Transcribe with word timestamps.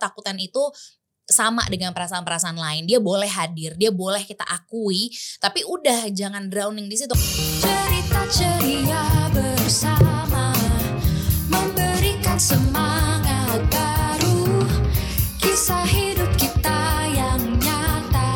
ketakutan 0.00 0.40
itu 0.40 0.72
sama 1.28 1.68
dengan 1.68 1.92
perasaan-perasaan 1.92 2.56
lain. 2.56 2.88
Dia 2.88 2.96
boleh 2.96 3.28
hadir, 3.28 3.76
dia 3.76 3.92
boleh 3.92 4.24
kita 4.24 4.48
akui, 4.48 5.12
tapi 5.36 5.60
udah 5.68 6.08
jangan 6.08 6.48
drowning 6.48 6.88
di 6.88 6.96
situ. 6.96 7.12
Cerita 7.60 8.24
ceria 8.32 9.28
bersama 9.30 10.56
Memberikan 11.50 12.38
semangat 12.38 13.58
baru 13.70 14.62
Kisah 15.42 15.82
hidup 15.82 16.30
kita 16.38 17.10
yang 17.10 17.42
nyata 17.58 18.30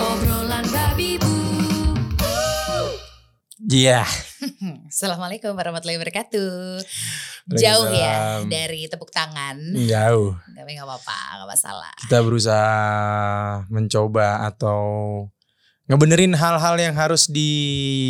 Obrolan 0.00 0.64
babi 0.72 1.20
bu 1.20 1.36
Iya. 3.66 4.08
Assalamualaikum 4.92 5.52
warahmatullahi 5.52 6.00
wabarakatuh. 6.00 6.80
Jauh 7.46 7.86
ya 7.88 8.42
dari 8.42 8.90
tepuk 8.90 9.14
tangan. 9.14 9.54
Jauh. 9.76 10.34
Tapi 10.50 10.70
nggak 10.74 10.82
apa-apa, 10.82 11.18
nggak 11.38 11.48
masalah. 11.48 11.92
Kita 12.02 12.18
berusaha 12.20 12.74
mencoba 13.70 14.42
atau 14.44 14.80
ngebenerin 15.86 16.34
hal-hal 16.34 16.74
yang 16.74 16.98
harus 16.98 17.30
di 17.30 17.50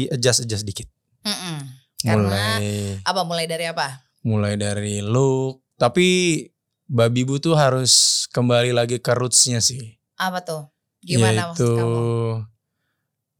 adjust 0.09 0.49
adjust 0.49 0.65
dikit. 0.65 0.89
Mm-mm. 1.21 1.69
Karena 2.01 2.57
Mulai 2.57 3.05
apa? 3.05 3.21
Mulai 3.23 3.45
dari 3.45 3.67
apa? 3.69 3.87
mulai 4.23 4.59
dari 4.59 4.99
look, 4.99 5.63
tapi 5.79 6.43
babi 6.83 7.23
bu 7.23 7.39
tuh 7.39 7.55
harus 7.55 8.25
kembali 8.35 8.75
lagi 8.75 8.99
ke 8.99 9.13
rootsnya 9.13 9.61
sih. 9.61 9.95
Apa 10.19 10.43
tuh? 10.43 10.67
Gimana 10.99 11.53
Yaitu 11.53 11.63
maksud 11.63 11.79
kamu? 11.79 12.03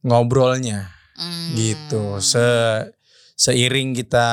ngobrolnya 0.03 0.93
Hmm. 1.17 1.57
gitu. 1.57 2.21
Se 2.21 2.39
seiring 3.37 3.93
kita 3.93 4.27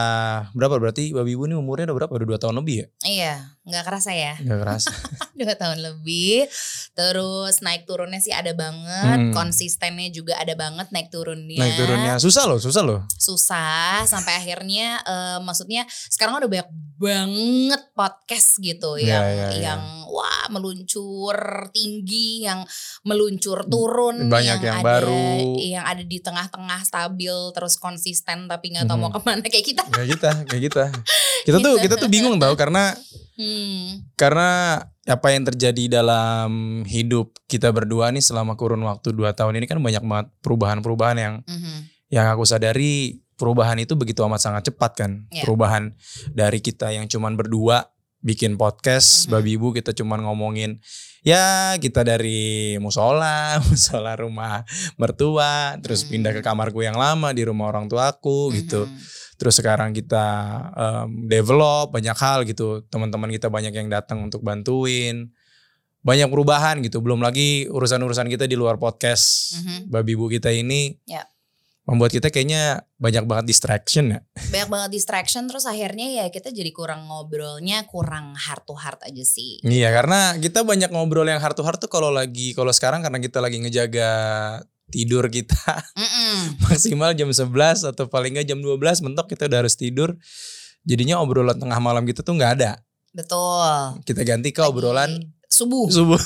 berapa 0.57 0.81
berarti 0.81 1.13
babi 1.13 1.37
bu 1.37 1.47
ini 1.47 1.55
umurnya 1.55 1.93
udah 1.93 1.97
berapa? 2.03 2.13
Udah 2.17 2.27
dua 2.27 2.39
tahun 2.41 2.57
lebih 2.65 2.75
ya? 2.81 2.87
Iya, 3.05 3.35
nggak 3.65 3.81
kerasa 3.83 4.13
ya. 4.13 4.37
Gak 4.39 4.61
kerasa. 4.61 4.93
Dua 5.41 5.57
tahun 5.57 5.81
lebih. 5.81 6.47
Terus 6.93 7.59
naik 7.59 7.85
turunnya 7.85 8.21
sih 8.21 8.31
ada 8.31 8.53
banget. 8.53 9.19
Hmm. 9.19 9.33
Konsistennya 9.33 10.09
juga 10.09 10.37
ada 10.37 10.53
banget 10.53 10.89
naik 10.89 11.09
turunnya. 11.09 11.59
Naik 11.59 11.75
turunnya 11.75 12.15
susah 12.17 12.45
loh, 12.45 12.61
susah 12.61 12.83
loh. 12.83 13.01
susah 13.15 14.05
sampai 14.05 14.37
akhirnya 14.37 15.01
eh, 15.01 15.39
maksudnya 15.41 15.83
sekarang 16.07 16.37
udah 16.37 16.51
banyak 16.51 16.71
banget 16.95 17.83
podcast 17.93 18.57
gitu 18.59 18.95
Iya, 18.95 19.09
yang 19.11 19.25
iya, 19.27 19.47
iya. 19.51 19.63
yang 19.67 19.83
wah 20.07 20.47
meluncur 20.47 21.37
tinggi 21.71 22.45
yang 22.45 22.63
meluncur 23.03 23.67
turun 23.67 24.29
Banyak 24.29 24.59
yang 24.61 24.79
ada, 24.79 24.85
baru. 24.85 25.59
yang 25.59 25.83
ada 25.83 26.01
di 26.01 26.19
tengah-tengah 26.19 26.81
stabil 26.83 27.35
terus 27.51 27.75
konsisten 27.77 28.47
tapi 28.47 28.73
nggak 28.73 28.87
tahu 28.87 28.95
Mhm. 28.95 29.03
mau 29.03 29.11
ke 29.11 29.21
mana 29.21 29.43
kayak 29.43 29.67
kita 29.67 29.83
Kayak 29.89 30.09
kita, 30.15 30.31
kayak 30.47 30.63
kita. 30.63 30.85
Kita 31.45 31.61
tuh 31.61 31.77
Gitu. 31.77 31.85
kita 31.89 31.95
tuh 32.01 32.11
bingung 32.11 32.41
tau 32.41 32.57
karena 32.57 32.97
hmm. 33.37 34.17
karena 34.17 34.81
apa 35.05 35.29
yang 35.37 35.45
terjadi 35.45 36.01
dalam 36.01 36.81
hidup 36.89 37.37
kita 37.45 37.69
berdua 37.69 38.09
nih 38.09 38.25
selama 38.25 38.57
kurun 38.57 38.81
waktu 38.89 39.13
2 39.13 39.37
tahun 39.37 39.61
ini 39.61 39.69
kan 39.69 39.77
banyak 39.77 40.01
banget 40.01 40.27
perubahan-perubahan 40.41 41.19
yang 41.21 41.35
mhm. 41.45 41.93
yang 42.09 42.33
aku 42.33 42.49
sadari 42.49 43.21
perubahan 43.37 43.77
itu 43.83 43.99
begitu 43.99 44.25
amat 44.25 44.41
sangat 44.41 44.73
cepat 44.73 44.93
kan. 44.97 45.11
Iya. 45.29 45.45
Perubahan 45.45 45.93
dari 46.33 46.63
kita 46.65 46.95
yang 46.95 47.05
cuman 47.11 47.37
berdua 47.37 47.94
bikin 48.25 48.57
podcast 48.57 49.29
Mhm. 49.29 49.31
babi 49.31 49.51
ibu 49.55 49.69
kita 49.71 49.93
cuman 49.93 50.25
ngomongin 50.25 50.81
ya 51.21 51.77
kita 51.77 52.01
dari 52.01 52.75
musola, 52.81 53.61
musola 53.69 54.17
rumah 54.17 54.65
mertua, 54.97 55.77
terus 55.85 56.03
Mhm. 56.05 56.11
pindah 56.11 56.33
ke 56.33 56.41
kamarku 56.41 56.81
yang 56.81 56.97
lama 56.97 57.37
di 57.37 57.45
rumah 57.45 57.69
orang 57.69 57.85
tuaku 57.85 58.49
gitu. 58.57 58.89
Mhm. 58.89 58.97
Terus 59.35 59.55
sekarang 59.61 59.93
kita 59.93 60.25
em, 60.73 61.29
develop 61.29 61.93
banyak 61.93 62.17
hal 62.17 62.49
gitu. 62.49 62.81
Teman-teman 62.89 63.29
kita 63.29 63.53
banyak 63.53 63.75
yang 63.75 63.93
datang 63.93 64.25
untuk 64.25 64.41
bantuin. 64.41 65.29
Banyak 66.01 66.29
perubahan 66.29 66.85
gitu. 66.85 67.01
Belum 67.01 67.19
lagi 67.19 67.65
urusan-urusan 67.67 68.29
kita 68.29 68.45
di 68.45 68.55
luar 68.55 68.77
podcast 68.77 69.57
Mhm. 69.61 69.89
babi 69.89 70.13
bu 70.15 70.29
kita 70.29 70.49
ini. 70.49 70.97
Ya. 71.05 71.25
Membuat 71.85 72.17
kita 72.17 72.33
kayaknya 72.33 72.89
banyak 72.97 73.29
banget 73.29 73.45
distraction 73.53 74.17
ya. 74.17 74.21
banyak 74.49 74.69
banget 74.73 74.91
distraction 74.97 75.45
terus 75.45 75.69
akhirnya 75.69 76.09
ya 76.09 76.25
kita 76.33 76.49
jadi 76.49 76.73
kurang 76.73 77.05
ngobrolnya 77.05 77.85
kurang 77.85 78.33
heart 78.41 78.65
to 78.65 78.73
heart 78.73 79.05
aja 79.05 79.21
sih 79.21 79.61
Iya 79.61 79.93
karena 79.93 80.41
kita 80.41 80.65
banyak 80.65 80.89
ngobrol 80.89 81.29
yang 81.29 81.45
heart 81.45 81.53
to 81.53 81.61
heart 81.61 81.77
tuh 81.77 81.93
kalau 81.93 82.09
lagi 82.09 82.57
kalau 82.57 82.73
sekarang 82.73 83.05
karena 83.05 83.21
kita 83.21 83.45
lagi 83.45 83.61
ngejaga 83.61 84.11
tidur 84.89 85.29
kita 85.29 85.85
maksimal 86.65 87.13
jam 87.17 87.29
11 87.29 87.53
atau 87.93 88.05
paling 88.09 88.37
nggak 88.37 88.49
jam 88.49 88.61
12 88.61 89.05
mentok 89.05 89.33
kita 89.33 89.49
udah 89.49 89.59
harus 89.65 89.77
tidur. 89.77 90.17
Jadinya 90.85 91.17
obrolan 91.21 91.57
tengah 91.57 91.81
malam 91.81 92.05
kita 92.05 92.21
tuh 92.21 92.37
nggak 92.37 92.53
ada. 92.61 92.81
betul 93.15 94.03
Kita 94.05 94.27
ganti 94.27 94.51
ke 94.51 94.61
Lagi 94.61 94.71
obrolan 94.75 95.11
subuh 95.49 95.87
subuh. 95.89 96.21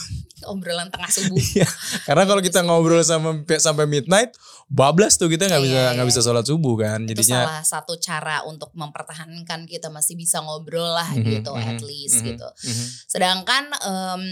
Obrolan 0.47 0.93
tengah 0.93 1.09
subuh 1.17 1.35
Iya. 1.35 1.67
Karena 2.05 2.23
kalau 2.25 2.39
kita 2.39 2.61
ngobrol 2.63 3.01
sama 3.01 3.41
sampai 3.57 3.85
midnight, 3.85 4.37
bablas 4.67 5.17
tuh 5.17 5.27
kita 5.27 5.49
nggak 5.49 5.63
bisa 5.65 5.75
Iya, 5.75 5.87
nggak 5.97 6.07
iya. 6.07 6.11
bisa 6.13 6.21
sholat 6.21 6.45
subuh 6.45 6.75
kan. 6.77 7.01
itu 7.03 7.19
Jadinya 7.19 7.43
salah 7.49 7.63
satu 7.65 7.97
cara 7.97 8.45
untuk 8.45 8.71
mempertahankan 8.73 9.65
kita 9.65 9.89
masih 9.89 10.15
bisa 10.15 10.39
ngobrol 10.39 10.93
lah 10.93 11.09
Mhm, 11.09 11.25
gitu 11.41 11.51
mhm, 11.51 11.65
at 11.65 11.81
least 11.81 12.21
mhm, 12.21 12.27
gitu 12.31 12.49
mhm. 12.65 12.85
sedangkan 13.07 13.65
em, 13.81 14.23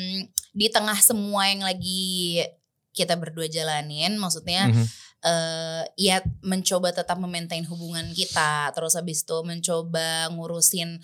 di 0.53 0.69
tengah 0.69 0.97
semua 0.99 1.49
yang 1.49 1.65
lagi 1.65 2.45
kita 2.93 3.17
berdua 3.17 3.45
jalanin 3.47 4.17
maksudnya 4.17 4.69
Mhm. 4.69 4.85
eh 5.19 5.83
ya 5.99 6.21
mencoba 6.41 6.93
tetap 6.93 7.17
memaintain 7.17 7.65
hubungan 7.65 8.13
kita 8.13 8.71
terus 8.71 8.95
habis 8.95 9.25
itu 9.25 9.37
mencoba 9.43 10.29
ngurusin 10.31 11.01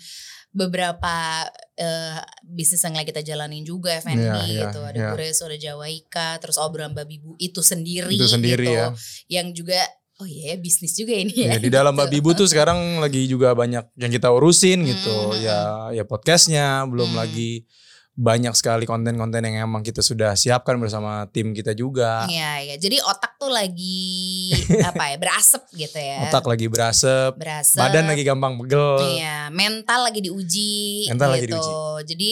beberapa 0.53 1.43
eh, 1.75 2.21
bisnis 2.45 2.79
yang 2.79 2.93
lagi 2.93 3.09
kita 3.09 3.21
jalanin 3.21 3.65
juga 3.65 3.97
F&B 3.97 4.15
Iya, 4.15 4.37
iya, 4.45 4.61
gitu 4.69 4.79
ada 4.79 4.93
iya. 4.95 5.09
Gures 5.11 5.41
ada 5.41 5.57
Jawaika 5.57 6.37
terus 6.37 6.55
obrolan 6.55 6.93
babi 6.93 7.17
bu 7.17 7.33
itu 7.37 7.59
sendiri 7.59 8.13
Itu 8.13 8.29
sendiri 8.29 8.63
gitu 8.63 8.77
ya. 8.77 8.87
yang 9.27 9.49
juga 9.51 9.81
oh 10.21 10.29
iya 10.29 10.53
bisnis 10.55 10.93
juga 10.93 11.17
ini 11.17 11.33
Ya, 11.33 11.57
ya 11.57 11.59
di 11.59 11.67
dalam 11.67 11.97
gitu. 11.97 12.01
Babi 12.05 12.17
Bu 12.21 12.31
tuh 12.31 12.45
sekarang 12.45 13.01
lagi 13.01 13.25
juga 13.25 13.51
banyak 13.51 13.97
yang 13.97 14.11
kita 14.13 14.29
urusin 14.29 14.85
gitu. 14.85 15.33
Hmm, 15.33 15.41
Ya 15.41 15.59
ya 15.91 16.03
podcastnya, 16.05 16.85
belum 16.85 17.11
Hmm. 17.11 17.19
lagi 17.19 17.65
banyak 18.13 18.53
sekali 18.53 18.85
konten-konten 18.85 19.41
yang 19.41 19.65
emang 19.65 19.81
kita 19.81 20.05
sudah 20.05 20.37
siapkan 20.37 20.77
bersama 20.77 21.25
tim 21.33 21.49
kita 21.49 21.73
juga. 21.73 22.29
Iya, 22.29 22.61
iya. 22.61 22.75
Jadi 22.77 23.01
otak 23.01 23.41
tuh 23.41 23.49
lagi 23.49 24.53
apa 24.89 25.09
ya, 25.09 25.17
berasap 25.17 25.65
gitu 25.73 25.97
ya. 25.97 26.29
Otak 26.29 26.45
lagi 26.45 26.69
berasap, 26.69 27.41
berasap. 27.41 27.81
badan 27.81 28.05
lagi 28.05 28.21
gampang 28.21 28.53
pegel. 28.61 29.17
Iya, 29.17 29.49
mental 29.49 30.05
lagi 30.05 30.21
diuji 30.21 31.09
Mental 31.09 31.29
lagi 31.33 31.49
gitu. 31.49 31.57
diuji. 31.57 31.73
Jadi 32.13 32.31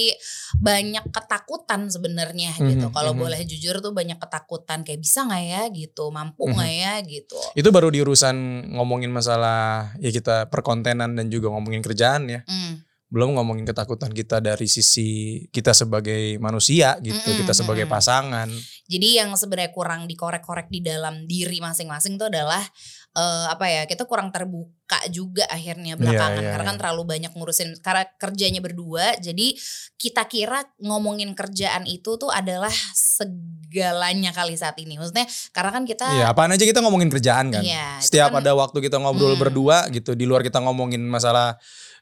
banyak 0.62 1.06
ketakutan 1.10 1.90
sebenarnya 1.90 2.54
gitu. 2.62 2.86
Mhm, 2.88 2.94
Kalau 2.94 3.18
mhm. 3.18 3.20
boleh 3.26 3.42
jujur 3.42 3.82
tuh 3.82 3.90
banyak 3.90 4.22
ketakutan 4.22 4.86
kayak 4.86 5.02
bisa 5.02 5.26
nggak 5.26 5.44
ya 5.50 5.64
gitu, 5.74 6.14
mampu 6.14 6.46
Mhm. 6.46 6.54
nggak 6.62 6.72
ya 6.78 6.94
gitu. 7.10 7.40
Itu 7.58 7.74
baru 7.74 7.90
di 7.90 8.06
urusan 8.06 8.70
ngomongin 8.78 9.10
masalah 9.10 9.98
ya 9.98 10.14
kita 10.14 10.46
perkontenan 10.54 11.18
dan 11.18 11.26
juga 11.34 11.50
ngomongin 11.50 11.82
kerjaan 11.82 12.30
ya. 12.30 12.46
Mm. 12.46 12.91
Belum 13.12 13.36
ngomongin 13.36 13.68
ketakutan 13.68 14.16
kita 14.16 14.40
dari 14.40 14.72
sisi 14.72 15.44
kita 15.52 15.76
sebagai 15.76 16.40
manusia 16.40 16.96
gitu, 17.04 17.20
Mm-mm, 17.20 17.44
kita 17.44 17.52
sebagai 17.52 17.84
pasangan. 17.84 18.48
Jadi 18.88 19.20
yang 19.20 19.36
sebenarnya 19.36 19.76
kurang 19.76 20.08
dikorek-korek 20.08 20.72
di 20.72 20.80
dalam 20.80 21.28
diri 21.28 21.60
masing-masing 21.60 22.16
tuh 22.16 22.32
adalah 22.32 22.64
eh, 23.12 23.46
apa 23.52 23.68
ya? 23.68 23.84
Kita 23.84 24.08
kurang 24.08 24.32
terbuka 24.32 24.96
juga 25.12 25.44
akhirnya 25.52 26.00
belakangan 26.00 26.40
iya, 26.40 26.52
karena 26.56 26.66
kan 26.72 26.76
iya. 26.76 26.82
terlalu 26.88 27.02
banyak 27.04 27.32
ngurusin 27.36 27.76
karena 27.84 28.08
kerjanya 28.16 28.64
berdua. 28.64 29.20
Jadi 29.20 29.60
kita 30.00 30.24
kira 30.32 30.64
ngomongin 30.80 31.36
kerjaan 31.36 31.84
itu 31.92 32.16
tuh 32.16 32.32
adalah 32.32 32.72
segalanya 32.96 34.32
kali 34.32 34.56
saat 34.56 34.80
ini. 34.80 34.96
Maksudnya 34.96 35.28
karena 35.52 35.72
kan 35.72 35.84
kita 35.84 36.06
Iya, 36.16 36.32
apaan 36.32 36.52
aja 36.52 36.64
kita 36.64 36.80
ngomongin 36.80 37.12
kerjaan 37.12 37.52
kan. 37.52 37.64
Iya, 37.64 38.00
itu 38.00 38.08
Setiap 38.08 38.32
kan- 38.32 38.40
ada 38.44 38.52
waktu 38.56 38.80
kita 38.80 39.00
ngobrol 39.00 39.36
Hmm. 39.36 39.44
berdua 39.44 39.88
gitu, 39.92 40.16
di 40.16 40.24
luar 40.24 40.44
kita 40.44 40.60
ngomongin 40.60 41.04
masalah 41.04 41.56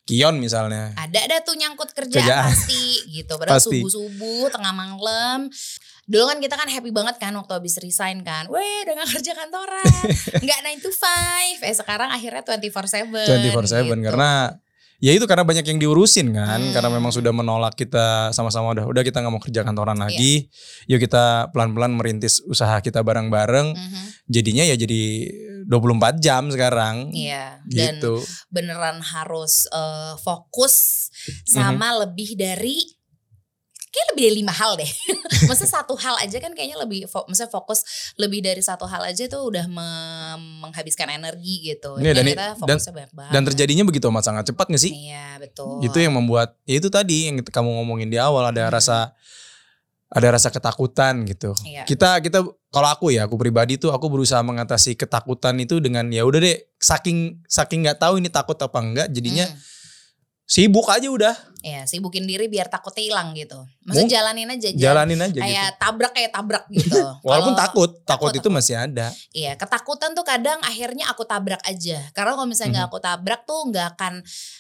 Kion 0.09 0.36
misalnya. 0.42 0.97
ada 0.97 1.20
ada 1.22 1.38
tuh 1.46 1.53
nyangkut 1.53 1.94
kerjaan, 1.94 2.25
Kerjaan. 2.25 2.50
pasti 2.50 3.06
gitu. 3.14 3.38
Padahal 3.38 3.62
subuh-subuh 3.62 4.50
tengah 4.50 4.74
malam 4.74 5.53
Dulu 6.09 6.26
kan 6.26 6.41
kita 6.41 6.58
kan 6.58 6.66
happy 6.66 6.90
banget 6.90 7.22
kan 7.22 7.29
waktu 7.38 7.53
habis 7.53 7.78
resign 7.78 8.26
kan. 8.26 8.50
Weh 8.50 8.82
udah 8.82 8.97
gak 8.97 9.22
kerja 9.22 9.38
kantoran. 9.38 9.85
Nggak 10.44 10.59
9 10.82 10.82
to 10.82 10.90
5. 10.90 11.70
Eh 11.70 11.76
sekarang 11.78 12.09
akhirnya 12.09 12.41
24-7. 12.41 13.14
24/7 13.53 13.94
gitu. 13.94 14.09
karena 14.09 14.58
ya 14.99 15.11
itu 15.11 15.23
karena 15.23 15.41
banyak 15.41 15.63
yang 15.63 15.79
diurusin 15.79 16.31
kan 16.31 16.59
Hmm. 16.59 16.72
karena 16.72 16.90
memang 16.91 17.09
sudah 17.09 17.31
menolak 17.31 17.73
kita 17.73 18.29
sama-sama 18.29 18.75
udah 18.75 18.85
udah 18.85 19.01
kita 19.01 19.19
nggak 19.19 19.31
mau 19.31 19.40
kerja 19.40 19.63
kantoran 19.63 19.96
Iya. 19.96 20.03
lagi 20.05 20.34
yuk 20.85 20.99
kita 20.99 21.49
pelan-pelan 21.49 21.96
merintis 21.96 22.43
usaha 22.43 22.78
kita 22.79 22.99
bareng-bareng 22.99 23.72
Mhm, 23.72 24.03
jadinya 24.28 24.63
ya 24.63 24.75
jadi 24.75 25.01
24 25.66 26.19
jam 26.19 26.51
sekarang 26.51 27.16
Iya. 27.16 27.63
Dan 27.63 27.97
gitu 27.97 28.19
beneran 28.49 28.99
harus 28.99 29.66
eh, 29.69 30.13
fokus 30.19 31.07
Mhm. 31.07 31.47
sama 31.47 31.95
lebih 32.03 32.35
dari 32.35 32.98
kayak 33.90 34.08
lebih 34.14 34.24
dari 34.24 34.36
lima 34.38 34.53
hal 34.53 34.72
deh. 34.76 34.86
maksudnya 35.50 35.72
satu 35.76 35.94
hal 35.96 36.16
aja 36.18 36.38
kan 36.38 36.53
kayaknya 36.53 36.78
lebih 36.78 37.06
fo- 37.06 37.26
maksudnya 37.26 37.50
fokus 37.50 37.82
lebih 38.16 38.40
dari 38.40 38.62
satu 38.62 38.86
hal 38.86 39.02
aja 39.03 39.26
tuh 39.26 39.41
udah 39.44 39.66
me- 39.66 40.38
menghabiskan 40.62 41.09
energi 41.09 41.66
gitu. 41.68 41.97
Iya, 41.97 42.14
dan- 42.14 42.28
kita 42.28 42.47
fokusnya 42.56 42.94
banyak 42.94 43.14
banget. 43.14 43.34
Dan 43.34 43.41
terjadinya 43.44 43.84
begitu 43.84 44.06
amat 44.08 44.24
sangat 44.24 44.44
cepat 44.46 44.70
gak 44.70 44.80
sih? 44.80 44.94
Iya 44.94 45.38
betul. 45.38 45.82
Itu 45.82 45.97
yang 45.97 46.14
membuat 46.14 46.53
ya 46.64 46.78
itu 46.78 46.88
tadi 46.88 47.28
yang 47.28 47.41
kamu 47.41 47.70
ngomongin 47.78 48.08
di 48.08 48.18
awal 48.18 48.46
ada 48.46 48.70
Hmm. 48.70 48.74
rasa 48.74 48.97
ada 50.09 50.28
rasa 50.30 50.50
ketakutan 50.50 51.22
gitu. 51.24 51.53
Iya. 51.62 51.86
Kita 51.86 52.18
kita 52.18 52.41
kalau 52.70 52.90
aku 52.90 53.09
ya 53.09 53.26
aku 53.26 53.38
pribadi 53.38 53.78
tuh 53.78 53.90
aku 53.90 54.06
berusaha 54.06 54.41
mengatasi 54.41 54.94
ketakutan 54.94 55.58
itu 55.58 55.78
dengan 55.78 56.09
ya 56.09 56.26
udah 56.26 56.38
deh 56.40 56.58
saking 56.78 57.41
saking 57.46 57.86
nggak 57.86 57.97
tahu 57.97 58.18
ini 58.18 58.30
takut 58.30 58.53
apa 58.56 58.78
enggak 58.78 59.08
jadinya 59.09 59.46
Hmm. 59.46 59.58
sibuk 60.46 60.90
aja 60.90 61.06
udah 61.06 61.34
Iya, 61.59 61.84
sibukin 61.84 62.23
diri 62.23 62.47
biar 62.47 62.72
takutnya 62.72 63.03
hilang 63.03 63.35
gitu. 63.35 63.59
Maksudnya 63.84 64.23
jalanin 64.23 64.47
aja. 64.47 64.70
jalanin 64.72 65.20
aja 65.20 65.40
Kayak 65.44 65.67
gitu. 65.76 65.79
tabrak 65.84 66.11
kayak 66.16 66.32
tabrak 66.32 66.64
gitu. 66.72 66.96
Walaupun 67.28 67.52
Kalau- 67.52 67.64
takut, 67.67 67.91
takut, 68.08 68.32
takut, 68.32 68.40
itu 68.40 68.47
masih 68.47 68.76
ada. 68.79 69.11
Iya, 69.35 69.59
ketakutan 69.59 70.16
tuh 70.16 70.23
kadang 70.23 70.56
akhirnya 70.64 71.11
aku 71.11 71.28
tabrak 71.28 71.59
aja. 71.67 72.00
Karena 72.16 72.32
kalau 72.40 72.47
misalnya 72.47 72.72
nggak 72.79 72.85
Mhm. 72.88 72.91
aku 72.96 73.00
tabrak 73.03 73.41
tuh 73.44 73.59
nggak 73.67 73.88
akan 74.00 74.14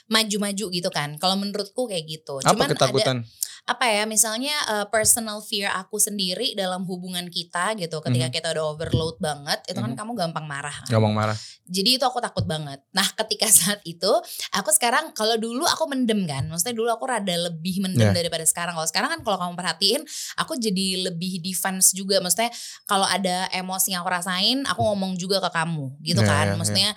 maju-maju 0.07 0.65
gitu 0.71 0.89
kan. 0.91 1.09
Kalau 1.15 1.35
menurutku 1.39 1.87
kayak 1.87 2.03
gitu. 2.03 2.43
Apa 2.43 2.51
Cuman 2.51 2.67
ada 2.67 2.75
ketakutan? 2.75 3.17
Apa 3.65 3.85
ya 3.85 4.03
misalnya 4.03 4.55
uh, 4.67 4.85
personal 4.87 5.39
fear 5.39 5.69
aku 5.71 5.97
sendiri 5.97 6.53
dalam 6.53 6.83
hubungan 6.83 7.27
kita 7.27 7.75
gitu 7.75 7.99
ketika 7.99 8.27
Mhm. 8.27 8.33
kita 8.33 8.47
udah 8.51 8.65
overload 8.71 9.15
banget 9.17 9.59
itu 9.67 9.77
kan 9.77 9.91
Mhm. 9.93 9.99
kamu 9.99 10.11
gampang 10.15 10.45
marah 10.45 10.73
Gampang 10.87 11.13
marah. 11.13 11.37
jadi 11.63 11.95
itu 11.95 12.03
aku 12.03 12.17
takut 12.17 12.43
banget 12.43 12.79
nah 12.91 13.05
ketika 13.19 13.45
saat 13.45 13.81
itu 13.83 14.09
aku 14.51 14.69
sekarang 14.69 15.11
kalau 15.13 15.35
dulu 15.35 15.65
aku 15.65 15.85
mendem 15.85 16.25
kan 16.25 16.47
maksudnya 16.47 16.73
dulu 16.73 16.89
aku 16.89 17.05
rada 17.05 17.35
lebih 17.35 17.79
mendem 17.79 18.09
Yeah. 18.09 18.15
daripada 18.15 18.41
sekarang 18.43 18.73
kalau 18.73 18.87
sekarang 18.87 19.09
kan 19.11 19.21
kalau 19.21 19.37
kamu 19.37 19.53
perhatiin 19.55 20.01
aku 20.35 20.55
jadi 20.55 21.11
lebih 21.11 21.37
defense 21.39 21.91
juga 21.91 22.17
maksudnya 22.19 22.49
kalau 22.85 23.05
ada 23.05 23.45
emosi 23.51 23.93
yang 23.93 24.01
aku 24.01 24.11
rasain 24.11 24.65
aku 24.65 24.81
ngomong 24.81 25.13
juga 25.13 25.37
ke 25.39 25.49
kamu 25.51 25.93
gitu 26.01 26.19
Yeah, 26.19 26.29
kan 26.31 26.45
yeah, 26.47 26.57
maksudnya 26.57 26.89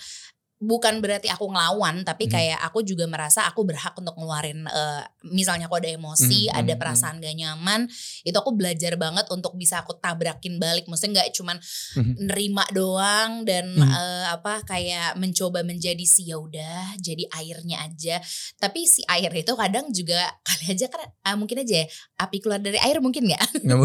bukan 0.62 1.02
berarti 1.02 1.26
aku 1.26 1.50
ngelawan 1.50 2.06
tapi 2.06 2.30
Mhm. 2.30 2.32
kayak 2.32 2.58
aku 2.62 2.86
juga 2.86 3.10
merasa 3.10 3.42
aku 3.44 3.66
berhak 3.66 3.98
untuk 3.98 4.14
ngeluarin 4.14 4.62
eh, 4.64 5.02
misalnya 5.26 5.66
aku 5.66 5.82
ada 5.82 5.90
emosi 5.90 6.46
Mhm, 6.46 6.54
ada 6.54 6.72
mhm, 6.72 6.78
perasaan 6.78 7.18
gak 7.18 7.34
nyaman 7.34 7.90
itu 8.22 8.36
aku 8.38 8.54
belajar 8.54 8.94
banget 8.94 9.26
untuk 9.28 9.58
bisa 9.58 9.82
aku 9.82 9.98
tabrakin 9.98 10.62
balik 10.62 10.86
maksudnya 10.86 11.18
nggak 11.18 11.34
cuman 11.34 11.58
Mhm. 11.98 12.12
nerima 12.24 12.62
doang 12.70 13.42
dan 13.42 13.74
Mhm. 13.74 13.90
eh, 13.90 14.26
apa 14.30 14.62
kayak 14.62 15.18
mencoba 15.18 15.66
menjadi 15.66 16.04
si 16.06 16.30
ya 16.30 16.38
udah 16.38 16.94
jadi 16.96 17.26
airnya 17.34 17.82
aja 17.82 18.22
tapi 18.56 18.86
si 18.86 19.02
air 19.10 19.34
itu 19.34 19.50
kadang 19.52 19.90
juga 19.90 20.30
kali 20.46 20.78
aja 20.78 20.86
kan 20.86 21.02
ah, 21.22 21.34
mungkin 21.34 21.58
aja 21.58 21.82
ya, 21.82 21.86
api 22.16 22.38
keluar 22.38 22.62
dari 22.62 22.78
air 22.78 23.02
mungkin 23.02 23.26
nggak 23.28 23.42
Nggak 23.62 23.78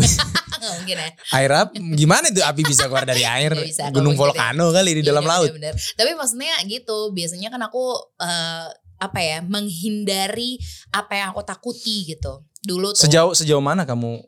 mungkin. 0.73 0.97
Ya 0.97 1.09
air 1.33 1.51
up 1.53 1.69
gimana 1.93 2.25
itu 2.27 2.41
api 2.41 2.61
bisa 2.63 2.85
keluar 2.85 3.05
dari 3.05 3.21
air? 3.21 3.53
Bisa, 3.53 3.89
Gunung 3.89 4.17
kalau 4.17 4.33
mungkin 4.33 4.41
volcano 4.41 4.65
kali 4.73 4.91
di 4.91 5.01
Iya, 5.01 5.07
dalam 5.07 5.23
iya, 5.23 5.29
laut. 5.29 5.49
bener-bener. 5.53 5.75
Tapi 5.93 6.11
maksudnya 6.17 6.55
gitu, 6.67 7.11
biasanya 7.15 7.49
kan 7.49 7.63
aku 7.63 7.95
eh, 8.19 8.67
apa 8.97 9.19
ya, 9.21 9.39
menghindari 9.45 10.57
apa 10.91 11.13
yang 11.15 11.27
aku 11.33 11.41
takuti 11.45 12.13
gitu. 12.13 12.43
Dulu 12.65 12.93
tuh. 12.93 13.07
Sejauh 13.07 13.33
sejauh 13.37 13.63
mana 13.63 13.85
kamu 13.85 14.21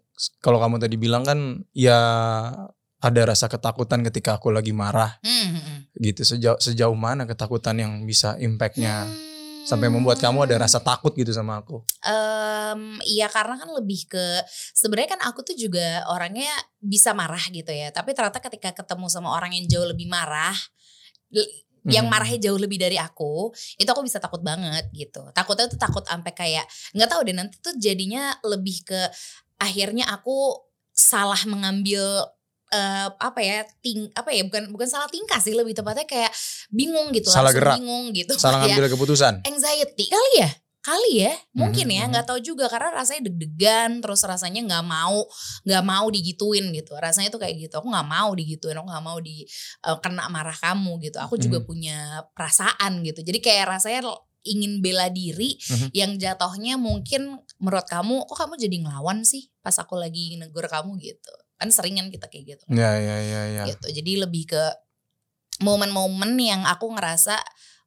kalau 0.43 0.59
kamu 0.59 0.77
tadi 0.79 0.95
bilang 0.99 1.23
kan 1.23 1.63
ya 1.71 1.99
ada 2.99 3.21
rasa 3.23 3.47
ketakutan 3.47 4.03
ketika 4.03 4.35
aku 4.35 4.51
lagi 4.51 4.75
marah 4.75 5.15
Hmm, 5.23 5.47
hmm, 5.55 5.61
hmm. 5.63 5.79
gitu. 6.03 6.21
Sejauh 6.27 6.59
sejauh 6.59 6.95
mana 6.95 7.23
ketakutan 7.23 7.79
yang 7.79 8.03
bisa 8.03 8.35
impactnya 8.37 9.07
Hmm. 9.07 9.27
sampai 9.63 9.87
membuat 9.87 10.17
kamu 10.19 10.49
ada 10.49 10.65
rasa 10.65 10.81
takut 10.83 11.13
gitu 11.13 11.29
sama 11.31 11.61
aku? 11.61 11.85
Em, 12.01 12.97
iya 13.05 13.29
karena 13.29 13.53
kan 13.55 13.69
lebih 13.71 14.09
ke 14.09 14.25
sebenarnya 14.73 15.15
kan 15.15 15.21
aku 15.29 15.45
tuh 15.45 15.53
juga 15.53 16.03
orangnya 16.09 16.49
bisa 16.81 17.13
marah 17.13 17.41
gitu 17.53 17.69
ya. 17.69 17.93
Tapi 17.93 18.11
ternyata 18.17 18.41
ketika 18.41 18.73
ketemu 18.73 19.07
sama 19.07 19.29
orang 19.31 19.53
yang 19.53 19.69
jauh 19.69 19.85
lebih 19.85 20.09
marah, 20.09 20.57
l- 21.81 21.91
yang 21.91 22.05
Hmm. 22.05 22.13
marahnya 22.13 22.39
jauh 22.39 22.59
lebih 22.59 22.75
dari 22.75 22.95
aku, 22.95 23.49
itu 23.75 23.87
aku 23.87 24.01
bisa 24.01 24.19
takut 24.19 24.39
banget 24.39 24.87
gitu. 24.91 25.23
Takutnya 25.31 25.65
tuh 25.67 25.79
takut 25.79 26.03
sampai 26.03 26.31
kayak 26.31 26.65
nggak 26.91 27.07
tahu 27.07 27.21
deh 27.23 27.33
nanti 27.33 27.55
tuh 27.59 27.73
jadinya 27.75 28.35
lebih 28.43 28.83
ke 28.83 29.01
akhirnya 29.57 30.07
aku 30.07 30.55
salah 30.89 31.39
mengambil 31.45 32.03
eh, 32.69 33.07
apa 33.09 33.39
ya 33.39 33.63
ting 33.81 34.11
apa 34.13 34.29
ya 34.29 34.45
bukan 34.45 34.69
bukan 34.69 34.85
salah 34.85 35.07
tingkah 35.07 35.41
sih 35.41 35.51
lebih 35.51 35.73
tepatnya 35.73 36.05
kayak 36.05 36.29
bingung 36.69 37.09
gitu 37.09 37.27
Salah 37.27 37.49
gerak. 37.49 37.75
bingung 37.75 38.13
gitu 38.13 38.35
Salah 38.35 38.59
ngambil 38.61 38.93
keputusan. 38.93 39.41
anxiety 39.41 40.05
kali 40.05 40.31
ya 40.37 40.49
kali 40.79 41.27
ya 41.27 41.35
mungkin 41.51 41.91
ya 41.91 42.07
mhm. 42.07 42.15
nggak 42.15 42.25
tahu 42.31 42.39
juga 42.39 42.71
karena 42.71 42.95
rasanya 42.95 43.27
deg-degan 43.27 43.99
terus 43.99 44.23
rasanya 44.23 44.63
nggak 44.63 44.85
mau 44.87 45.27
nggak 45.67 45.83
mau 45.83 46.07
digituin 46.07 46.71
gitu 46.71 46.95
rasanya 46.95 47.27
tuh 47.29 47.39
kayak 47.43 47.59
gitu 47.67 47.83
aku 47.83 47.91
nggak 47.91 48.07
mau 48.07 48.31
digituin 48.31 48.79
aku 48.79 48.87
nggak 48.87 49.05
mau 49.05 49.19
di 49.19 49.43
eh, 49.83 49.97
kena 49.99 50.31
marah 50.31 50.55
kamu 50.55 51.03
gitu 51.03 51.19
aku 51.19 51.35
juga 51.35 51.59
Mhm. 51.59 51.65
punya 51.67 51.97
perasaan 52.31 53.03
gitu 53.03 53.19
jadi 53.27 53.39
kayak 53.43 53.65
rasanya 53.75 54.07
ingin 54.47 54.79
bela 54.79 55.11
diri 55.11 55.59
Mhm. 55.59 55.87
yang 55.91 56.11
jatuhnya 56.15 56.79
mungkin 56.79 57.43
menurut 57.59 57.83
kamu 57.83 58.23
kok 58.23 58.39
kamu 58.39 58.55
jadi 58.55 58.75
ngelawan 58.87 59.27
sih 59.27 59.51
pas 59.59 59.75
aku 59.75 59.99
lagi 59.99 60.39
negur 60.39 60.63
kamu 60.63 60.95
gitu 60.95 61.33
kan 61.59 61.67
seringan 61.75 62.07
kita 62.07 62.31
kayak 62.31 62.55
gitu 62.55 62.63
Ya 62.71 62.95
ya 62.95 63.19
ya 63.19 63.41
ya. 63.51 63.63
gitu. 63.67 63.91
Jadi 63.91 64.15
lebih 64.23 64.47
ke 64.47 64.63
momen-momen 65.59 66.39
yang 66.39 66.63
aku 66.63 66.87
ngerasa 66.95 67.35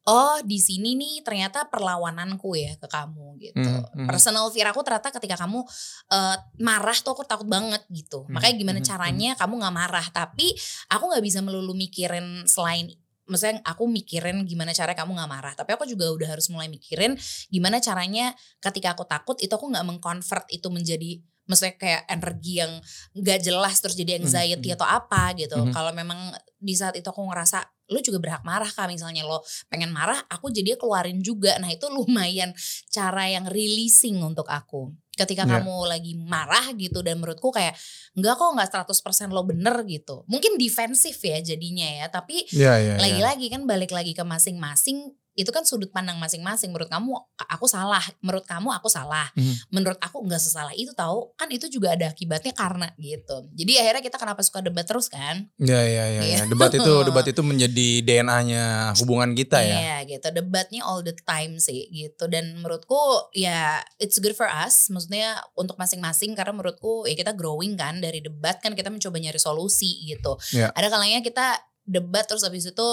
oh 0.02 0.42
di 0.42 0.58
sini 0.58 0.98
nih 0.98 1.22
ternyata 1.22 1.70
perlawananku 1.70 2.58
ya 2.58 2.74
ke 2.74 2.90
kamu 2.90 3.38
gitu. 3.38 3.62
Mhm, 3.62 4.02
mhm. 4.02 4.08
Personal 4.10 4.50
fear 4.50 4.66
aku 4.70 4.82
ternyata 4.82 5.14
ketika 5.14 5.46
kamu 5.46 5.62
eh, 6.10 6.36
marah 6.58 6.98
tuh 6.98 7.14
aku 7.14 7.22
takut 7.22 7.46
banget 7.46 7.86
gitu. 7.90 8.26
Mhm, 8.26 8.34
Makanya 8.34 8.54
gimana 8.58 8.80
mhm, 8.82 8.86
caranya 8.86 9.30
kamu 9.38 9.54
nggak 9.62 9.74
marah 9.74 10.06
tapi 10.10 10.50
aku 10.90 11.04
nggak 11.06 11.22
bisa 11.22 11.38
melulu 11.44 11.72
mikirin 11.76 12.46
selain 12.50 12.90
Maksudnya 13.22 13.62
aku 13.62 13.86
mikirin 13.86 14.42
gimana 14.50 14.74
cara 14.74 14.98
kamu 14.98 15.14
gak 15.14 15.30
marah 15.30 15.54
Tapi 15.54 15.70
aku 15.78 15.86
juga 15.86 16.10
udah 16.10 16.34
harus 16.34 16.50
mulai 16.50 16.66
mikirin 16.66 17.14
Gimana 17.54 17.78
caranya 17.78 18.34
ketika 18.58 18.98
aku 18.98 19.06
takut 19.06 19.38
Itu 19.38 19.54
aku 19.54 19.70
gak 19.70 19.86
mengconvert 19.86 20.50
itu 20.50 20.66
menjadi 20.74 21.22
Maksudnya 21.46 21.74
kayak 21.78 22.02
energi 22.10 22.58
yang 22.58 22.82
gak 23.14 23.46
jelas 23.46 23.78
Terus 23.78 23.94
jadi 23.94 24.18
anxiety 24.18 24.74
Mhm. 24.74 24.76
atau 24.76 24.88
apa 24.90 25.38
gitu 25.38 25.54
Mhm. 25.54 25.70
Kalau 25.70 25.94
memang 25.94 26.34
di 26.58 26.74
saat 26.74 26.98
itu 26.98 27.06
aku 27.06 27.22
ngerasa 27.30 27.62
Lu 27.92 28.00
juga 28.00 28.16
berhak 28.18 28.42
marah 28.42 28.66
kak 28.66 28.88
Misalnya 28.88 29.22
lo 29.22 29.44
pengen 29.68 29.92
marah 29.92 30.16
Aku 30.32 30.48
jadi 30.48 30.80
keluarin 30.80 31.20
juga 31.20 31.60
Nah 31.60 31.68
itu 31.68 31.86
lumayan 31.92 32.56
cara 32.88 33.28
yang 33.28 33.44
releasing 33.46 34.16
untuk 34.18 34.48
aku 34.48 34.90
Ketika 35.12 35.44
Iya. 35.44 35.60
kamu 35.60 35.76
lagi 35.92 36.12
marah 36.16 36.72
gitu 36.72 37.04
Dan 37.04 37.20
menurutku 37.20 37.52
kayak 37.52 37.76
Enggak 38.16 38.40
kok 38.40 38.48
gak 38.56 38.70
100% 38.88 39.28
lo 39.28 39.44
bener 39.44 39.76
gitu 39.84 40.24
Mungkin 40.24 40.56
defensif 40.56 41.20
ya 41.20 41.38
jadinya 41.44 41.84
ya 41.84 42.06
Tapi 42.08 42.48
Ya 42.50 42.80
ya. 42.80 42.96
ya. 42.96 43.00
lagi-lagi 43.00 43.52
kan 43.52 43.68
balik 43.68 43.92
lagi 43.92 44.16
ke 44.16 44.24
masing-masing 44.24 45.12
itu 45.32 45.48
kan 45.48 45.64
sudut 45.64 45.88
pandang 45.88 46.16
masing-masing 46.16 46.68
menurut 46.68 46.86
kamu 46.86 47.16
aku 47.48 47.64
salah 47.64 48.02
menurut 48.20 48.44
kamu 48.44 48.68
aku 48.70 48.86
salah 48.86 49.32
Mhm. 49.32 49.54
menurut 49.72 49.96
aku 49.96 50.20
nggak 50.20 50.38
sesalah 50.38 50.72
itu 50.72 50.92
tahu 50.92 51.32
kan 51.34 51.48
itu 51.48 51.66
juga 51.66 51.96
ada 51.96 52.08
akibatnya 52.08 52.52
karena 52.52 52.92
gitu 52.96 53.48
jadi 53.52 53.72
akhirnya 53.80 54.02
kita 54.04 54.16
kenapa 54.16 54.40
suka 54.40 54.60
debat 54.60 54.84
terus 54.84 55.08
kan 55.08 55.48
Ya 55.56 55.80
ya 55.80 56.04
ya. 56.06 56.20
Iya. 56.20 56.36
ya. 56.36 56.44
Debat 56.46 56.68
itu 56.70 56.92
debat 57.08 57.24
itu 57.24 57.40
menjadi 57.40 57.88
DNA-nya 58.02 58.64
hubungan 58.98 59.32
kita 59.32 59.58
ya. 59.58 59.76
Iya 59.78 59.96
gitu 60.10 60.28
debatnya 60.30 60.84
all 60.84 61.00
the 61.00 61.16
time 61.18 61.56
sih 61.56 61.88
gitu 61.88 62.28
dan 62.28 62.52
menurutku 62.54 62.98
ya 63.32 63.80
it's 63.96 64.18
good 64.18 64.32
for 64.32 64.46
us 64.46 64.88
maksudnya 64.88 65.40
untuk 65.54 65.76
masing-masing 65.76 66.32
karena 66.32 66.52
menurutku 66.52 67.04
ya 67.04 67.14
kita 67.14 67.32
growing 67.32 67.72
kan 67.74 67.98
dari 67.98 68.20
debat 68.20 68.58
kan 68.58 68.72
kita 68.72 68.88
mencoba 68.88 69.16
nyari 69.16 69.38
solusi 69.38 70.04
gitu 70.06 70.36
Iya. 70.52 70.68
ada 70.70 70.88
kalanya 70.88 71.20
kita 71.20 71.56
debat 71.82 72.22
terus 72.24 72.42
habis 72.42 72.62
itu 72.64 72.88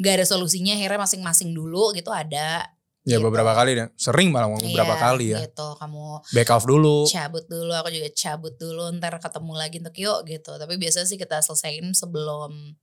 gak 0.00 0.14
ada 0.16 0.26
solusinya 0.26 0.72
akhirnya 0.72 0.98
masing-masing 0.98 1.52
dulu 1.52 1.92
gitu 1.92 2.08
ada 2.08 2.64
Ya 3.00 3.16
Gitu. 3.16 3.24
beberapa 3.24 3.52
kali 3.54 3.72
deh. 3.74 3.88
Sering 3.96 4.28
malah 4.28 4.52
beberapa 4.54 4.92
Iya, 4.92 5.00
kali 5.02 5.26
ya. 5.30 5.38
gitu 5.42 5.72
kamu 5.74 6.20
Back 6.30 6.50
off 6.50 6.64
dulu. 6.64 7.04
cabut 7.06 7.44
dulu 7.46 7.72
aku 7.72 7.88
juga 7.90 8.08
cabut 8.10 8.54
dulu 8.54 8.92
ntar 8.96 9.16
ketemu 9.16 9.52
lagi 9.54 9.76
untuk 9.78 9.96
yuk 9.96 10.18
gitu 10.26 10.52
tapi 10.54 10.76
biasanya 10.76 11.06
sih 11.06 11.16
kita 11.16 11.40
selesaiin 11.40 11.92
sebelum 11.92 12.76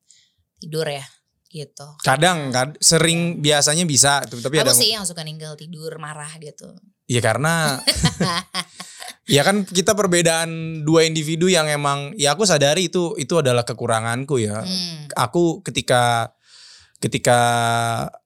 tidur 0.57 0.85
ya 0.85 1.05
gitu 1.47 1.85
Kadang 2.01 2.49
kad- 2.49 2.75
sering 2.79 3.39
biasanya 3.39 3.85
bisa 3.85 4.25
tapi 4.25 4.57
aku 4.57 4.65
ada 4.65 4.73
sih 4.73 4.89
yang 4.89 5.05
suka 5.05 5.21
ninggal 5.21 5.53
tidur 5.53 5.93
marah 5.97 6.33
gitu 6.35 6.65
Ya 7.05 7.21
karena 7.21 7.77
ya 9.27 9.43
kan 9.43 9.63
kita 9.63 9.93
perbedaan 9.93 10.49
dua 10.81 11.03
individu 11.03 11.45
yang 11.45 11.67
emang 11.67 12.15
ya 12.15 12.33
aku 12.33 12.43
sadari 12.43 12.87
itu 12.87 13.13
itu 13.15 13.37
adalah 13.37 13.61
kekuranganku 13.61 14.39
ya. 14.39 14.59
Hmm, 14.59 15.07
Aku 15.13 15.59
ketika 15.61 16.31
ketika 16.97 17.39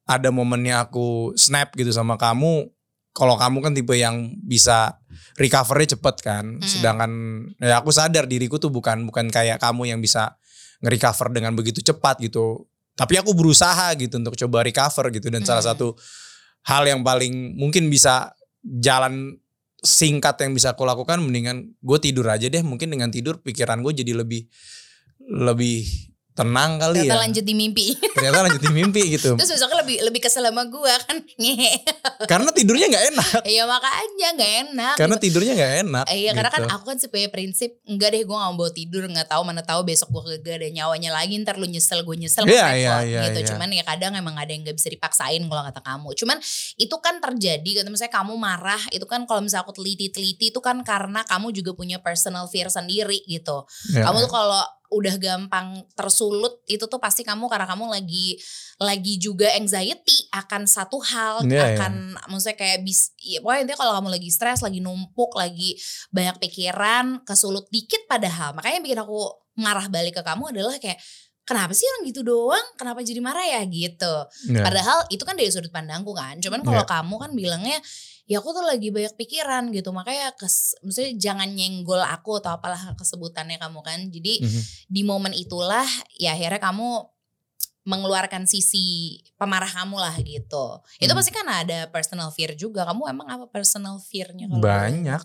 ada 0.07 0.29
momennya 0.31 0.87
aku 0.87 1.35
snap 1.35 1.75
gitu 1.75 1.91
sama 1.91 2.15
kamu, 2.15 2.71
kalau 3.11 3.35
kamu 3.35 3.57
kan 3.59 3.71
tipe 3.75 3.95
yang 3.95 4.35
bisa 4.39 4.99
recovernya 5.35 5.95
cepet 5.99 6.15
kan. 6.23 6.45
Hmm. 6.57 6.63
Sedangkan 6.63 7.11
ya 7.59 7.83
aku 7.83 7.91
sadar 7.91 8.27
diriku 8.27 8.59
tuh 8.59 8.71
bukan 8.71 9.03
bukan 9.07 9.27
kayak 9.27 9.59
kamu 9.59 9.91
yang 9.91 9.99
bisa 9.99 10.39
nge-recover 10.81 11.27
dengan 11.35 11.53
begitu 11.53 11.83
cepat 11.83 12.23
gitu. 12.23 12.67
Tapi 12.95 13.19
aku 13.19 13.31
berusaha 13.35 13.95
gitu 13.95 14.19
untuk 14.19 14.35
coba 14.35 14.63
recover 14.63 15.11
gitu 15.15 15.27
dan 15.31 15.43
salah 15.43 15.63
Hmm. 15.63 15.71
satu 15.75 15.87
hal 16.67 16.83
yang 16.87 17.01
paling 17.01 17.57
mungkin 17.57 17.89
bisa 17.89 18.35
jalan 18.61 19.41
singkat 19.81 20.37
yang 20.45 20.53
bisa 20.53 20.77
aku 20.77 20.85
lakukan 20.85 21.17
mendingan 21.17 21.73
gue 21.81 21.97
tidur 21.97 22.29
aja 22.29 22.45
deh 22.45 22.61
mungkin 22.61 22.93
dengan 22.93 23.09
tidur 23.09 23.41
pikiran 23.41 23.81
gue 23.81 23.97
jadi 23.97 24.13
lebih 24.13 24.45
lebih 25.25 26.10
tenang 26.31 26.77
kali 26.77 27.03
Ternyata 27.03 27.11
ya 27.11 27.21
lanjut 27.21 27.43
di 27.43 27.53
mimpi. 27.53 27.85
ternyata 28.11 28.37
lanjutin 28.41 28.71
mimpi 28.71 29.01
gitu 29.11 29.35
Terus 29.39 29.51
besoknya 29.51 29.77
lebih 29.79 29.97
lebih 30.01 30.19
kesel 30.19 30.41
sama 30.41 30.63
gue 30.63 30.93
kan. 31.01 31.17
Karena 32.31 32.49
tidurnya 32.49 32.87
nggak 32.87 33.05
enak 33.11 33.41
Iya 33.43 33.63
makanya 33.65 34.27
gak 34.33 34.51
enak. 34.63 34.95
karena 34.95 35.15
gitu. 35.15 35.23
tidurnya 35.27 35.53
nggak 35.53 35.73
enak 35.83 36.05
Iya 36.07 36.31
karena 36.31 36.49
kan 36.49 36.61
gitu. 36.61 36.71
aku 36.71 36.83
kan 36.85 36.97
sebagai 36.97 37.29
prinsip 37.29 37.69
enggak 37.83 38.09
deh 38.11 38.23
gue 38.23 38.31
gak 38.31 38.47
mau 38.47 38.57
bawa 38.57 38.71
tidur 38.71 39.03
nggak 39.05 39.27
tahu 39.27 39.41
mana 39.41 39.61
tahu 39.61 39.81
besok 39.83 40.07
gue 40.09 40.39
gak 40.39 40.55
ada 40.55 40.69
nyawanya 40.69 41.11
lagi 41.11 41.35
ntar 41.37 41.55
lu 41.55 41.65
nyesel 41.65 42.01
gue 42.01 42.15
nyesel 42.15 42.45
Iya, 42.45 42.67
iya, 42.73 42.95
iya, 43.01 43.19
gitu 43.27 43.39
iya. 43.41 43.47
cuman 43.49 43.69
ya 43.69 43.83
kadang 43.83 44.13
emang 44.13 44.35
ada 44.35 44.47
yang 44.47 44.61
nggak 44.61 44.75
bisa 44.75 44.87
dipaksain 44.87 45.41
kalau 45.41 45.63
kata 45.63 45.81
kamu 45.81 46.09
cuman 46.15 46.37
itu 46.75 46.95
kan 46.97 47.15
terjadi 47.19 47.69
gitu 47.75 47.87
misalnya 47.87 48.13
kamu 48.13 48.33
marah 48.35 48.81
itu 48.89 49.03
kan 49.03 49.25
kalau 49.25 49.41
misalnya 49.41 49.63
aku 49.63 49.73
teliti-teliti 49.73 50.49
itu 50.49 50.59
kan 50.59 50.79
karena 50.81 51.23
kamu 51.23 51.51
juga 51.51 51.71
punya 51.73 51.97
personal 51.97 52.47
fear 52.47 52.67
sendiri 52.67 53.19
gitu 53.25 53.63
Ya. 53.91 54.05
kamu 54.05 54.23
tuh 54.23 54.31
kalau 54.31 54.63
udah 54.91 55.15
gampang 55.15 55.87
tersulut 55.95 56.59
itu 56.67 56.83
tuh 56.83 56.99
pasti 56.99 57.23
kamu 57.23 57.47
karena 57.47 57.63
kamu 57.63 57.87
lagi 57.87 58.35
lagi 58.75 59.15
juga 59.15 59.47
anxiety 59.55 60.27
akan 60.35 60.67
satu 60.67 60.99
hal 60.99 61.47
Iya, 61.47 61.79
akan 61.79 62.19
maksudnya 62.27 62.59
kayak 62.59 62.83
bis 62.83 63.15
ya, 63.15 63.39
pokoknya 63.39 63.59
intinya 63.63 63.79
kalau 63.79 63.93
kamu 63.95 64.09
lagi 64.11 64.29
stres 64.29 64.59
lagi 64.59 64.83
numpuk 64.83 65.31
lagi 65.39 65.79
banyak 66.11 66.43
pikiran 66.43 67.23
kesulut 67.23 67.71
dikit 67.71 68.03
padahal 68.05 68.51
makanya 68.51 68.83
yang 68.83 68.85
bikin 68.85 68.99
aku 68.99 69.19
marah 69.55 69.87
balik 69.87 70.19
ke 70.19 70.23
kamu 70.27 70.51
adalah 70.51 70.75
kayak 70.75 70.99
kenapa 71.41 71.71
sih 71.73 71.87
orang 71.87 72.03
gitu 72.11 72.21
doang 72.21 72.65
kenapa 72.75 72.99
jadi 73.01 73.19
marah 73.23 73.43
ya 73.43 73.61
gitu 73.65 74.15
Ya. 74.51 74.61
Padahal 74.63 75.07
itu 75.07 75.23
kan 75.23 75.39
dari 75.39 75.47
sudut 75.49 75.71
pandangku 75.71 76.11
kan. 76.11 76.35
Cuman 76.37 76.61
kalau 76.61 76.83
Iya. 76.83 76.91
kamu 76.99 77.15
kan 77.17 77.31
bilangnya 77.31 77.79
ya 78.31 78.39
aku 78.39 78.55
tuh 78.55 78.63
lagi 78.63 78.95
banyak 78.95 79.19
pikiran 79.19 79.75
gitu. 79.75 79.91
Makanya 79.91 80.31
kes, 80.39 80.79
maksudnya 80.79 81.11
jangan 81.19 81.51
nyenggol 81.51 81.99
aku 81.99 82.39
atau 82.39 82.55
apalah 82.55 82.95
kesebutannya 82.95 83.59
kamu 83.59 83.83
kan. 83.83 83.99
Jadi 84.07 84.39
Mhm. 84.39 84.61
di 84.87 85.01
momen 85.03 85.35
itulah 85.35 85.83
ya 86.15 86.31
akhirnya 86.31 86.63
kamu 86.63 87.11
mengeluarkan 87.83 88.47
sisi 88.47 89.19
pemarah 89.35 89.67
kamu 89.67 89.97
lah 89.99 90.15
gitu. 90.23 90.79
Itu 91.01 91.11
Hmm. 91.11 91.17
pasti 91.19 91.31
kan 91.35 91.43
ada 91.49 91.91
personal 91.91 92.31
fear 92.31 92.55
juga. 92.55 92.87
Kamu 92.87 93.09
emang 93.11 93.27
apa 93.27 93.45
personal 93.51 93.99
fear-nya 93.99 94.47
kalau 94.47 94.63
banyak 94.63 95.21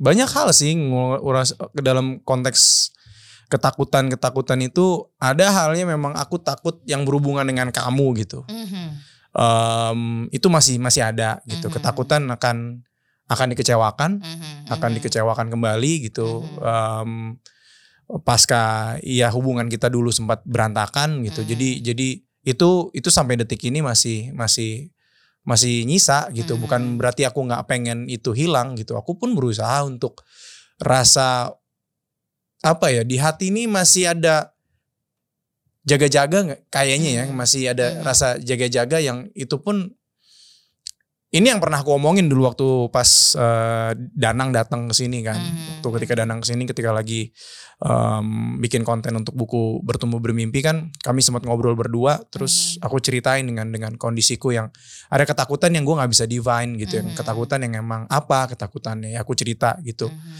banyak 0.00 0.26
hal 0.32 0.48
sih 0.50 0.74
nguras 0.74 1.52
ke 1.52 1.82
dalam 1.84 2.24
konteks 2.24 2.88
ketakutan 3.52 4.08
ketakutan 4.08 4.64
itu 4.64 5.04
ada 5.20 5.52
halnya 5.52 5.84
memang 5.84 6.16
aku 6.16 6.40
takut 6.40 6.80
yang 6.88 7.04
berhubungan 7.04 7.44
dengan 7.44 7.68
kamu 7.68 8.16
gitu 8.24 8.46
Mhm. 8.48 8.96
Em, 9.30 10.26
itu 10.34 10.50
masih 10.50 10.82
masih 10.82 11.06
ada 11.06 11.38
gitu 11.46 11.70
Mhm. 11.70 11.74
ketakutan 11.78 12.22
akan 12.34 12.82
akan 13.30 13.46
dikecewakan 13.54 14.12
Mhm. 14.18 14.74
akan 14.74 14.90
Mhm. 14.90 14.96
dikecewakan 14.98 15.46
kembali 15.54 15.92
gitu 16.10 16.50
Mhm. 16.58 16.58
Em, 16.66 17.10
pasca 18.26 18.96
ya 19.06 19.30
hubungan 19.30 19.70
kita 19.70 19.86
dulu 19.86 20.10
sempat 20.10 20.42
berantakan 20.42 21.22
gitu 21.22 21.46
Mhm. 21.46 21.48
jadi 21.48 21.68
jadi 21.92 22.08
itu 22.42 22.70
itu 22.90 23.08
sampai 23.12 23.38
detik 23.38 23.62
ini 23.70 23.78
masih 23.86 24.34
masih 24.34 24.90
masih 25.46 25.86
nyisa 25.86 26.26
gitu 26.34 26.58
Mhm. 26.58 26.60
bukan 26.66 26.82
berarti 26.98 27.22
aku 27.22 27.46
nggak 27.46 27.70
pengen 27.70 28.10
itu 28.10 28.34
hilang 28.34 28.74
gitu 28.74 28.98
aku 28.98 29.14
pun 29.14 29.38
berusaha 29.38 29.86
untuk 29.86 30.26
rasa 30.82 31.54
apa 32.60 32.86
ya 32.92 33.06
di 33.06 33.16
hati 33.16 33.48
ini 33.54 33.64
masih 33.70 34.12
ada 34.12 34.52
jaga-jaga 35.80 36.38
kayaknya 36.68 37.10
ya 37.10 37.24
Mhm. 37.26 37.34
masih 37.34 37.72
ada 37.72 37.86
Mhm. 37.96 38.02
rasa 38.04 38.36
jaga-jaga 38.36 39.00
yang 39.00 39.32
itu 39.32 39.56
pun 39.58 39.88
ini 41.30 41.46
yang 41.46 41.62
pernah 41.62 41.78
aku 41.78 41.94
omongin 41.94 42.26
dulu 42.26 42.50
waktu 42.50 42.66
pas 42.90 43.06
eh, 43.38 43.94
Danang 44.12 44.50
datang 44.50 44.90
ke 44.90 44.94
sini 44.98 45.22
kan 45.22 45.38
Mhm. 45.38 45.78
waktu 45.78 45.88
ketika 46.02 46.14
Danang 46.18 46.42
ke 46.42 46.50
sini 46.50 46.66
ketika 46.66 46.90
lagi 46.90 47.30
em, 47.80 48.60
bikin 48.60 48.84
konten 48.84 49.16
untuk 49.16 49.32
buku 49.32 49.80
bertumbuh 49.80 50.20
bermimpi 50.20 50.60
kan 50.60 50.92
kami 51.00 51.24
sempat 51.24 51.48
ngobrol 51.48 51.72
berdua 51.72 52.20
terus 52.28 52.76
Mhm. 52.76 52.84
aku 52.84 52.96
ceritain 53.00 53.40
dengan 53.40 53.72
dengan 53.72 53.96
kondisiku 53.96 54.52
yang 54.52 54.68
ada 55.08 55.24
ketakutan 55.24 55.72
yang 55.72 55.88
gue 55.88 55.96
nggak 55.96 56.12
bisa 56.12 56.28
divine 56.28 56.76
gitu 56.76 57.00
yang 57.00 57.08
Mhm. 57.08 57.16
ketakutan 57.16 57.64
yang 57.64 57.80
emang 57.80 58.04
apa 58.12 58.52
ketakutannya 58.52 59.16
ya 59.16 59.24
aku 59.24 59.32
cerita 59.32 59.80
gitu 59.80 60.12
Mhm. 60.12 60.36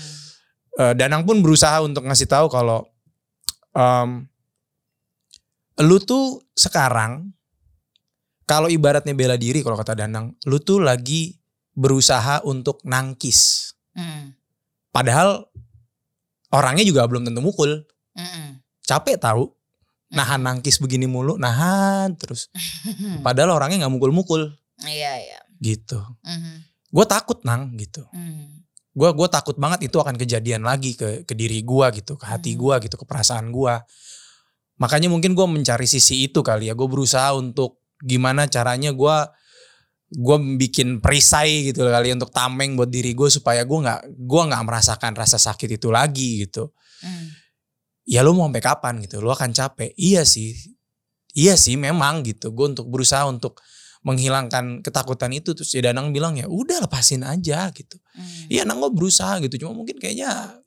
Eh, 0.71 0.95
Danang 0.95 1.25
pun 1.25 1.41
berusaha 1.41 1.81
untuk 1.81 2.05
ngasih 2.05 2.29
tahu 2.29 2.47
kalau 2.47 2.85
em, 3.73 4.27
lu 5.79 5.97
tuh 6.03 6.43
sekarang 6.53 7.31
kalau 8.45 8.67
ibaratnya 8.67 9.15
bela 9.15 9.39
diri 9.39 9.63
kalau 9.63 9.79
kata 9.79 9.95
Danang, 9.95 10.35
lu 10.51 10.59
tuh 10.59 10.83
lagi 10.83 11.39
berusaha 11.71 12.43
untuk 12.43 12.83
nangkis. 12.83 13.73
Mhm. 13.95 14.35
Padahal 14.91 15.47
orangnya 16.51 16.83
juga 16.83 17.07
belum 17.07 17.23
tentu 17.31 17.39
mukul. 17.39 17.87
Mhm. 18.19 18.59
Capek 18.83 19.23
tahu. 19.23 19.47
Nahan 20.11 20.43
nangkis 20.43 20.83
begini 20.83 21.07
mulu, 21.07 21.39
nahan 21.39 22.19
terus. 22.19 22.51
Padahal 23.27 23.55
orangnya 23.55 23.87
nggak 23.87 23.95
mukul-mukul 23.95 24.51
Iya 24.83 25.13
iya. 25.23 25.39
gitu. 25.63 26.03
Mhm. 26.27 26.67
Gue 26.91 27.07
takut 27.07 27.39
nang 27.47 27.71
gitu. 27.79 28.03
Mhm. 28.11 28.67
Gue 28.91 29.07
gua 29.15 29.31
takut 29.31 29.55
banget 29.55 29.87
itu 29.87 30.03
akan 30.03 30.19
kejadian 30.19 30.67
lagi 30.67 30.99
ke 30.99 31.23
ke 31.23 31.35
diri 31.39 31.63
gue 31.63 31.87
gitu, 32.03 32.19
ke 32.19 32.27
hati 32.27 32.59
Hmm. 32.59 32.61
gue 32.67 32.75
gitu, 32.91 32.99
ke 32.99 33.07
perasaan 33.07 33.55
gue. 33.55 33.75
Makanya 34.81 35.13
mungkin 35.13 35.37
gue 35.37 35.47
mencari 35.47 35.85
sisi 35.85 36.25
itu 36.25 36.41
kali 36.41 36.73
ya. 36.73 36.75
Gue 36.75 36.89
berusaha 36.89 37.37
untuk 37.37 37.85
gimana 38.01 38.49
caranya 38.49 38.91
gue 38.97 39.17
gue 40.11 40.37
bikin 40.59 40.99
perisai 40.99 41.71
gitu 41.71 41.87
kali 41.87 42.11
ya, 42.11 42.15
untuk 42.19 42.35
tameng 42.35 42.75
buat 42.75 42.91
diri 42.91 43.15
gue 43.15 43.31
supaya 43.31 43.63
gue 43.63 43.79
nggak 43.79 44.01
gua 44.27 44.43
nggak 44.51 44.65
merasakan 44.67 45.15
rasa 45.15 45.39
sakit 45.39 45.79
itu 45.79 45.87
lagi 45.95 46.43
gitu. 46.49 46.75
Mhm. 47.07 47.27
Ya 48.11 48.27
lu 48.27 48.35
mau 48.35 48.51
sampai 48.51 48.65
kapan 48.65 48.95
gitu? 49.07 49.23
Lu 49.23 49.31
akan 49.31 49.55
capek. 49.55 49.95
Iya 49.95 50.27
sih, 50.27 50.57
iya 51.39 51.55
sih 51.55 51.79
memang 51.79 52.27
gitu. 52.27 52.51
Gue 52.51 52.75
untuk 52.75 52.91
berusaha 52.91 53.23
untuk 53.31 53.63
menghilangkan 54.03 54.81
ketakutan 54.83 55.31
itu 55.37 55.53
terus 55.53 55.71
ya 55.77 55.93
Danang 55.93 56.11
bilang 56.11 56.35
ya 56.35 56.49
udah 56.51 56.83
lepasin 56.89 57.23
aja 57.23 57.71
gitu. 57.71 58.01
Mhm. 58.17 58.51
Iya, 58.51 58.63
nang 58.67 58.83
gue 58.83 58.91
berusaha 58.91 59.39
gitu. 59.45 59.63
Cuma 59.63 59.77
mungkin 59.79 60.01
kayaknya 60.03 60.60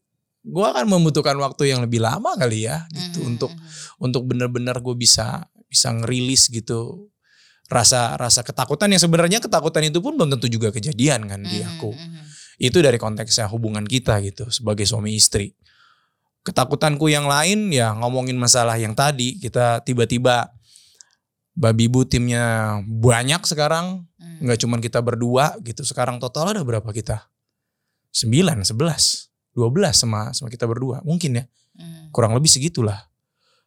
gue 0.43 0.65
akan 0.67 0.85
membutuhkan 0.91 1.39
waktu 1.39 1.71
yang 1.71 1.79
lebih 1.79 2.03
lama 2.03 2.35
kali 2.35 2.67
ya 2.67 2.83
gitu 2.91 3.23
Mhm, 3.23 3.29
untuk 3.35 3.51
untuk 3.97 4.21
benar-benar 4.27 4.83
gue 4.83 4.91
bisa 4.93 5.47
bisa 5.65 5.89
ngerilis 5.89 6.51
gitu 6.51 7.07
rasa 7.71 8.19
rasa 8.19 8.43
ketakutan 8.43 8.91
yang 8.91 8.99
sebenarnya 9.01 9.39
ketakutan 9.39 9.87
itu 9.87 10.03
pun 10.03 10.19
belum 10.19 10.35
tentu 10.35 10.51
juga 10.51 10.69
kejadian 10.69 11.25
kan 11.31 11.41
di 11.41 11.63
Mhm, 11.63 11.69
aku. 11.73 11.91
mhm. 11.95 12.21
Itu 12.61 12.83
dari 12.83 13.01
konteksnya 13.01 13.49
hubungan 13.49 13.81
kita 13.81 14.19
gitu 14.21 14.45
sebagai 14.51 14.85
suami 14.85 15.15
istri. 15.17 15.55
Ketakutanku 16.43 17.07
yang 17.07 17.25
lain 17.25 17.71
ya 17.71 17.95
ngomongin 17.97 18.35
masalah 18.35 18.75
yang 18.77 18.93
tadi 18.93 19.39
kita 19.39 19.79
tiba-tiba 19.81 20.51
babi 21.55 21.87
bu 21.87 22.03
timnya 22.03 22.77
banyak 22.83 23.41
sekarang 23.47 24.05
Mhm. 24.19 24.43
nggak 24.43 24.59
cuman 24.59 24.79
kita 24.83 24.99
berdua 24.99 25.55
gitu 25.63 25.81
sekarang 25.81 26.19
total 26.19 26.51
ada 26.51 26.61
berapa 26.61 26.89
kita 26.91 27.31
9, 28.11 28.61
11, 28.61 29.32
12 29.53 29.93
sama 29.93 30.33
sama 30.33 30.49
kita 30.49 30.65
berdua. 30.65 31.01
Mungkin 31.05 31.41
ya. 31.41 31.45
Mhm. 31.73 32.13
kurang 32.13 32.37
lebih 32.37 32.53
segitulah. 32.53 33.09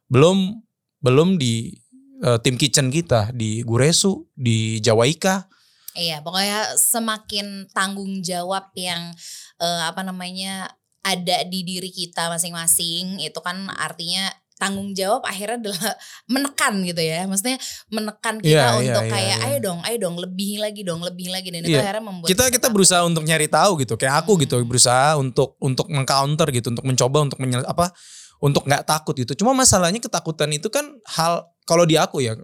Belum 0.06 0.62
belum 1.02 1.42
di 1.42 1.74
eh, 2.22 2.38
tim 2.42 2.54
kitchen 2.54 2.90
kita. 2.94 3.34
Di 3.34 3.66
Guresu 3.66 4.30
di 4.34 4.78
Jawaika. 4.78 5.50
Iya, 5.96 6.20
pokoknya 6.20 6.76
semakin 6.76 7.72
tanggung 7.72 8.22
jawab 8.22 8.70
yang 8.78 9.10
eh, 9.58 9.82
apa 9.82 10.06
namanya 10.06 10.70
ada 11.02 11.42
di 11.46 11.66
diri 11.66 11.90
kita 11.90 12.30
masing-masing. 12.30 13.22
Itu 13.22 13.42
kan 13.42 13.70
artinya 13.74 14.30
tanggung 14.56 14.96
jawab 14.96 15.20
akhirnya 15.22 15.60
adalah 15.60 15.92
menekan 16.32 16.80
gitu 16.82 17.00
ya. 17.00 17.28
Maksudnya 17.28 17.56
menekan 17.88 18.40
kita 18.40 18.50
Iya, 18.50 18.64
iya, 18.66 18.76
untuk 18.80 19.04
iya, 19.04 19.12
kayak 19.12 19.36
iya. 19.38 19.46
ayo 19.52 19.56
dong, 19.60 19.78
ayo 19.84 19.96
dong 20.00 20.16
lebih 20.16 20.52
lagi 20.58 20.80
dong, 20.82 21.00
lebih 21.04 21.28
lagi 21.28 21.48
dan 21.52 21.60
itu 21.62 21.76
Iya. 21.76 21.84
akhirnya 21.84 22.04
membuat 22.08 22.28
kita 22.32 22.44
kita 22.48 22.66
berusaha 22.72 23.04
untuk 23.04 23.22
nyari 23.22 23.46
tahu 23.46 23.84
gitu 23.84 23.94
kayak 23.94 24.24
aku 24.24 24.32
Hmm. 24.34 24.42
gitu 24.48 24.54
berusaha 24.64 25.14
untuk 25.16 25.54
untuk 25.60 25.86
mengcounter 25.92 26.48
gitu 26.50 26.72
untuk 26.72 26.84
mencoba 26.88 27.18
untuk 27.28 27.38
menyel, 27.38 27.62
apa 27.68 27.92
untuk 28.36 28.68
nggak 28.68 28.84
takut 28.84 29.16
gitu 29.16 29.32
cuma 29.32 29.56
masalahnya 29.56 29.96
ketakutan 29.96 30.52
itu 30.52 30.68
kan 30.68 30.84
hal 31.08 31.48
kalau 31.64 31.88
di 31.88 31.96
aku 31.96 32.20
ya 32.20 32.36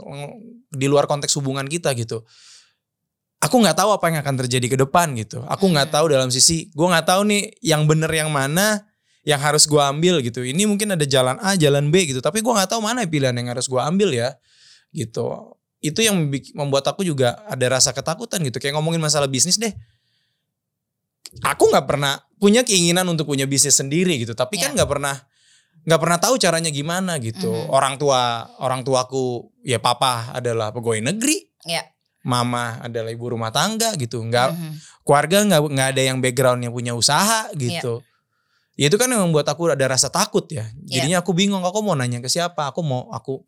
di 0.73 0.87
luar 0.89 1.05
konteks 1.05 1.37
hubungan 1.37 1.69
kita 1.69 1.93
gitu 1.93 2.25
aku 3.43 3.57
nggak 3.59 3.77
tahu 3.77 3.91
apa 3.93 4.05
yang 4.09 4.19
akan 4.23 4.35
terjadi 4.41 4.67
ke 4.73 4.77
depan 4.81 5.13
gitu 5.19 5.43
aku 5.45 5.69
nggak 5.69 5.91
Hmm. 5.91 5.97
tahu 6.01 6.07
dalam 6.15 6.31
sisi 6.31 6.71
gue 6.71 6.87
nggak 6.87 7.07
tahu 7.09 7.29
nih 7.29 7.43
yang 7.61 7.85
bener 7.85 8.09
yang 8.09 8.31
mana 8.33 8.87
yang 9.23 9.39
harus 9.39 9.65
gue 9.67 9.79
ambil 9.79 10.19
gitu. 10.19 10.43
Ini 10.43 10.67
mungkin 10.67 10.95
ada 10.95 11.07
jalan 11.07 11.39
A 11.39 11.55
jalan 11.55 11.95
B 11.95 12.11
gitu. 12.11 12.19
Tapi 12.19 12.43
gue 12.43 12.53
nggak 12.53 12.71
tahu 12.75 12.83
mana 12.83 13.07
pilihan 13.07 13.35
yang 13.35 13.49
harus 13.51 13.71
gue 13.71 13.79
ambil 13.79 14.11
ya 14.11 14.35
gitu. 14.91 15.55
Itu 15.79 16.03
yang 16.03 16.31
membuat 16.55 16.87
aku 16.91 17.03
juga 17.03 17.43
ada 17.47 17.67
rasa 17.71 17.95
ketakutan 17.95 18.43
gitu. 18.43 18.59
Kayak 18.59 18.79
ngomongin 18.79 19.03
masalah 19.03 19.31
bisnis 19.31 19.59
deh. 19.59 19.71
Aku 21.47 21.71
nggak 21.73 21.87
pernah 21.89 22.21
punya 22.37 22.61
keinginan 22.67 23.07
untuk 23.09 23.31
punya 23.31 23.47
bisnis 23.49 23.79
sendiri 23.79 24.19
gitu. 24.21 24.35
Tapi 24.35 24.59
kan 24.61 24.75
Iya. 24.75 24.83
nggak 24.83 24.91
pernah 24.91 25.17
nggak 25.83 25.99
pernah 25.99 26.19
tahu 26.23 26.35
caranya 26.39 26.71
gimana 26.71 27.19
gitu. 27.19 27.51
Mhm. 27.51 27.75
orang 27.75 27.95
tua 27.99 28.23
orang 28.63 28.87
tuaku 28.87 29.51
ya 29.67 29.83
papa 29.83 30.31
adalah 30.31 30.71
pegawai 30.71 31.03
negeri. 31.03 31.47
Ya. 31.63 31.87
mama 32.23 32.79
adalah 32.79 33.11
ibu 33.11 33.35
rumah 33.35 33.51
tangga 33.51 33.99
gitu. 33.99 34.23
Nggak 34.23 34.55
Mhm. 34.55 34.73
keluarga 35.03 35.39
nggak 35.43 35.61
nggak 35.75 35.89
ada 35.91 36.03
yang 36.07 36.19
backgroundnya 36.23 36.71
punya 36.71 36.95
usaha 36.95 37.51
gitu 37.59 37.99
ya 38.83 38.91
itu 38.91 38.99
kan 38.99 39.07
yang 39.07 39.23
membuat 39.31 39.47
aku 39.47 39.71
ada 39.71 39.87
rasa 39.87 40.11
takut 40.11 40.43
ya. 40.51 40.67
Iya. 40.91 40.99
jadinya 40.99 41.19
aku 41.23 41.31
bingung 41.31 41.63
aku 41.63 41.79
mau 41.87 41.95
nanya 41.95 42.19
ke 42.19 42.27
siapa? 42.27 42.75
Aku 42.75 42.83
mau 42.83 43.07
aku 43.15 43.47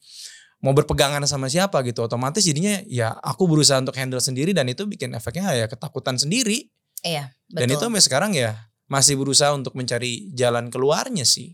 mau 0.62 0.70
berpegangan 0.70 1.18
sama 1.26 1.50
siapa 1.50 1.82
gitu. 1.82 2.06
Otomatis 2.06 2.46
jadinya 2.46 2.78
ya 2.86 3.10
aku 3.18 3.50
berusaha 3.50 3.82
untuk 3.82 3.98
handle 3.98 4.22
sendiri 4.22 4.54
dan 4.54 4.70
itu 4.70 4.86
bikin 4.86 5.10
efeknya 5.18 5.50
ya 5.58 5.66
ketakutan 5.66 6.14
sendiri. 6.14 6.70
Iya, 7.04 7.34
dan 7.52 7.68
itu 7.68 7.76
betul. 7.76 7.90
sampai 7.90 8.02
sekarang 8.06 8.32
ya 8.32 8.56
masih 8.88 9.18
berusaha 9.18 9.52
untuk 9.52 9.76
mencari 9.76 10.32
jalan 10.32 10.72
keluarnya 10.72 11.26
sih 11.26 11.52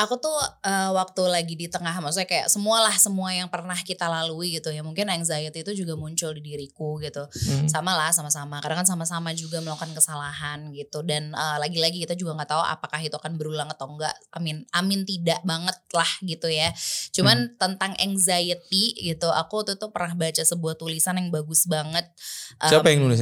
Aku 0.00 0.16
tuh 0.16 0.32
eh, 0.64 0.90
waktu 0.96 1.22
lagi 1.28 1.54
di 1.54 1.68
tengah 1.68 1.92
maksudnya 2.00 2.28
kayak 2.28 2.46
semualah 2.48 2.96
semua 2.96 3.36
yang 3.36 3.52
pernah 3.52 3.76
kita 3.76 4.08
lalui 4.08 4.56
gitu 4.56 4.72
ya. 4.72 4.80
Mungkin 4.80 5.12
anxiety 5.12 5.60
itu 5.60 5.84
juga 5.84 5.94
muncul 5.96 6.32
di 6.32 6.40
diriku 6.40 6.96
gitu. 7.04 7.28
Hmm. 7.28 7.68
Sama 7.68 7.92
lah 7.92 8.08
sama-sama. 8.10 8.64
Karena 8.64 8.80
kan 8.80 8.88
sama-sama 8.88 9.36
juga 9.36 9.60
melakukan 9.60 9.92
kesalahan 9.92 10.72
gitu. 10.72 11.04
Dan 11.04 11.36
eh, 11.36 11.56
lagi-lagi 11.60 12.02
kita 12.08 12.16
juga 12.16 12.40
nggak 12.40 12.50
tahu 12.50 12.62
apakah 12.64 13.00
itu 13.04 13.16
akan 13.16 13.36
berulang 13.36 13.68
atau 13.68 13.92
enggak. 13.92 14.16
Amin 14.32 14.64
amin 14.72 15.04
tidak 15.04 15.44
banget 15.44 15.76
lah 15.92 16.10
gitu 16.24 16.48
ya. 16.48 16.72
Cuman 17.12 17.54
tentang 17.60 17.92
anxiety 18.00 18.96
gitu. 18.96 19.28
Aku 19.28 19.62
tuh 19.68 19.76
tuh 19.76 19.92
pernah 19.92 20.16
baca 20.16 20.40
sebuah 20.40 20.80
tulisan 20.80 21.20
yang 21.20 21.28
bagus 21.28 21.68
banget. 21.68 22.08
siapa 22.60 22.88
yang 22.92 23.04
nulis 23.04 23.20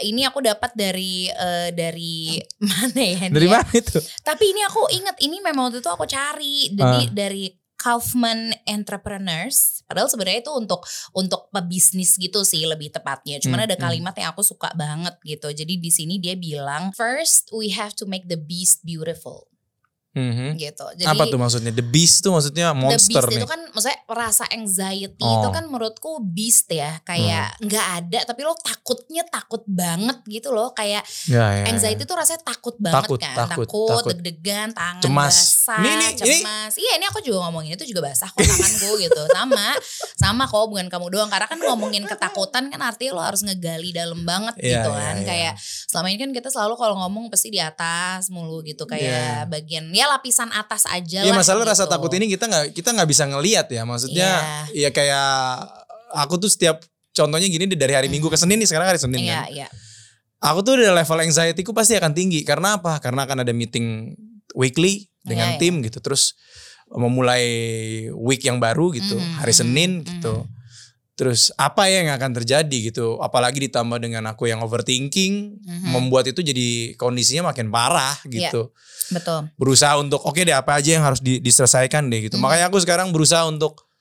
ini 0.00 0.24
aku 0.24 0.40
dapat 0.40 0.72
dari 0.72 1.28
eh, 1.28 1.68
dari 1.76 2.40
mana 2.70 3.02
ya? 3.02 3.28
dari 3.28 3.46
dia? 3.46 3.52
mana 3.52 3.72
itu 3.76 3.98
Tapi 4.24 4.44
ini 4.48 4.60
aku 4.64 4.82
inget 4.88 5.16
ini 5.20 5.44
memang 5.44 5.68
waktu 5.68 5.84
itu 5.84 5.90
aku 5.92 6.08
cari 6.08 6.72
jadi 6.72 7.12
dari 7.12 7.52
Kaufman 7.82 8.54
Entrepreneurs. 8.62 9.82
Padahal 9.90 10.06
sebenarnya 10.06 10.46
itu 10.46 10.54
untuk 10.54 10.86
untuk 11.18 11.50
pebisnis 11.50 12.14
gitu 12.14 12.46
sih 12.46 12.62
lebih 12.62 12.94
tepatnya. 12.94 13.42
Cuman 13.42 13.66
Hmm, 13.66 13.66
ada 13.66 13.74
hmm. 13.74 13.82
kalimat 13.82 14.14
yang 14.14 14.30
aku 14.30 14.46
suka 14.46 14.70
banget 14.78 15.18
gitu. 15.26 15.50
Jadi 15.50 15.82
di 15.82 15.90
sini 15.90 16.22
dia 16.22 16.38
bilang, 16.38 16.94
first 16.94 17.50
we 17.50 17.74
have 17.74 17.90
to 17.98 18.06
make 18.06 18.30
the 18.30 18.38
beast 18.38 18.86
beautiful 18.86 19.51
Mhm. 20.12 20.56
gitu. 20.56 20.84
Jadi 20.92 21.08
apa 21.08 21.24
tuh 21.24 21.36
maksudnya 21.36 21.72
the 21.72 21.80
beast 21.82 22.20
tuh 22.20 22.30
maksudnya 22.30 22.72
monster 22.72 23.00
the 23.18 23.32
beast 23.32 23.32
nih 23.32 23.38
itu 23.38 23.48
kan 23.48 23.60
maksudnya 23.68 23.98
rasa 24.06 24.44
anxiety 24.46 25.22
Oh. 25.22 25.40
itu 25.40 25.48
kan 25.50 25.64
menurutku 25.64 26.20
beast 26.22 26.68
ya 26.68 27.00
kayak 27.02 27.56
Hmm. 27.56 27.64
nggak 27.64 27.86
ada 27.98 28.18
tapi 28.22 28.40
lo 28.42 28.52
takutnya 28.54 29.24
takut 29.24 29.64
banget 29.64 30.20
gitu 30.26 30.50
loh 30.50 30.70
kayak 30.70 31.00
ya, 31.24 31.40
ya, 31.48 31.64
ya. 31.64 31.64
anxiety 31.66 32.02
itu 32.02 32.12
rasanya 32.12 32.42
takut 32.42 32.76
banget 32.76 33.08
Takut, 33.08 33.18
kan 33.18 33.36
takut, 33.38 33.64
takut, 33.64 33.88
takut. 33.88 34.12
deg-degan 34.12 34.68
tangan 34.70 35.00
Cemas. 35.00 35.32
basah 35.32 35.80
Ini- 35.80 35.88
ini- 35.88 36.12
ini- 36.12 36.42
cemas 36.44 36.72
iya 36.76 36.92
ini 36.94 37.04
aku 37.06 37.18
juga 37.20 37.38
ngomongin 37.42 37.72
itu 37.72 37.84
juga 37.86 38.04
basah 38.06 38.28
kok 38.28 38.36
tanganku 38.38 38.90
gitu 38.98 39.22
sama 39.32 39.66
sama 40.14 40.44
kok 40.44 40.68
bukan 40.68 40.86
kamu 40.86 41.06
doang 41.08 41.28
karena 41.28 41.46
kan 41.46 41.56
ngomongin 41.58 42.04
ketakutan 42.04 42.68
kan 42.68 42.80
artinya 42.80 43.16
lo 43.16 43.22
harus 43.22 43.40
ngegali 43.40 43.90
dalam 43.90 44.20
banget 44.22 44.54
Iya, 44.56 44.84
gitu 44.84 44.90
iya, 44.90 45.00
kan 45.00 45.16
iya. 45.16 45.24
kayak 45.24 45.52
selama 45.88 46.06
ini 46.08 46.18
kan 46.20 46.30
kita 46.32 46.48
selalu 46.48 46.74
kalau 46.76 46.94
ngomong 46.98 47.26
pasti 47.26 47.48
di 47.48 47.58
atas 47.58 48.28
mulu 48.28 48.60
gitu 48.60 48.84
kayak 48.84 49.46
Iya. 49.46 49.48
bagian 49.48 49.88
ya 49.88 50.01
lapisan 50.08 50.48
atas 50.54 50.86
aja 50.88 51.22
lah 51.26 51.34
masalah 51.36 51.66
rasa 51.66 51.84
gitu. 51.86 51.92
takut 51.92 52.10
ini 52.14 52.26
kita 52.30 52.44
nggak 52.48 52.64
kita 52.74 52.90
nggak 52.94 53.08
bisa 53.08 53.24
ngelihat 53.28 53.66
ya. 53.68 53.82
Maksudnya 53.86 54.30
ya 54.72 54.90
kayak 54.90 55.30
aku 56.14 56.38
tuh 56.38 56.50
setiap 56.50 56.82
contohnya 57.12 57.48
gini 57.48 57.68
deh, 57.68 57.78
dari 57.78 57.94
hari 57.96 58.08
Minggu 58.08 58.28
ke 58.28 58.38
Senin 58.40 58.60
nih 58.60 58.68
sekarang 58.68 58.88
hari 58.88 59.00
Senin 59.00 59.20
iya 59.20 59.44
kan. 59.44 59.52
iya. 59.52 59.68
Aku 60.42 60.66
tuh 60.66 60.74
udah 60.74 60.90
level 60.90 61.18
anxiety 61.22 61.62
ku 61.62 61.70
pasti 61.70 61.94
akan 61.94 62.12
tinggi. 62.12 62.42
Karena 62.42 62.80
apa? 62.80 62.98
Karena 62.98 63.22
akan 63.28 63.46
ada 63.46 63.52
meeting 63.54 64.16
weekly 64.58 65.06
dengan 65.22 65.54
Iya, 65.54 65.58
tim 65.62 65.78
gitu. 65.86 66.02
Terus 66.02 66.34
memulai 66.90 67.46
week 68.10 68.42
yang 68.42 68.58
baru 68.58 68.90
gitu. 68.90 69.14
Mhm, 69.14 69.38
hari 69.38 69.54
mhm, 69.54 69.58
Senin 69.58 69.90
mhm. 70.02 70.06
gitu 70.18 70.34
terus 71.12 71.52
apa 71.54 71.86
ya 71.86 72.02
yang 72.02 72.16
akan 72.16 72.32
terjadi 72.40 72.78
gitu 72.88 73.20
apalagi 73.20 73.68
ditambah 73.68 74.00
dengan 74.00 74.24
aku 74.32 74.48
yang 74.48 74.64
overthinking 74.64 75.60
Mhm. 75.60 75.92
membuat 75.92 76.24
itu 76.26 76.40
jadi 76.40 76.96
kondisinya 76.96 77.52
makin 77.52 77.68
parah 77.68 78.16
Iya. 78.24 78.48
gitu 78.48 78.72
betul 79.12 79.52
berusaha 79.60 80.00
untuk 80.00 80.24
oke 80.24 80.40
deh 80.40 80.56
apa 80.56 80.80
aja 80.80 80.96
yang 80.96 81.04
harus 81.04 81.20
di- 81.20 81.36
diselesaikan 81.38 82.08
deh 82.08 82.26
gitu. 82.26 82.40
Mhm. 82.40 82.42
Makanya 82.42 82.64
aku 82.72 82.80
sekarang 82.80 83.12
berusaha 83.12 83.44
untuk 83.44 83.91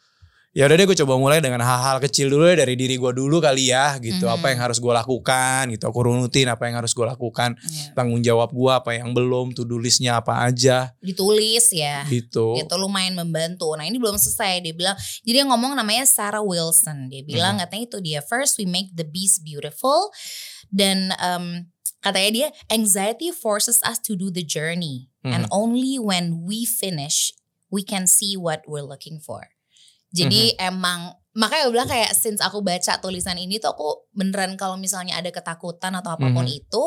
ya 0.51 0.67
udah 0.67 0.75
deh 0.75 0.84
gue 0.84 0.98
coba 1.00 1.15
mulai 1.15 1.39
dengan 1.39 1.63
hal-hal 1.63 2.03
kecil 2.03 2.27
dulu 2.27 2.43
deh 2.51 2.60
dari 2.60 2.75
diri 2.75 3.00
gue 3.00 3.12
dulu 3.15 3.39
kali 3.39 3.72
ya 3.72 3.96
gitu. 4.03 4.27
Mhm. 4.27 4.36
Apa 4.36 4.51
yang 4.51 4.60
harus 4.60 4.84
gue 4.84 4.91
lakukan 4.91 5.72
gitu. 5.72 5.88
Aku 5.88 6.00
runutin 6.03 6.51
apa 6.51 6.67
yang 6.67 6.84
harus 6.84 6.91
gue 6.91 7.08
lakukan. 7.08 7.55
Iya. 7.55 7.96
Tanggung 7.96 8.20
jawab 8.20 8.51
gue 8.51 8.67
apa 8.67 8.91
yang 9.00 9.15
belum, 9.15 9.55
to 9.55 9.63
do 9.63 9.79
listnya 9.79 10.20
apa 10.20 10.43
aja 10.43 10.91
ditulis 11.00 11.72
ya 11.72 12.03
gitu. 12.12 12.60
itu 12.60 12.75
lumayan 12.75 13.15
membantu. 13.15 13.72
Nah 13.79 13.88
ini 13.88 13.96
belum 13.96 14.20
selesai 14.20 14.59
dia 14.59 14.75
bilang. 14.75 15.00
Jadi 15.24 15.37
yang 15.40 15.55
ngomong 15.55 15.72
namanya 15.72 16.03
Sarah 16.03 16.44
Wilson. 16.44 17.07
Dia 17.07 17.24
bilang 17.24 17.55
Mhm. 17.55 17.61
katanya 17.64 17.83
itu 17.87 17.98
dia 18.03 18.20
first 18.20 18.59
we 18.59 18.68
make 18.68 18.92
the 18.92 19.07
beast 19.07 19.48
beautiful 19.48 20.11
dan 20.68 21.16
em, 21.16 21.72
katanya 22.03 22.31
dia 22.35 22.48
anxiety 22.68 23.31
forces 23.31 23.79
us 23.87 24.03
to 24.03 24.20
do 24.20 24.27
the 24.27 24.44
journey 24.44 25.07
and 25.24 25.48
Mhm. 25.48 25.53
only 25.55 25.96
when 25.96 26.44
we 26.44 26.68
finish 26.68 27.31
we 27.72 27.85
can 27.87 28.03
see 28.03 28.35
what 28.35 28.68
we're 28.68 28.83
looking 28.83 29.16
for. 29.16 29.48
Jadi 30.11 30.53
Mhm. 30.53 30.67
emang 30.67 31.00
makanya 31.31 31.63
gue 31.63 31.74
bilang 31.74 31.87
kayak 31.87 32.11
since 32.11 32.43
aku 32.43 32.59
baca 32.59 33.00
tulisan 33.00 33.39
ini 33.39 33.55
tuh 33.55 33.71
aku 33.71 33.87
beneran 34.11 34.59
kalau 34.59 34.75
misalnya 34.75 35.15
ada 35.15 35.31
ketakutan 35.31 35.95
atau 35.95 36.11
apa 36.11 36.27
pun 36.27 36.43
Mhm. 36.43 36.59
itu 36.59 36.81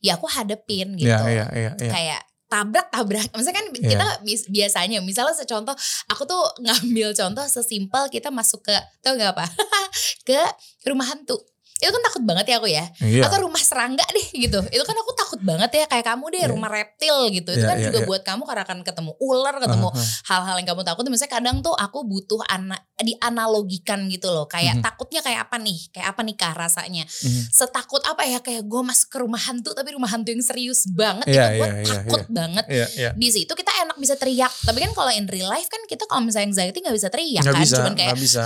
ya 0.00 0.16
aku 0.16 0.24
hadepin 0.24 0.96
gitu 0.96 1.12
Iya, 1.12 1.20
iya, 1.28 1.46
iya, 1.52 1.72
iya. 1.76 1.92
kayak 1.92 2.20
tabrak 2.48 2.88
tabrak 2.88 3.28
maksudnya 3.30 3.60
kan 3.60 3.66
Iya. 3.70 3.88
kita 3.92 4.06
biasanya 4.48 4.98
misalnya 5.04 5.36
secontoh 5.36 5.76
aku 6.08 6.24
tuh 6.24 6.40
ngambil 6.64 7.12
contoh 7.12 7.44
sesimpel 7.44 8.08
kita 8.08 8.32
masuk 8.32 8.64
ke 8.64 8.72
tau 9.04 9.14
gak 9.14 9.36
apa 9.36 9.44
ke 10.26 10.40
rumah 10.82 11.04
hantu 11.06 11.36
itu 11.80 11.90
kan 11.90 12.02
takut 12.04 12.22
banget 12.22 12.46
ya 12.46 12.56
aku 12.56 12.68
ya. 12.68 12.84
Iya. 13.00 13.22
atau 13.24 13.38
rumah 13.42 13.58
serangga 13.58 14.04
deh 14.06 14.26
gitu. 14.38 14.60
Itu 14.68 14.82
kan 14.82 14.94
aku 14.94 15.10
takut 15.14 15.40
banget 15.40 15.70
ya 15.74 15.84
kayak 15.86 16.04
kamu 16.06 16.24
deh 16.28 16.40
Iya. 16.40 16.48
rumah 16.48 16.68
reptil 16.68 17.16
gitu. 17.30 17.50
Itu 17.50 17.58
Iya, 17.58 17.66
kan 17.66 17.76
iya, 17.76 17.86
juga 17.88 17.98
iya. 17.98 18.06
buat 18.06 18.22
kamu 18.22 18.42
karena 18.44 18.62
akan 18.62 18.78
ketemu 18.82 19.12
ular 19.18 19.54
ketemu 19.56 19.88
hal-hal 20.24 20.54
yang 20.54 20.68
kamu 20.68 20.82
takut. 20.82 21.02
Misalnya 21.06 21.32
kadang 21.32 21.56
tuh 21.58 21.72
aku 21.72 21.98
butuh 22.02 22.40
ana 22.44 22.76
dianalogikan 23.24 24.08
gitu 24.08 24.28
loh. 24.28 24.44
Kayak 24.44 24.76
Mhm. 24.76 24.82
takutnya 24.82 25.20
kayak 25.20 25.40
apa 25.42 25.56
nih? 25.56 25.78
Kayak 25.90 26.08
apa 26.08 26.20
nih 26.20 26.36
kak 26.36 26.54
rasanya? 26.54 27.04
Mhm. 27.06 27.42
setakut 27.50 28.02
apa 28.02 28.22
ya? 28.24 28.38
Kayak 28.38 28.62
gue 28.64 28.82
masuk 28.82 29.08
ke 29.08 29.18
rumah 29.18 29.40
hantu 29.40 29.70
tapi 29.70 29.90
rumah 29.90 30.08
hantu 30.08 30.30
yang 30.30 30.42
serius 30.42 30.84
banget 30.86 31.26
Iya, 31.26 31.44
itu 31.46 31.56
gue 31.56 31.68
iya, 31.70 31.84
takut 31.86 32.22
banget. 32.28 32.64
Iya, 32.66 32.86
iya. 32.94 33.10
di 33.12 33.28
situ 33.28 33.48
kita 33.50 33.72
enak 33.80 33.96
bisa 33.96 34.14
teriak. 34.14 34.52
Tapi 34.60 34.78
kan 34.78 34.92
kalau 34.92 35.10
in 35.10 35.24
real 35.24 35.48
life 35.48 35.66
kan 35.66 35.80
kita 35.84 36.04
kalau 36.04 36.20
misalnya 36.20 36.50
anxiety 36.50 36.78
nggak 36.78 36.92
bisa 36.94 37.08
teriak 37.08 37.40
Nggak 37.40 37.54
kan? 37.54 37.62
bisa, 37.62 37.76
cuman 37.76 37.94
kayak 37.94 38.08
nggak 38.10 38.20
bisa. 38.20 38.40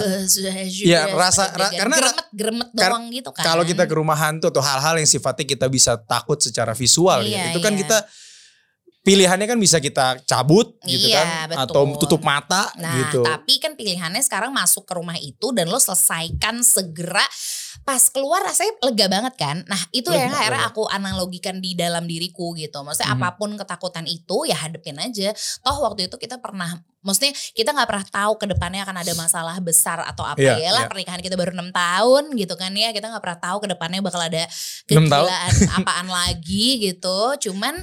Iya, 0.85 1.01
rasa- 1.11 1.51
ra- 1.51 1.73
karena 1.73 1.97
gremet 2.31 2.68
kar- 2.70 2.90
doang 2.90 3.05
gitu 3.11 3.24
kan 3.33 3.47
Kalau 3.47 3.63
kita 3.65 3.87
ke 3.89 3.95
rumah 3.95 4.19
hantu 4.19 4.51
atau 4.51 4.61
hal-hal 4.61 4.99
yang 4.99 5.09
sifatnya 5.09 5.47
kita 5.47 5.67
bisa 5.71 5.97
takut 5.97 6.37
secara 6.43 6.75
visual 6.77 7.23
gitu. 7.25 7.33
Iya, 7.39 7.55
Itu 7.55 7.61
kan 7.63 7.73
iya. 7.73 7.81
kita 7.87 7.99
pilihannya 9.05 9.47
kan 9.47 9.61
bisa 9.61 9.79
kita 9.79 10.25
cabut 10.25 10.81
gitu 10.89 11.13
Iya, 11.13 11.21
kan 11.21 11.29
betul. 11.53 11.61
atau 11.69 11.83
tutup 12.01 12.21
mata 12.25 12.73
Nah, 12.81 12.97
gitu. 13.05 13.21
tapi 13.21 13.61
kan 13.61 13.77
pilihannya 13.77 14.25
sekarang 14.25 14.51
masuk 14.51 14.89
ke 14.89 14.97
rumah 14.97 15.21
itu 15.21 15.53
dan 15.53 15.69
lo 15.69 15.77
selesaikan 15.77 16.65
segera 16.65 17.23
pas 17.83 17.99
keluar 18.09 18.41
rasanya 18.41 18.79
lega 18.81 19.07
banget 19.09 19.35
kan. 19.35 19.57
Nah, 19.67 19.81
itu 19.91 20.07
Lega, 20.07 20.21
yang 20.23 20.33
akhirnya 20.33 20.63
lega. 20.63 20.71
aku 20.71 20.83
analogikan 20.87 21.59
di 21.59 21.75
dalam 21.75 22.05
diriku 22.05 22.55
gitu. 22.55 22.79
Maksudnya 22.81 23.11
Mhm. 23.11 23.19
apa 23.19 23.29
pun 23.35 23.51
ketakutan 23.55 24.07
itu 24.07 24.47
ya 24.47 24.55
hadepin 24.57 24.95
aja. 24.97 25.35
Toh 25.61 25.77
waktu 25.81 26.07
itu 26.07 26.15
kita 26.15 26.39
pernah 26.39 26.71
maksudnya 27.01 27.37
kita 27.53 27.69
nggak 27.69 27.85
pernah 27.85 28.07
tahu 28.09 28.33
ke 28.35 28.47
depannya 28.49 28.81
akan 28.81 28.97
ada 28.97 29.13
masalah 29.13 29.61
besar 29.61 30.01
atau 30.03 30.25
apa 30.25 30.41
Iya, 30.41 30.57
ya 30.57 30.71
lah 30.73 30.83
iya. 30.83 30.89
pernikahan 30.89 31.21
kita 31.21 31.37
baru 31.37 31.53
enam 31.53 31.69
tahun 31.69 32.33
gitu 32.33 32.57
kan 32.57 32.73
ya 32.73 32.97
kita 32.97 33.13
nggak 33.13 33.21
pernah 33.21 33.37
tahu 33.39 33.57
ke 33.61 33.69
depannya 33.69 34.01
bakal 34.01 34.25
ada 34.25 34.49
kegilaan 34.89 35.53
apaan 35.75 36.09
lagi 36.09 36.81
gitu 36.81 37.37
cuman 37.43 37.77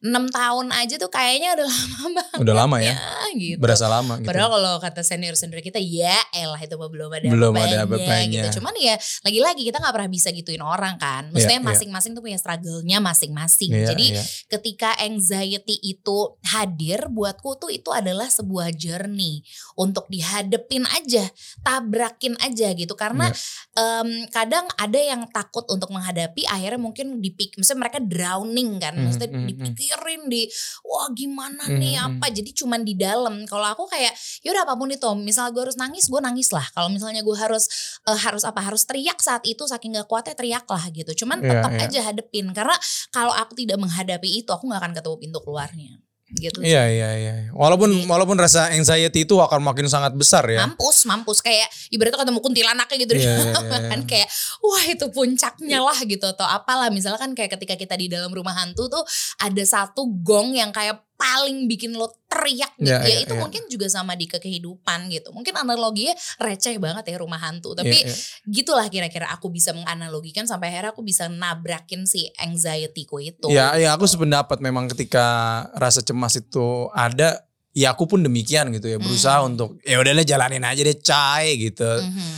enam 0.00 0.30
tahun 0.30 0.70
aja 0.70 0.94
tuh 0.94 1.10
kayaknya 1.10 1.58
udah 1.58 1.66
lama 1.74 2.08
banget 2.14 2.38
Udah 2.38 2.54
lama 2.54 2.76
ya. 2.78 2.94
gitu 3.34 3.58
Berasa 3.58 3.86
lama 3.86 4.14
gitu. 4.16 4.30
Padahal 4.30 4.48
kalau 4.48 4.72
kata 4.78 5.02
senior-senior 5.02 5.58
kita 5.58 5.78
ya 5.78 6.14
elah 6.32 6.56
itu 6.56 6.74
belum 6.74 7.10
ada 7.10 7.26
Belum 7.26 7.50
ada 7.52 7.82
apa-apanya. 7.82 8.46
gitu. 8.46 8.62
Cuman 8.62 8.74
ya 8.78 8.94
lagi-lagi 9.38 9.70
kita 9.70 9.78
nggak 9.78 9.94
pernah 9.94 10.10
bisa 10.10 10.28
gituin 10.34 10.60
orang 10.60 10.98
kan. 10.98 11.30
Maksudnya 11.30 11.58
Iya, 11.58 11.64
iya. 11.64 11.70
masing-masing 11.70 12.12
tuh 12.12 12.22
punya 12.22 12.38
struggle-nya 12.38 12.98
masing-masing. 12.98 13.70
Iya, 13.70 13.86
Jadi 13.94 14.06
iya. 14.18 14.22
ketika 14.50 14.90
anxiety 14.98 15.78
itu 15.80 16.18
hadir 16.42 17.06
buatku 17.06 17.54
tuh 17.56 17.70
itu 17.70 17.88
adalah 17.94 18.26
sebuah 18.26 18.74
journey 18.74 19.46
untuk 19.78 20.10
dihadepin 20.10 20.82
aja, 20.90 21.30
tabrakin 21.62 22.34
aja 22.42 22.74
gitu. 22.74 22.98
Karena 22.98 23.30
Iya. 23.30 23.38
em, 23.78 24.10
kadang 24.28 24.66
ada 24.74 24.98
yang 24.98 25.22
takut 25.30 25.62
untuk 25.70 25.94
menghadapi 25.94 26.42
akhirnya 26.44 26.80
mungkin 26.80 27.22
dipik, 27.22 27.54
misalnya 27.54 27.86
mereka 27.86 27.98
drowning 28.02 28.82
kan, 28.82 28.94
Hmm, 28.98 29.06
maksudnya 29.06 29.30
hmm. 29.30 29.46
dipikirin 29.46 30.22
di 30.26 30.50
wah 30.82 31.06
gimana 31.14 31.62
Hmm, 31.62 31.78
nih 31.78 31.94
hmm. 31.94 32.06
apa, 32.18 32.26
jadi 32.34 32.50
cuman 32.50 32.82
di 32.82 32.98
dalam. 32.98 33.46
Kalau 33.46 33.66
aku 33.68 33.86
kayak 33.86 34.12
yaudah 34.42 34.66
apa 34.66 34.74
pun 34.74 34.90
itu, 34.90 35.06
misal 35.14 35.54
gue 35.54 35.62
harus 35.62 35.78
nangis, 35.78 36.10
gue 36.10 36.18
nangis 36.18 36.50
lah. 36.50 36.66
Kalau 36.74 36.90
misalnya 36.90 37.22
gue 37.22 37.36
harus 37.36 37.68
eh, 38.02 38.18
harus 38.18 38.42
apa, 38.42 38.58
harus 38.64 38.82
teriak 38.82 39.20
saat 39.28 39.44
itu 39.44 39.60
saking 39.68 39.92
gak 39.92 40.08
kuatnya 40.08 40.32
teriak 40.32 40.64
lah 40.64 40.84
gitu. 40.88 41.12
Cuman 41.24 41.44
Iya, 41.44 41.50
tetap 41.52 41.70
iya. 41.76 41.84
aja 41.84 42.00
hadepin 42.08 42.46
karena 42.56 42.76
kalau 43.12 43.36
aku 43.36 43.52
tidak 43.52 43.76
menghadapi 43.76 44.40
itu, 44.40 44.48
aku 44.48 44.64
nggak 44.64 44.80
akan 44.80 44.92
ketemu 44.96 45.16
pintu 45.20 45.38
keluarnya. 45.44 45.92
gitu. 46.28 46.60
Iya 46.60 46.84
iya 46.92 47.10
iya. 47.16 47.34
Walaupun 47.56 47.88
Jadi- 47.88 48.04
walaupun 48.04 48.36
rasa 48.36 48.68
anxiety 48.76 49.24
itu 49.24 49.32
akan 49.40 49.64
makin 49.64 49.88
sangat 49.88 50.12
besar 50.12 50.44
ya. 50.44 50.60
Mampus, 50.60 51.08
mampus 51.08 51.40
kayak 51.40 51.64
ibaratnya 51.88 52.20
ketemu 52.20 52.40
kuntilanaknya 52.44 52.96
gitu 53.00 53.12
iya, 53.16 53.32
dalam, 53.48 53.64
iya. 53.64 53.88
kan 53.88 54.00
kayak 54.04 54.28
wah 54.60 54.84
itu 54.84 55.08
puncaknya 55.08 55.80
lah 55.80 55.96
gitu 56.04 56.28
atau 56.28 56.44
apalah 56.44 56.92
misalnya 56.92 57.16
kan 57.16 57.32
kayak 57.32 57.56
ketika 57.56 57.80
kita 57.80 57.96
di 57.96 58.12
dalam 58.12 58.28
rumah 58.28 58.52
hantu 58.52 58.92
tuh 58.92 59.00
ada 59.40 59.64
satu 59.64 60.04
gong 60.20 60.52
yang 60.52 60.68
kayak 60.68 61.00
paling 61.16 61.64
bikin 61.64 61.96
lo 61.96 62.12
teriak 62.38 62.70
gitu 62.78 62.86
Iya, 62.86 63.02
ya 63.02 63.10
iya, 63.10 63.18
itu 63.26 63.34
iya. 63.34 63.40
mungkin 63.42 63.62
juga 63.66 63.90
sama 63.90 64.14
di 64.14 64.30
ke 64.30 64.38
kehidupan 64.38 65.10
gitu 65.10 65.34
mungkin 65.34 65.50
analoginya 65.58 66.14
receh 66.38 66.78
banget 66.78 67.10
ya 67.10 67.18
rumah 67.18 67.42
hantu 67.42 67.74
tapi 67.74 67.90
Iya, 67.90 68.06
iya. 68.06 68.14
gitulah 68.46 68.86
kira-kira 68.86 69.26
aku 69.34 69.50
bisa 69.50 69.74
menganalogikan 69.74 70.46
sampai 70.46 70.70
akhirnya 70.70 70.94
aku 70.94 71.02
bisa 71.02 71.26
nabrakin 71.26 72.06
si 72.06 72.30
anxiety-ku 72.38 73.18
itu 73.18 73.50
Ya, 73.50 73.74
ya 73.74 73.98
aku 73.98 74.06
sependapat 74.06 74.62
memang 74.62 74.86
ketika 74.86 75.26
rasa 75.74 75.98
cemas 75.98 76.38
itu 76.38 76.86
ada, 76.94 77.42
ya 77.74 77.90
aku 77.90 78.06
pun 78.06 78.22
demikian 78.22 78.70
gitu 78.70 78.86
ya, 78.86 78.98
berusaha 79.02 79.42
Hmm. 79.42 79.56
untuk 79.56 79.82
ya 79.82 79.98
udahlah 79.98 80.22
jalanin 80.22 80.62
aja 80.62 80.84
deh 80.84 80.94
cai 80.94 81.58
gitu. 81.58 81.82
Mhm. 81.82 82.30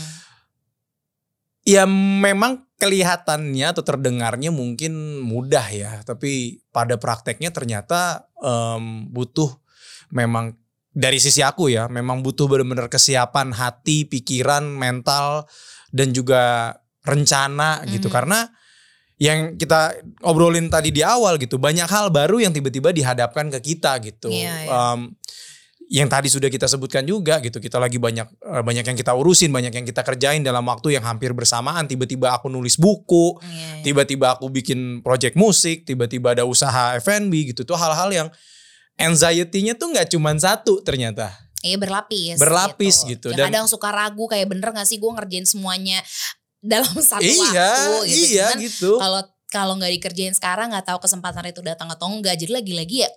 Ya 1.69 1.85
memang 1.85 2.65
kelihatannya 2.81 3.77
atau 3.77 3.85
terdengarnya 3.85 4.49
mungkin 4.49 5.21
mudah 5.21 5.67
ya, 5.69 5.93
tapi 6.09 6.65
pada 6.73 6.97
prakteknya 6.97 7.53
ternyata 7.53 8.25
em, 8.41 9.05
butuh 9.13 9.60
memang 10.11 10.55
dari 10.91 11.19
sisi 11.19 11.39
aku 11.41 11.71
ya, 11.71 11.87
memang 11.87 12.21
butuh 12.21 12.51
benar-benar 12.51 12.91
kesiapan 12.91 13.55
hati, 13.55 14.05
pikiran, 14.05 14.67
mental 14.67 15.47
dan 15.91 16.11
juga 16.11 16.75
rencana 17.03 17.83
gitu 17.87 18.11
Mhm. 18.11 18.15
karena 18.15 18.39
yang 19.21 19.55
kita 19.55 20.01
obrolin 20.25 20.73
tadi 20.73 20.91
di 20.91 21.05
awal 21.05 21.37
gitu, 21.37 21.61
banyak 21.61 21.85
hal 21.87 22.09
baru 22.09 22.41
yang 22.41 22.57
tiba-tiba 22.57 22.89
dihadapkan 22.91 23.53
ke 23.53 23.61
kita 23.61 24.01
gitu. 24.01 24.33
Iya, 24.33 24.65
iya. 24.65 24.71
Em, 24.97 25.13
yang 25.91 26.07
tadi 26.07 26.31
sudah 26.31 26.47
kita 26.47 26.71
sebutkan 26.71 27.03
juga 27.03 27.43
gitu 27.43 27.59
kita 27.59 27.75
lagi 27.75 27.99
banyak 27.99 28.23
eh, 28.23 28.63
banyak 28.63 28.87
yang 28.87 28.95
kita 28.95 29.11
urusin 29.11 29.51
banyak 29.51 29.75
yang 29.75 29.83
kita 29.83 30.07
kerjain 30.07 30.39
dalam 30.39 30.63
waktu 30.63 30.95
yang 30.95 31.03
hampir 31.03 31.35
bersamaan 31.35 31.91
tiba-tiba 31.91 32.31
aku 32.31 32.47
nulis 32.47 32.79
buku 32.79 33.35
Iya, 33.43 33.51
iya. 33.51 33.83
tiba-tiba 33.83 34.39
aku 34.39 34.55
bikin 34.55 35.03
project 35.03 35.35
musik 35.35 35.83
tiba-tiba 35.83 36.39
ada 36.39 36.47
usaha 36.47 36.95
F&B 37.03 37.51
gitu 37.51 37.67
tuh 37.67 37.75
hal-hal 37.75 38.07
yang 38.15 38.29
anxiety-nya 39.03 39.75
tuh 39.75 39.91
nggak 39.91 40.09
cuman 40.09 40.37
satu 40.37 40.81
ternyata 40.81 41.33
Iya 41.61 41.77
berlapis. 41.77 42.41
Berlapis 42.41 43.05
gitu, 43.05 43.29
Yang 43.29 43.37
dan- 43.37 43.49
kadang 43.53 43.67
suka 43.69 43.93
ragu 43.93 44.25
kayak 44.25 44.49
bener 44.49 44.73
gak 44.73 44.89
sih 44.89 44.97
gue 44.97 45.11
ngerjain 45.11 45.45
semuanya 45.45 46.01
dalam 46.59 46.89
satu 47.05 47.21
iya 47.21 47.45
waktu 47.45 48.09
gitu. 48.09 48.25
iya 48.27 48.47
Cuman 48.49 48.61
gitu 48.65 48.91
kalau 48.97 49.21
kalau 49.51 49.73
nggak 49.77 49.93
dikerjain 49.93 50.33
sekarang 50.33 50.73
nggak 50.73 50.87
tahu 50.87 51.03
kesempatan 51.03 51.45
itu 51.47 51.61
datang 51.61 51.91
atau 51.91 52.09
enggak. 52.09 52.39
Jadi 52.39 52.53
lagi-lagi 52.55 52.97
ya 53.05 53.11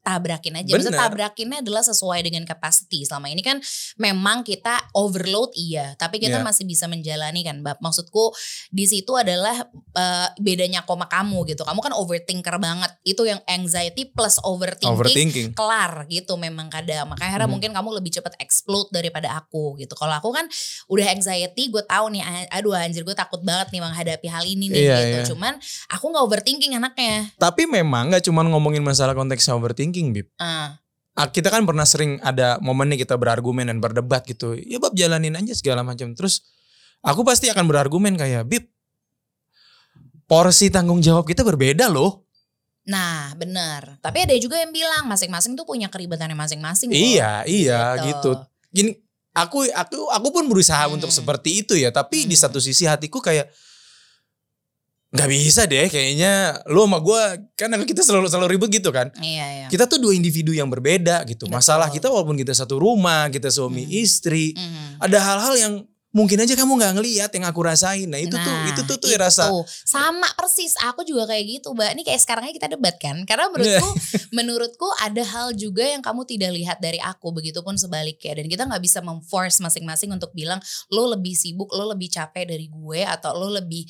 tabrakin 0.00 0.56
aja. 0.56 0.70
Maksudnya 0.72 0.96
Bener. 0.96 1.04
tabrakinnya 1.04 1.58
adalah 1.60 1.82
sesuai 1.82 2.20
dengan 2.20 2.42
capacity. 2.44 3.04
Selama 3.04 3.28
ini 3.28 3.40
kan 3.40 3.60
memang 3.96 4.42
kita 4.42 4.90
overload 4.92 5.52
iya, 5.54 5.92
tapi 5.94 6.16
kita 6.16 6.40
Iya. 6.40 6.44
masih 6.44 6.64
bisa 6.64 6.88
menjalani 6.88 7.40
kan, 7.42 7.60
Bab. 7.60 7.78
Maksudku 7.78 8.32
di 8.68 8.84
situ 8.84 9.12
adalah 9.14 9.56
eh, 9.90 10.28
bedanya 10.38 10.86
koma 10.86 11.04
kamu 11.04 11.44
gitu. 11.50 11.62
Kamu 11.62 11.80
kan 11.80 11.92
overthinker 11.92 12.56
banget. 12.56 12.94
Itu 13.02 13.26
yang 13.26 13.42
anxiety 13.44 14.06
plus 14.06 14.38
overthinking 14.40 14.88
overthinking 14.90 15.48
kelar 15.52 16.06
gitu 16.06 16.34
memang 16.34 16.70
kadang 16.70 17.04
makanya 17.06 17.28
akhirnya 17.30 17.46
Hmm. 17.46 17.54
mungkin 17.54 17.70
kamu 17.70 17.88
lebih 17.98 18.10
cepat 18.12 18.34
explode 18.38 18.88
daripada 18.90 19.34
aku 19.34 19.76
gitu 19.76 19.92
kalau 19.94 20.14
aku 20.14 20.30
kan 20.30 20.46
udah 20.86 21.06
anxiety 21.10 21.68
gue 21.68 21.82
tahu 21.82 22.10
nih 22.10 22.22
aduh 22.48 22.72
anjir 22.72 23.02
gue 23.02 23.12
takut 23.12 23.42
banget 23.42 23.70
nih 23.70 23.80
menghadapi 23.80 24.26
hal 24.26 24.44
ini 24.44 24.66
nih 24.68 24.80
Iya, 24.80 24.96
gitu 24.96 25.18
iya. 25.18 25.26
cuman 25.34 25.52
aku 25.88 26.04
nggak 26.06 26.24
overthinking 26.24 26.72
anaknya 26.74 27.28
tapi 27.36 27.66
memang 27.66 28.08
nggak 28.08 28.24
cuman 28.24 28.46
ngomongin 28.48 28.80
masalah 28.80 29.12
konteksnya 29.12 29.52
overthinking 29.52 29.89
bib 29.92 30.30
ah 30.38 30.78
Ah, 31.18 31.28
kita 31.28 31.52
kan 31.52 31.66
pernah 31.68 31.84
sering 31.84 32.16
ada 32.24 32.56
momennya 32.64 32.96
kita 32.96 33.18
berargumen 33.18 33.68
dan 33.68 33.76
berdebat 33.82 34.24
gitu. 34.24 34.56
Ya 34.56 34.80
bab 34.80 34.94
jalanin 34.96 35.36
aja 35.36 35.52
segala 35.52 35.84
macam. 35.84 36.16
Terus 36.16 36.48
aku 37.04 37.26
pasti 37.28 37.50
akan 37.52 37.66
berargumen 37.68 38.16
kayak 38.16 38.48
Bib, 38.48 38.64
porsi 40.24 40.70
tanggung 40.72 41.02
jawab 41.02 41.26
kita 41.26 41.42
berbeda 41.44 41.90
loh. 41.90 42.24
nah 42.80 43.36
bener 43.36 44.00
tapi 44.00 44.24
ada 44.24 44.32
juga 44.40 44.56
yang 44.56 44.72
bilang 44.72 45.04
masing-masing 45.06 45.52
tuh 45.52 45.68
punya 45.68 45.92
keribetannya 45.92 46.32
masing-masing. 46.34 46.88
Iya, 46.88 47.44
iya 47.44 48.00
gitu. 48.08 48.40
Gini, 48.72 48.96
aku 49.36 49.68
aku 49.68 50.08
aku 50.08 50.28
pun 50.32 50.48
berusaha 50.48 50.88
Hmm. 50.88 50.96
untuk 50.96 51.12
seperti 51.12 51.60
itu 51.60 51.76
ya. 51.76 51.92
Tapi 51.92 52.24
di 52.24 52.34
Hmm. 52.34 52.42
satu 52.48 52.58
sisi 52.58 52.88
hatiku 52.88 53.20
kayak 53.20 53.52
nggak 55.10 55.26
bisa 55.26 55.66
deh 55.66 55.90
kayaknya 55.90 56.62
lu 56.70 56.86
sama 56.86 57.02
gue 57.02 57.22
kan 57.58 57.66
kita 57.82 57.98
selalu 58.00 58.30
selalu 58.30 58.54
ribut 58.54 58.70
gitu 58.70 58.94
kan 58.94 59.10
iya 59.18 59.46
iya 59.62 59.66
kita 59.66 59.90
tuh 59.90 59.98
dua 59.98 60.14
individu 60.14 60.54
yang 60.54 60.70
berbeda 60.70 61.26
gitu 61.26 61.50
Betul. 61.50 61.58
masalah 61.58 61.90
kita 61.90 62.06
walaupun 62.06 62.38
kita 62.38 62.54
satu 62.54 62.78
rumah 62.78 63.26
kita 63.26 63.50
suami 63.50 63.82
Hmm. 63.82 64.02
istri 64.06 64.54
Mhm. 64.54 65.02
ada 65.02 65.18
hal-hal 65.18 65.54
yang 65.58 65.74
mungkin 66.10 66.42
aja 66.42 66.58
kamu 66.58 66.74
nggak 66.74 66.94
ngelihat 66.98 67.30
yang 67.30 67.46
aku 67.46 67.62
rasain. 67.62 68.10
Nah 68.10 68.18
itu 68.18 68.34
tuh 68.34 68.50
Nah, 68.50 68.66
itu 68.66 68.82
tuh 68.82 68.98
tuh 68.98 69.14
rasa 69.14 69.46
itu. 69.46 69.62
sama 69.86 70.26
persis 70.34 70.74
aku 70.82 71.06
juga 71.06 71.30
kayak 71.30 71.62
gitu 71.62 71.70
mbak 71.70 71.94
ini 71.94 72.02
kayak 72.02 72.18
sekarang 72.18 72.50
aja 72.50 72.54
kita 72.58 72.66
debat 72.66 72.98
kan 72.98 73.22
karena 73.22 73.46
menurutku 73.46 73.90
menurutku 74.36 74.88
ada 74.98 75.22
hal 75.22 75.54
juga 75.54 75.86
yang 75.86 76.02
kamu 76.02 76.26
tidak 76.26 76.50
lihat 76.50 76.78
dari 76.78 76.98
aku 76.98 77.30
begitupun 77.30 77.78
sebaliknya 77.78 78.34
dan 78.34 78.50
kita 78.50 78.66
nggak 78.66 78.82
bisa 78.82 78.98
memforce 79.00 79.62
masing-masing 79.62 80.10
untuk 80.10 80.34
bilang 80.34 80.58
lo 80.90 81.06
lebih 81.06 81.30
sibuk 81.30 81.70
lo 81.70 81.86
lebih 81.86 82.10
capek 82.10 82.42
dari 82.42 82.66
gue 82.66 83.00
atau 83.06 83.30
lo 83.32 83.46
lebih 83.46 83.86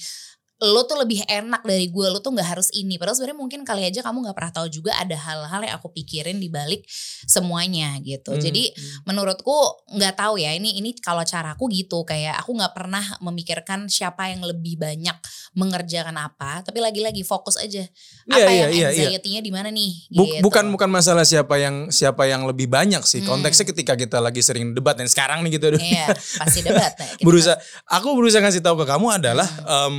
lo 0.61 0.85
tuh 0.85 1.01
lebih 1.01 1.25
enak 1.25 1.65
dari 1.65 1.89
gue 1.89 2.07
lo 2.07 2.21
tuh 2.21 2.31
nggak 2.31 2.45
harus 2.45 2.69
ini 2.71 3.01
padahal 3.01 3.17
sebenarnya 3.17 3.39
mungkin 3.39 3.61
kali 3.65 3.81
aja 3.83 4.05
kamu 4.05 4.29
nggak 4.29 4.37
pernah 4.37 4.53
tahu 4.53 4.69
juga 4.69 4.93
ada 4.95 5.17
hal-hal 5.17 5.61
yang 5.65 5.75
aku 5.75 5.89
pikirin 5.91 6.37
di 6.37 6.53
balik 6.53 6.85
semuanya 7.25 7.97
gitu 8.01 8.31
Hmm, 8.31 8.41
jadi 8.41 8.69
hmm. 8.69 9.05
menurutku 9.05 9.57
nggak 9.91 10.15
tahu 10.17 10.37
ya 10.37 10.53
ini 10.53 10.77
ini 10.77 10.93
kalau 10.97 11.25
caraku 11.25 11.65
gitu 11.69 12.05
kayak 12.05 12.37
aku 12.37 12.53
nggak 12.53 12.73
pernah 12.73 13.01
memikirkan 13.19 13.89
siapa 13.89 14.29
yang 14.29 14.45
lebih 14.45 14.77
banyak 14.77 15.17
mengerjakan 15.53 16.17
apa 16.17 16.61
tapi 16.61 16.79
lagi-lagi 16.79 17.25
fokus 17.25 17.57
aja 17.57 17.83
Iya, 18.31 18.37
apa 18.47 18.51
iya, 18.53 18.61
yang 18.61 18.71
iya, 18.71 18.79
iya. 18.79 18.89
anxiety-nya 19.11 19.41
di 19.41 19.51
mana 19.51 19.69
nih 19.69 19.93
Bu- 20.13 20.29
gitu. 20.29 20.43
bukan 20.45 20.71
bukan 20.71 20.87
masalah 20.87 21.25
siapa 21.25 21.57
yang 21.57 21.89
siapa 21.91 22.23
yang 22.25 22.45
lebih 22.45 22.69
banyak 22.69 23.03
sih. 23.03 23.25
Hmm. 23.25 23.35
Konteksnya 23.35 23.67
ketika 23.67 23.99
kita 23.99 24.23
lagi 24.23 24.39
sering 24.39 24.71
debat 24.71 24.95
dan 24.95 25.09
sekarang 25.09 25.43
nih 25.43 25.59
gitu 25.59 25.75
iya 25.77 26.13
pasti 26.39 26.63
debat 26.63 26.95
nah, 26.95 27.11
berusaha 27.27 27.57
aku 27.89 28.15
berusaha 28.15 28.39
ngasih 28.39 28.63
tahu 28.63 28.77
ke 28.83 28.87
kamu 28.87 29.07
adalah 29.11 29.49
Hmm. 29.51 29.67
em, 29.67 29.95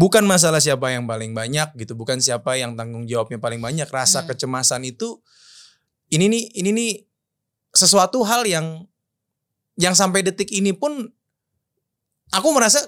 bukan 0.00 0.24
masalah 0.24 0.64
siapa 0.64 0.88
yang 0.88 1.04
paling 1.04 1.36
banyak 1.36 1.76
gitu, 1.76 1.92
bukan 1.92 2.24
siapa 2.24 2.56
yang 2.56 2.72
tanggung 2.72 3.04
jawabnya 3.04 3.36
paling 3.36 3.60
banyak. 3.60 3.84
Rasa 3.84 4.24
Hmm. 4.24 4.32
kecemasan 4.32 4.88
itu 4.88 5.20
ini 6.08 6.24
nih 6.32 6.44
ini 6.56 6.70
nih 6.72 6.90
sesuatu 7.76 8.24
hal 8.24 8.48
yang 8.48 8.88
yang 9.76 9.92
sampai 9.92 10.24
detik 10.24 10.48
ini 10.50 10.72
pun 10.72 11.04
aku 12.32 12.48
merasa 12.56 12.80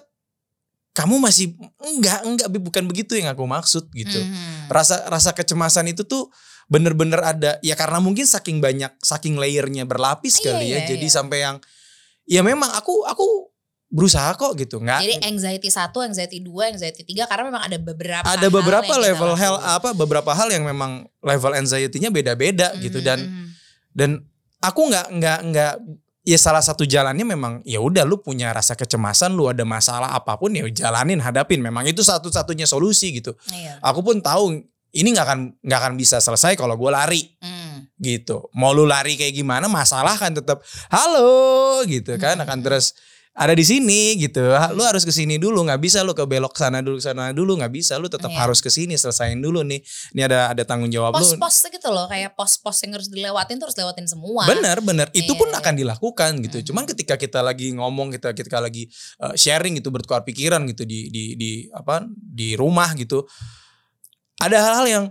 kamu 0.92 1.20
masih 1.20 1.56
enggak 1.80 2.20
enggak 2.24 2.48
bukan 2.52 2.84
begitu 2.88 3.16
yang 3.16 3.28
aku 3.32 3.44
maksud 3.44 3.92
gitu. 3.92 4.20
Mhm. 4.20 4.72
Rasa 4.72 5.04
rasa 5.08 5.36
kecemasan 5.36 5.92
itu 5.92 6.04
tuh 6.04 6.32
bener-bener 6.68 7.20
ada 7.20 7.60
ya 7.60 7.76
karena 7.76 8.00
mungkin 8.00 8.24
saking 8.24 8.60
banyak 8.64 8.92
saking 9.04 9.36
layernya 9.36 9.84
berlapis 9.84 10.40
Iya, 10.40 10.44
kali 10.56 10.66
ya. 10.72 10.78
iya, 10.80 10.88
Jadi 10.88 11.06
iya. 11.08 11.12
sampai 11.12 11.38
yang 11.44 11.56
ya 12.24 12.40
memang 12.40 12.72
aku 12.72 13.04
aku 13.04 13.51
berusaha 13.92 14.32
kok 14.34 14.56
gitu 14.56 14.80
nggak 14.80 15.04
jadi 15.04 15.16
anxiety 15.28 15.68
satu, 15.68 16.00
anxiety 16.00 16.40
dua, 16.40 16.72
anxiety 16.72 17.04
tiga 17.04 17.28
karena 17.28 17.52
memang 17.52 17.62
ada 17.62 17.76
beberapa 17.76 18.24
ada 18.24 18.40
hal 18.40 18.48
beberapa 18.50 18.88
kita 18.88 19.04
level 19.04 19.36
hell 19.36 19.60
lakuin. 19.60 19.76
apa 19.76 19.88
beberapa 19.92 20.32
hal 20.32 20.48
yang 20.48 20.64
memang 20.64 21.04
level 21.20 21.52
anxiety-nya 21.52 22.08
beda-beda 22.08 22.72
gitu 22.80 22.98
Mhm, 22.98 23.04
dan 23.04 23.18
mhm. 23.20 23.46
dan 23.92 24.10
aku 24.58 24.88
nggak 24.88 25.06
nggak 25.12 25.38
nggak 25.44 25.72
ya 26.22 26.38
salah 26.38 26.62
satu 26.62 26.82
jalannya 26.82 27.26
memang 27.26 27.60
ya 27.62 27.78
udah 27.78 28.02
lu 28.02 28.16
punya 28.16 28.48
rasa 28.50 28.72
kecemasan 28.72 29.34
lu 29.34 29.44
ada 29.46 29.66
masalah 29.66 30.14
apa 30.14 30.38
pun 30.38 30.48
ya 30.50 30.64
jalanin 30.72 31.18
hadapin 31.18 31.58
memang 31.58 31.84
itu 31.84 32.00
satu-satunya 32.00 32.64
solusi 32.64 33.12
gitu 33.12 33.36
Iya. 33.50 33.76
aku 33.82 34.00
pun 34.00 34.22
tahu 34.22 34.56
ini 34.92 35.08
nggak 35.10 35.26
akan 35.26 35.40
nggak 35.60 35.78
akan 35.82 35.94
bisa 35.96 36.16
selesai 36.16 36.56
kalau 36.56 36.78
gue 36.78 36.88
lari 36.88 37.22
Hmm. 37.42 37.90
gitu 37.98 38.46
mau 38.54 38.70
lu 38.70 38.86
lari 38.86 39.18
kayak 39.18 39.34
gimana 39.34 39.66
masalah 39.66 40.14
kan 40.14 40.30
tetap 40.30 40.62
halo 40.88 41.82
gitu 41.84 42.14
kan 42.16 42.38
Hmm. 42.38 42.44
akan 42.46 42.58
terus 42.62 42.94
ada 43.32 43.56
di 43.56 43.64
sini 43.64 44.12
gitu 44.20 44.44
lu 44.76 44.84
harus 44.84 45.08
ke 45.08 45.12
sini 45.12 45.40
dulu 45.40 45.64
nggak 45.64 45.80
bisa 45.80 46.04
lu 46.04 46.12
ke 46.12 46.20
belok 46.28 46.52
sana 46.52 46.84
dulu 46.84 47.00
sana 47.00 47.32
dulu 47.32 47.56
nggak 47.56 47.72
bisa 47.72 47.96
lu 47.96 48.12
tetap 48.12 48.28
Iya. 48.28 48.44
harus 48.44 48.60
ke 48.60 48.68
sini 48.68 48.92
selesaiin 48.92 49.40
dulu 49.40 49.64
nih 49.64 49.80
ini 50.12 50.20
ada 50.20 50.52
ada 50.52 50.68
tanggung 50.68 50.92
jawab 50.92 51.16
lu 51.16 51.24
Pos-pos 51.24 51.64
gitu 51.72 51.88
loh 51.88 52.04
kayak 52.12 52.36
pos-pos 52.36 52.76
yang 52.84 52.92
harus 53.00 53.08
dilewatin 53.08 53.56
tuh 53.56 53.72
harus 53.72 53.78
lewatin 53.80 54.04
semua. 54.04 54.44
Bener 54.44 54.84
bener 54.84 55.08
itu 55.16 55.32
pun 55.32 55.48
iya. 55.48 55.64
akan 55.64 55.74
dilakukan 55.80 56.30
gitu. 56.44 56.60
Mhm. 56.60 56.64
Cuman 56.68 56.84
ketika 56.84 57.16
kita 57.16 57.40
lagi 57.40 57.72
ngomong 57.72 58.12
kita 58.12 58.36
ketika 58.36 58.60
lagi 58.60 58.92
uh, 59.24 59.32
sharing 59.32 59.80
gitu 59.80 59.88
bertukar 59.88 60.28
pikiran 60.28 60.68
gitu 60.68 60.84
di 60.84 61.08
di 61.08 61.32
di 61.32 61.50
apa 61.72 62.04
di 62.12 62.52
rumah 62.52 62.92
gitu. 63.00 63.24
Ada 64.44 64.60
hal-hal 64.60 64.86
yang 64.92 65.04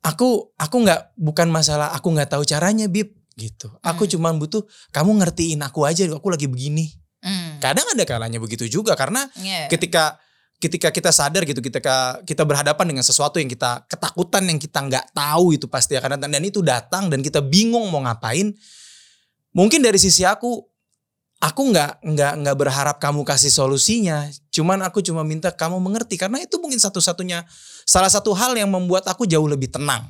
aku 0.00 0.56
aku 0.56 0.76
nggak 0.88 1.12
bukan 1.20 1.52
masalah 1.52 1.92
aku 1.92 2.16
nggak 2.16 2.32
tahu 2.32 2.48
caranya 2.48 2.88
bib 2.88 3.12
gitu. 3.36 3.68
Aku 3.84 4.08
Hmm. 4.08 4.12
cuman 4.16 4.32
butuh 4.40 4.64
kamu 4.88 5.20
ngertiin 5.20 5.60
aku 5.60 5.84
aja 5.84 6.08
aku 6.08 6.32
lagi 6.32 6.48
begini. 6.48 6.96
Hmm. 7.26 7.58
Kadang 7.58 7.90
ada 7.90 8.04
kalanya 8.06 8.38
begitu 8.38 8.70
juga 8.70 8.94
karena 8.94 9.26
Iya. 9.34 9.66
ketika 9.66 10.22
ketika 10.56 10.88
kita 10.88 11.10
sadar 11.12 11.44
gitu 11.44 11.60
ketika 11.60 12.22
kita 12.24 12.46
berhadapan 12.46 12.86
dengan 12.94 13.04
sesuatu 13.04 13.36
yang 13.36 13.50
kita 13.50 13.84
ketakutan 13.90 14.46
yang 14.48 14.56
kita 14.56 14.78
nggak 14.80 15.12
tahu 15.12 15.52
itu 15.52 15.68
pasti 15.68 15.98
akan 16.00 16.16
datang 16.16 16.32
dan 16.32 16.42
itu 16.46 16.64
datang 16.64 17.12
dan 17.12 17.20
kita 17.20 17.44
bingung 17.44 17.84
mau 17.92 18.00
ngapain 18.00 18.56
mungkin 19.52 19.84
dari 19.84 20.00
sisi 20.00 20.24
aku 20.24 20.64
aku 21.44 21.60
nggak 21.60 22.00
nggak 22.00 22.32
nggak 22.40 22.56
berharap 22.56 22.96
kamu 22.96 23.20
kasih 23.28 23.52
solusinya 23.52 24.32
cuman 24.48 24.80
aku 24.88 25.04
cuma 25.04 25.20
minta 25.28 25.52
kamu 25.52 25.76
mengerti 25.76 26.16
karena 26.16 26.40
itu 26.40 26.56
mungkin 26.56 26.80
satu-satunya 26.80 27.44
salah 27.84 28.08
satu 28.08 28.32
hal 28.32 28.56
yang 28.56 28.72
membuat 28.72 29.04
aku 29.12 29.28
jauh 29.28 29.44
lebih 29.44 29.68
tenang 29.68 30.08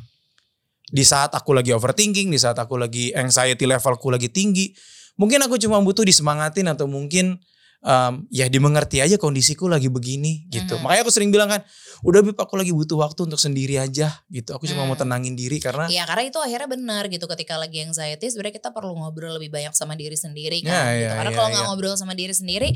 di 0.86 1.02
saat 1.02 1.34
aku 1.34 1.50
lagi 1.50 1.74
overthinking 1.74 2.30
di 2.30 2.38
saat 2.38 2.54
aku 2.54 2.78
lagi 2.78 3.10
anxiety 3.10 3.66
levelku 3.66 4.06
lagi 4.14 4.30
tinggi 4.30 4.70
mungkin 5.16 5.40
aku 5.42 5.56
cuma 5.56 5.80
butuh 5.80 6.04
disemangatin 6.04 6.68
atau 6.68 6.84
mungkin 6.86 7.36
um, 7.80 8.24
ya 8.28 8.46
dimengerti 8.46 8.98
aja 9.00 9.16
kondisiku 9.16 9.66
lagi 9.66 9.86
begini 9.88 10.44
gitu. 10.48 10.76
Mhm. 10.76 10.82
Makanya 10.82 11.02
aku 11.04 11.12
sering 11.12 11.30
bilang 11.30 11.46
kan, 11.48 11.60
udah 12.02 12.20
Bib 12.20 12.34
aku 12.34 12.56
lagi 12.56 12.72
butuh 12.72 12.98
waktu 12.98 13.24
untuk 13.24 13.38
sendiri 13.38 13.78
aja 13.78 14.10
gitu. 14.26 14.52
Aku 14.52 14.66
cuma 14.66 14.84
mau 14.84 14.94
Hmm. 14.94 15.06
tenangin 15.06 15.34
diri 15.34 15.56
karena 15.56 15.86
Iya 15.86 16.02
karena 16.04 16.24
itu 16.26 16.38
akhirnya 16.38 16.68
benar 16.68 17.06
gitu 17.06 17.24
ketika 17.26 17.56
lagi 17.56 17.84
anxiety 17.84 18.26
sebenarnya 18.26 18.58
kita 18.58 18.70
perlu 18.72 18.92
ngobrol 18.92 19.36
lebih 19.36 19.48
banyak 19.50 19.72
sama 19.72 19.94
diri 19.94 20.16
sendiri 20.16 20.60
Ya, 20.60 20.68
kan 20.68 20.84
gitu. 20.92 21.04
ya, 21.04 21.10
Karena 21.16 21.30
ya, 21.30 21.36
kalau 21.36 21.48
nggak 21.50 21.62
ya. 21.62 21.68
ngobrol 21.68 21.94
sama 21.96 22.14
diri 22.16 22.34
sendiri 22.34 22.68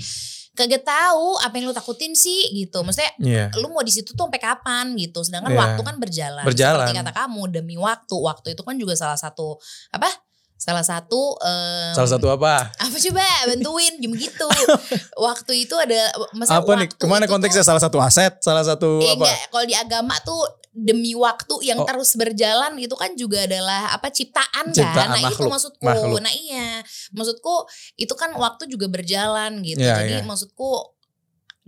kagak 0.51 0.83
tahu 0.83 1.39
apa 1.41 1.55
yang 1.57 1.71
lu 1.71 1.75
takutin 1.75 2.13
sih 2.13 2.51
gitu. 2.53 2.83
Maksudnya 2.83 3.13
Iya. 3.23 3.45
lu 3.57 3.71
mau 3.71 3.87
di 3.87 3.95
situ 3.95 4.13
tuh 4.13 4.27
sampai 4.27 4.43
kapan 4.43 4.99
gitu. 4.99 5.23
Sedangkan 5.23 5.55
Iya. 5.55 5.61
waktu 5.63 5.81
kan 5.81 5.97
berjalan. 5.97 6.45
Berjalan. 6.45 6.87
Seperti 6.91 6.99
kata 7.01 7.13
kamu 7.15 7.43
demi 7.55 7.77
waktu. 7.79 8.17
Waktu 8.19 8.59
itu 8.59 8.63
kan 8.67 8.75
juga 8.77 8.99
salah 8.99 9.15
satu 9.17 9.57
apa? 9.95 10.11
Salah 10.61 10.85
satu 10.85 11.41
em, 11.41 11.97
Salah 11.97 12.11
satu 12.11 12.29
apa? 12.29 12.69
apa 12.71 12.97
coba 13.01 13.25
bantuin 13.49 13.97
jam 13.97 14.13
gitu. 14.13 14.45
waktu 15.27 15.65
itu 15.65 15.73
ada 15.73 15.97
masa 16.31 16.61
apa 16.61 16.73
nih? 16.77 16.89
Ke 16.93 17.09
mana 17.09 17.25
itu 17.25 17.33
konteksnya? 17.33 17.65
tuh- 17.65 17.69
Salah 17.73 17.83
satu 17.83 17.97
aset, 17.99 18.33
salah 18.39 18.61
satu 18.61 19.01
Eh, 19.01 19.17
apa? 19.17 19.25
enggak, 19.25 19.39
kalau 19.49 19.65
di 19.65 19.73
agama 19.73 20.15
tuh 20.21 20.37
demi 20.71 21.17
waktu 21.17 21.55
yang 21.65 21.81
Oh. 21.81 21.89
terus 21.89 22.15
berjalan 22.15 22.77
itu 22.77 22.93
kan 22.93 23.11
juga 23.15 23.43
adalah 23.43 23.91
apa 23.91 24.07
ciptaan, 24.07 24.69
Ciptaan, 24.71 24.95
kan. 24.95 25.09
Nah, 25.11 25.19
itu 25.19 25.27
makhluk, 25.33 25.51
maksudku. 25.51 25.83
makhluk. 25.83 26.21
Nah, 26.21 26.31
iya. 26.31 26.85
Maksudku 27.11 27.55
itu 27.97 28.15
kan 28.15 28.31
waktu 28.33 28.69
juga 28.69 28.87
berjalan 28.87 29.65
gitu. 29.65 29.81
Iya, 29.81 29.97
Jadi 29.99 30.15
iya. 30.15 30.23
maksudku 30.23 30.71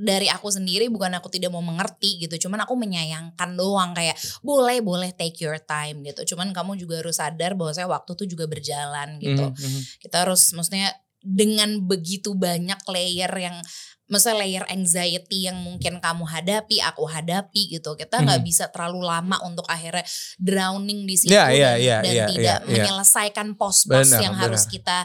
dari 0.02 0.26
aku 0.26 0.50
sendiri 0.50 0.90
bukan 0.90 1.14
aku 1.14 1.30
tidak 1.30 1.54
mau 1.54 1.62
mengerti 1.62 2.18
gitu. 2.18 2.50
Cuman 2.50 2.66
aku 2.66 2.74
menyayangkan 2.74 3.54
doang 3.54 3.94
kayak 3.94 4.18
boleh 4.42 4.82
boleh 4.82 5.14
take 5.14 5.38
your 5.40 5.62
time 5.62 6.02
gitu. 6.02 6.34
Cuman 6.34 6.50
kamu 6.50 6.74
juga 6.74 6.98
harus 6.98 7.22
sadar 7.22 7.54
bahwa 7.54 7.70
saya 7.70 7.86
waktu 7.86 8.10
tuh 8.12 8.26
juga 8.26 8.50
berjalan 8.50 9.22
gitu 9.22 9.46
Mhm, 9.46 9.54
mhm. 9.54 9.80
kita 10.02 10.26
harus 10.26 10.50
maksudnya 10.52 10.90
dengan 11.22 11.78
begitu 11.86 12.34
banyak 12.34 12.82
layer 12.90 13.30
yang 13.30 13.54
maksudnya 14.10 14.42
layer 14.42 14.66
anxiety 14.68 15.46
yang 15.46 15.56
mungkin 15.62 15.96
kamu 15.96 16.26
hadapi, 16.26 16.82
aku 16.82 17.06
hadapi 17.06 17.78
gitu. 17.78 17.94
Kita 17.94 18.20
nggak 18.20 18.42
Mhm. 18.42 18.48
bisa 18.50 18.68
terlalu 18.68 19.06
lama 19.06 19.38
untuk 19.40 19.64
akhirnya 19.70 20.02
drowning 20.36 21.06
di 21.06 21.16
situ 21.16 21.32
iya, 21.32 21.48
dan, 21.48 21.80
iya, 21.80 21.96
dan 22.02 22.12
iya, 22.12 22.26
tidak 22.26 22.36
iya, 22.36 22.54
iya. 22.58 22.66
menyelesaikan 22.68 23.54
pos-pos 23.54 24.10
yang 24.18 24.34
harus 24.34 24.66
benar. 24.66 24.74
kita 24.74 24.98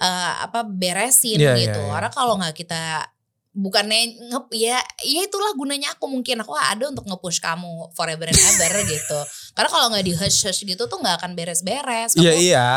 eh, 0.00 0.34
apa 0.48 0.64
beresin 0.64 1.36
Iya, 1.36 1.60
iya, 1.60 1.68
gitu. 1.68 1.80
iya. 1.84 1.92
Karena 1.92 2.08
kalau 2.08 2.40
nggak 2.40 2.56
kita 2.56 3.04
bukannya 3.50 3.98
ngep 4.30 4.46
ya 4.54 4.78
ya 5.02 5.20
itulah 5.26 5.50
gunanya 5.52 5.90
aku 5.92 6.06
mungkin 6.06 6.38
aku 6.38 6.54
ada 6.54 6.86
untuk 6.86 7.02
nge-push 7.02 7.42
kamu 7.42 7.90
forever 7.92 8.30
and 8.30 8.38
ever 8.38 8.72
gitu 8.94 9.18
karena 9.52 9.68
kalau 9.68 9.86
nggak 9.90 10.06
di 10.06 10.14
hush 10.14 10.46
hush 10.46 10.62
gitu 10.62 10.86
tuh 10.86 10.98
nggak 10.98 11.18
akan 11.18 11.34
beres-beres 11.34 12.14
Iya, 12.14 12.30
Kamu 12.30 12.40
iya. 12.40 12.68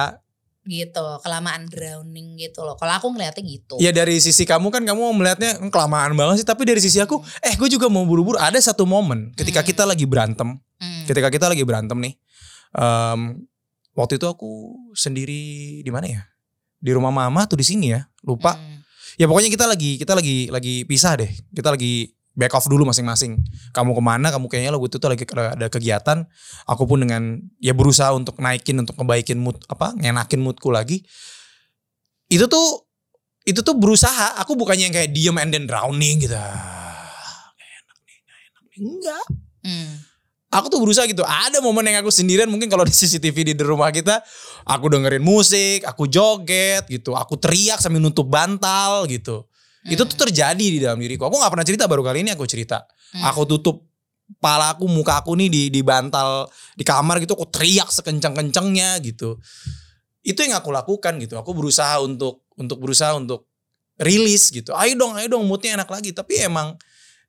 gitu 0.64 1.06
kelamaan 1.22 1.68
drowning 1.68 2.40
gitu 2.40 2.64
loh 2.64 2.74
kalau 2.74 2.96
aku 2.96 3.12
ngeliatnya 3.12 3.44
gitu 3.44 3.76
Ya 3.78 3.92
dari 3.92 4.18
sisi 4.18 4.48
kamu 4.48 4.72
kan 4.72 4.82
kamu 4.82 5.14
melihatnya 5.14 5.60
"Hmm, 5.60 5.68
kelamaan 5.70 6.16
banget 6.16 6.42
sih, 6.42 6.48
tapi 6.48 6.64
dari 6.64 6.80
sisi 6.80 6.98
aku, 6.98 7.20
eh 7.44 7.52
gue 7.54 7.68
juga 7.68 7.92
mau 7.92 8.08
buru-buru. 8.08 8.40
Ada 8.40 8.72
satu 8.72 8.88
momen 8.88 9.36
ketika 9.36 9.60
Hmm. 9.60 9.68
kita 9.68 9.84
lagi 9.84 10.08
berantem, 10.08 10.56
Hmm. 10.80 11.04
ketika 11.04 11.28
kita 11.28 11.46
lagi 11.48 11.62
berantem 11.62 12.00
nih. 12.00 12.16
em, 12.74 13.44
waktu 13.94 14.18
itu 14.18 14.26
aku 14.26 14.50
sendiri 14.96 15.44
di 15.80 15.92
mana 15.92 16.08
ya? 16.10 16.22
Di 16.80 16.90
rumah 16.90 17.12
mama 17.12 17.44
tuh 17.46 17.54
di 17.54 17.62
sini 17.62 17.92
ya, 17.92 18.02
lupa. 18.24 18.56
Hmm. 18.56 18.82
Ya 19.17 19.26
pokoknya 19.30 19.49
kita 19.54 19.65
lagi 19.69 20.02
kita 20.02 20.13
lagi 20.17 20.49
lagi 20.49 20.84
pisah 20.88 21.19
deh. 21.19 21.32
Kita 21.54 21.73
lagi 21.73 22.10
back 22.34 22.54
off 22.58 22.65
dulu 22.65 22.86
masing-masing. 22.89 23.38
Kamu 23.71 23.93
ke 23.93 24.02
mana? 24.02 24.34
Kamu 24.34 24.49
kayaknya 24.49 24.73
lo 24.73 24.82
itu 24.82 24.97
tuh 24.97 25.10
lagi 25.10 25.23
ada 25.30 25.67
kegiatan. 25.69 26.26
Aku 26.65 26.89
pun 26.89 27.06
dengan 27.06 27.38
ya 27.62 27.78
berusaha 27.78 28.10
untuk 28.13 28.41
naikin 28.41 28.82
untuk 28.82 28.97
ngebaikin 28.97 29.38
mood 29.38 29.62
apa 29.69 29.93
ngenakin 29.97 30.41
moodku 30.41 30.73
lagi. 30.73 31.06
Itu 32.30 32.49
tuh 32.49 32.89
itu 33.45 33.62
tuh 33.62 33.76
berusaha. 33.78 34.39
Aku 34.41 34.58
bukannya 34.58 34.89
yang 34.89 34.95
kayak 34.95 35.12
diem 35.13 35.38
and 35.38 35.52
then 35.54 35.65
drowning 35.69 36.23
gitu. 36.23 36.34
Ah, 36.34 37.52
nih, 37.54 37.69
enak 37.69 37.97
nih. 38.02 38.17
Enggak. 38.82 39.26
Hmm. 39.63 40.12
Aku 40.54 40.70
tuh 40.70 40.78
berusaha 40.78 41.10
gitu. 41.10 41.26
Ada 41.26 41.60
momen 41.66 41.82
yang 41.89 42.06
aku 42.06 42.13
sendirian 42.13 42.46
mungkin 42.46 42.70
kalau 42.70 42.86
di 42.86 42.94
CCTV 42.94 43.54
di 43.54 43.54
rumah 43.58 43.89
kita, 43.89 44.22
aku 44.70 44.86
dengerin 44.86 45.26
musik, 45.26 45.82
aku 45.82 46.06
joget 46.06 46.86
gitu, 46.86 47.18
aku 47.18 47.42
teriak 47.42 47.82
sambil 47.82 47.98
nutup 47.98 48.30
bantal 48.30 49.10
gitu. 49.10 49.50
Itu 49.84 50.06
tuh 50.06 50.30
terjadi 50.30 50.62
di 50.62 50.80
dalam 50.80 51.02
diriku. 51.02 51.28
Aku 51.28 51.42
nggak 51.42 51.52
pernah 51.52 51.66
cerita 51.66 51.89
baru 51.89 52.06
kali 52.06 52.24
ini 52.24 52.32
aku 52.32 52.46
cerita. 52.46 52.86
Hmm. 53.18 53.34
Aku 53.34 53.50
tutup 53.50 53.84
kepala 54.30 54.78
aku, 54.78 54.88
muka 54.88 55.20
aku 55.20 55.36
nih 55.36 55.50
di 55.52 55.63
di 55.74 55.82
bantal 55.84 56.48
di 56.78 56.86
kamar 56.88 57.20
gitu, 57.20 57.36
aku 57.36 57.50
teriak 57.52 57.92
sekencang-kencangnya 57.92 59.02
gitu. 59.04 59.42
Itu 60.24 60.39
yang 60.39 60.56
aku 60.56 60.72
lakukan 60.72 61.20
gitu. 61.20 61.36
Aku 61.36 61.52
berusaha 61.52 62.00
untuk 62.00 62.48
untuk 62.56 62.80
berusaha 62.80 63.18
untuk 63.18 63.50
rilis 64.00 64.54
gitu. 64.54 64.72
Ayo 64.72 64.96
dong, 64.96 65.20
ayo 65.20 65.28
dong 65.28 65.44
moodnya 65.44 65.82
enak 65.82 65.89
lagi. 65.92 66.16
Tapi 66.16 66.48
emang 66.48 66.80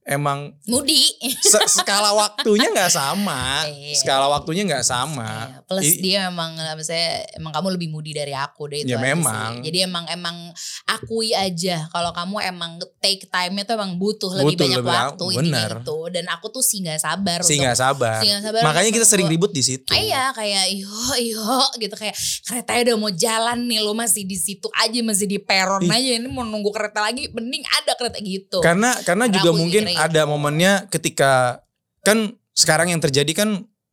emang 0.05 0.53
Moody. 0.69 1.17
se- 1.41 1.81
skala 1.81 2.13
waktunya 2.13 2.69
nggak 2.69 2.93
sama. 2.93 3.65
Iya. 3.65 3.97
Skala 3.97 4.29
waktunya 4.29 4.63
nggak 4.63 4.85
sama. 4.85 5.49
Iya, 5.49 5.59
Plus 5.65 5.85
I- 5.89 6.01
dia 6.01 6.19
emang 6.29 6.53
saya 6.81 7.25
emang 7.35 7.51
kamu 7.51 7.69
lebih 7.75 7.89
moody 7.89 8.13
dari 8.13 8.37
aku 8.37 8.69
deh 8.69 8.85
itu 8.85 8.93
Ya, 8.93 9.01
sih. 9.01 9.05
memang. 9.05 9.65
Jadi 9.65 9.79
emang 9.81 10.05
emang 10.07 10.37
akui 10.85 11.33
aja 11.33 11.89
kalau 11.89 12.13
kamu 12.13 12.37
emang 12.45 12.71
take 13.01 13.25
time 13.27 13.57
itu 13.57 13.71
emang 13.73 13.97
butuh 13.97 14.29
lebih 14.35 14.55
Butuh 14.55 14.65
banyak 14.69 14.79
lebih 14.79 14.93
waktu 14.93 15.25
benar. 15.41 15.71
itu 15.81 15.99
dan 16.13 16.25
aku 16.29 16.47
tuh 16.51 16.61
sih 16.61 16.79
nggak 16.81 17.01
sabar 17.01 17.39
sih 17.41 17.57
nggak 17.57 17.77
sabar. 17.77 18.21
nggak 18.21 18.45
sabar 18.45 18.61
Makanya 18.63 18.91
kita 18.93 19.07
sering 19.09 19.27
ribut 19.27 19.51
di 19.51 19.65
situ. 19.65 19.89
Iya 19.89 20.31
kayak 20.33 20.69
yo 20.71 20.93
yo 21.17 21.49
gitu 21.81 21.95
kayak 21.95 22.13
keretanya 22.45 22.93
udah 22.93 22.97
mau 22.99 23.11
jalan 23.11 23.59
nih 23.65 23.81
lo 23.81 23.97
masih 23.97 24.25
di 24.25 24.37
situ 24.37 24.69
aja 24.75 25.01
masih 25.01 25.25
di 25.25 25.41
peron 25.41 25.81
aja 25.83 26.11
ini 26.13 26.29
mau 26.29 26.45
nunggu 26.45 26.69
kereta 26.69 27.01
lagi 27.01 27.33
mending 27.33 27.65
ada 27.65 27.97
kereta 27.97 28.21
gitu. 28.21 28.61
Karena 28.61 28.93
karena 29.01 29.25
Karena 29.25 29.31
juga 29.31 29.51
mungkin 29.55 29.83
ada 29.97 30.27
momennya 30.27 30.87
ketika 30.91 31.63
kan 32.05 32.35
sekarang 32.55 32.93
yang 32.93 33.01
terjadi 33.03 33.33
kan 33.35 33.49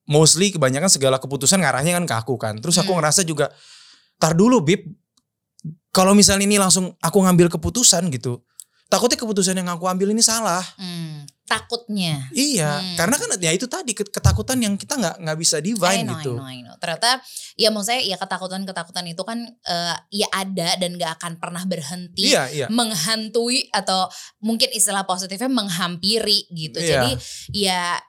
mostly 0.05 0.51
kebanyakan 0.51 0.91
segala 0.91 1.17
keputusan 1.17 1.61
ngarahnya 1.61 1.97
kan 2.01 2.05
ke 2.05 2.15
aku 2.15 2.35
kan. 2.35 2.59
Terus 2.59 2.77
aku 2.77 2.91
Hmm. 2.91 2.99
ngerasa 2.99 3.21
juga 3.23 3.49
tar 4.19 4.35
dulu 4.35 4.61
Bib. 4.61 4.83
Kalau 5.91 6.15
misalnya 6.15 6.47
ini 6.47 6.55
langsung 6.55 6.95
aku 7.03 7.17
ngambil 7.21 7.51
keputusan 7.51 8.07
gitu. 8.11 8.41
Takutnya 8.91 9.15
keputusan 9.19 9.55
yang 9.55 9.71
aku 9.71 9.87
ambil 9.87 10.11
ini 10.11 10.19
salah. 10.19 10.63
Hmm, 10.75 11.23
takutnya. 11.51 12.31
Iya, 12.31 12.79
Hmm. 12.79 12.95
karena 12.95 13.15
kan 13.19 13.29
ya 13.35 13.51
itu 13.51 13.67
tadi 13.67 13.91
ket- 13.91 14.07
ketakutan 14.07 14.55
yang 14.57 14.79
kita 14.79 14.95
nggak 14.95 15.19
nggak 15.19 15.37
bisa 15.37 15.59
I 15.59 15.63
divine 15.67 16.07
know, 16.07 16.15
gitu. 16.15 16.33
I 16.33 16.39
know, 16.39 16.47
I 16.47 16.59
know. 16.63 16.75
Ternyata 16.79 17.19
ya 17.59 17.67
mau 17.67 17.83
saya 17.83 17.99
ya 17.99 18.15
ketakutan-ketakutan 18.15 19.03
itu 19.05 19.19
kan 19.21 19.43
eh, 19.43 19.95
ya 20.15 20.27
ada 20.31 20.79
dan 20.79 20.95
gak 20.95 21.19
akan 21.19 21.33
pernah 21.37 21.67
berhenti 21.67 22.31
Iya, 22.31 22.47
iya. 22.49 22.65
menghantui 22.71 23.67
atau 23.69 24.07
mungkin 24.39 24.71
istilah 24.71 25.03
positifnya 25.03 25.51
menghampiri 25.51 26.47
gitu. 26.49 26.79
Iya. 26.79 26.87
Jadi 26.95 27.11
ya 27.51 27.99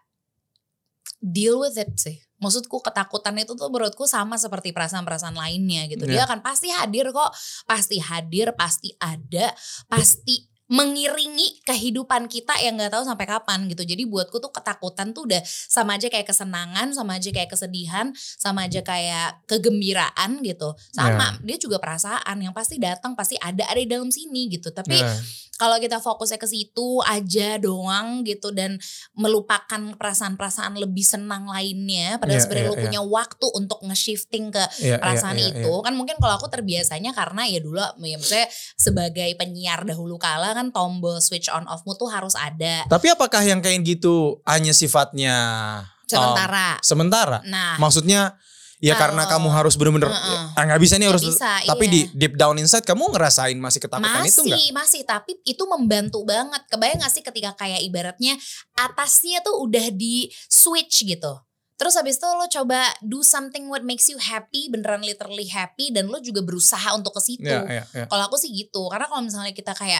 deal 1.18 1.58
with 1.58 1.74
it 1.74 1.90
sih. 1.96 2.18
Maksudku 2.42 2.82
ketakutan 2.82 3.38
itu 3.38 3.54
tuh 3.54 3.70
menurutku 3.70 4.02
sama 4.04 4.34
seperti 4.34 4.74
perasaan-perasaan 4.74 5.38
lainnya 5.38 5.86
gitu. 5.86 6.10
Dia 6.10 6.22
Iya. 6.22 6.26
akan 6.26 6.42
pasti 6.42 6.74
hadir 6.74 7.14
kok, 7.14 7.30
pasti 7.66 8.02
hadir, 8.02 8.50
pasti 8.58 8.90
ada, 8.98 9.54
pasti 9.86 10.50
mengiringi 10.72 11.60
kehidupan 11.68 12.32
kita 12.32 12.56
yang 12.64 12.80
nggak 12.80 12.96
tahu 12.96 13.04
sampai 13.04 13.28
kapan 13.28 13.68
gitu. 13.68 13.84
Jadi 13.84 14.08
buatku 14.08 14.40
tuh 14.40 14.48
ketakutan 14.48 15.12
tuh 15.12 15.28
udah 15.28 15.44
sama 15.44 16.00
aja 16.00 16.08
kayak 16.08 16.24
kesenangan, 16.24 16.96
sama 16.96 17.20
aja 17.20 17.28
kayak 17.28 17.52
kesedihan, 17.52 18.08
sama 18.16 18.64
aja 18.64 18.80
kayak 18.80 19.44
kegembiraan 19.44 20.40
gitu. 20.40 20.72
Sama 20.96 21.36
dia 21.44 21.60
juga 21.60 21.76
perasaan 21.76 22.40
yang 22.40 22.56
pasti 22.56 22.80
datang, 22.80 23.12
pasti 23.12 23.36
ada 23.36 23.68
ada 23.68 23.76
di 23.76 23.84
dalam 23.84 24.08
sini 24.08 24.48
gitu. 24.48 24.72
Tapi 24.72 24.96
Nah, 25.02 25.18
kalau 25.62 25.76
kita 25.78 26.02
fokusnya 26.02 26.38
ke 26.40 26.48
situ 26.48 26.98
aja 27.04 27.60
doang 27.60 28.24
gitu 28.24 28.50
dan 28.50 28.82
melupakan 29.14 29.94
perasaan-perasaan 29.94 30.74
lebih 30.74 31.04
senang 31.04 31.46
lainnya 31.46 32.16
padahal 32.18 32.40
Iya, 32.40 32.44
sebenarnya 32.48 32.66
iya, 32.66 32.72
lu 32.72 32.76
iya. 32.78 32.84
punya 32.88 33.00
waktu 33.04 33.46
untuk 33.54 33.78
nge-shifting 33.84 34.50
ke 34.50 34.64
iya, 34.82 34.96
iya, 34.96 34.96
perasaan 34.98 35.38
iya, 35.38 35.54
itu 35.54 35.70
iya. 35.70 35.84
kan 35.84 35.92
mungkin 35.94 36.16
kalau 36.18 36.34
aku 36.40 36.48
terbiasanya 36.50 37.12
karena 37.12 37.46
ya 37.46 37.60
dulu 37.62 37.78
ya 37.78 38.16
maksudnya 38.18 38.48
sebagai 38.74 39.30
penyiar 39.38 39.86
dahulu 39.86 40.16
kala 40.18 40.56
kan 40.56 40.61
tombol 40.70 41.18
switch 41.18 41.50
on 41.50 41.66
off-mu 41.66 41.98
tuh 41.98 42.06
harus 42.06 42.38
ada. 42.38 42.86
Tapi 42.86 43.10
apakah 43.10 43.42
yang 43.42 43.58
kayak 43.58 43.82
gitu 43.82 44.38
hanya 44.46 44.70
sifatnya 44.70 45.34
um, 45.82 46.06
sementara? 46.06 46.68
Sementara? 46.84 47.38
nah. 47.48 47.74
Maksudnya 47.82 48.38
ya 48.82 48.98
karena 48.98 49.24
Kalau- 49.30 49.46
kamu 49.46 49.48
harus 49.54 49.74
bener-bener 49.78 50.10
Heeh. 50.10 50.58
ah 50.58 50.62
nggak 50.66 50.82
bisa 50.82 50.98
nih 50.98 51.06
harus 51.06 51.22
bisa, 51.22 51.62
tapi 51.62 51.86
iya. 51.86 51.94
di 51.94 52.00
deep 52.18 52.34
down 52.34 52.58
inside 52.58 52.82
kamu 52.82 53.14
ngerasain 53.14 53.54
masih 53.54 53.78
ketakutan 53.78 54.26
masih 54.26 54.34
itu 54.34 54.42
enggak 54.42 54.74
masih 54.74 55.00
tapi 55.06 55.32
itu 55.46 55.62
membantu 55.70 56.26
banget. 56.26 56.66
Kebayang 56.66 56.98
gak 56.98 57.14
sih 57.14 57.22
ketika 57.22 57.54
kayak 57.54 57.78
ibaratnya 57.86 58.34
atasnya 58.74 59.38
tuh 59.46 59.62
udah 59.62 59.86
di 59.94 60.26
switch 60.50 61.06
gitu. 61.06 61.38
Terus 61.82 61.98
habis 61.98 62.14
itu 62.14 62.28
lo 62.30 62.46
coba 62.46 62.94
do 63.02 63.26
something 63.26 63.66
what 63.66 63.82
makes 63.82 64.06
you 64.06 64.14
happy 64.14 64.70
beneran 64.70 65.02
literally 65.02 65.50
happy 65.50 65.90
dan 65.90 66.06
lo 66.06 66.22
juga 66.22 66.38
berusaha 66.38 66.94
untuk 66.94 67.10
ke 67.18 67.22
situ. 67.22 67.42
Ya 67.42 67.66
ya 67.66 67.82
ya. 67.90 68.06
Kalau 68.06 68.22
aku 68.30 68.38
sih 68.38 68.54
gitu. 68.54 68.86
Karena 68.86 69.10
kalau 69.10 69.26
misalnya 69.26 69.50
kita 69.50 69.74
kayak 69.74 69.98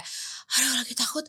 aduh 0.58 0.72
lagi 0.80 0.94
takut 0.96 1.24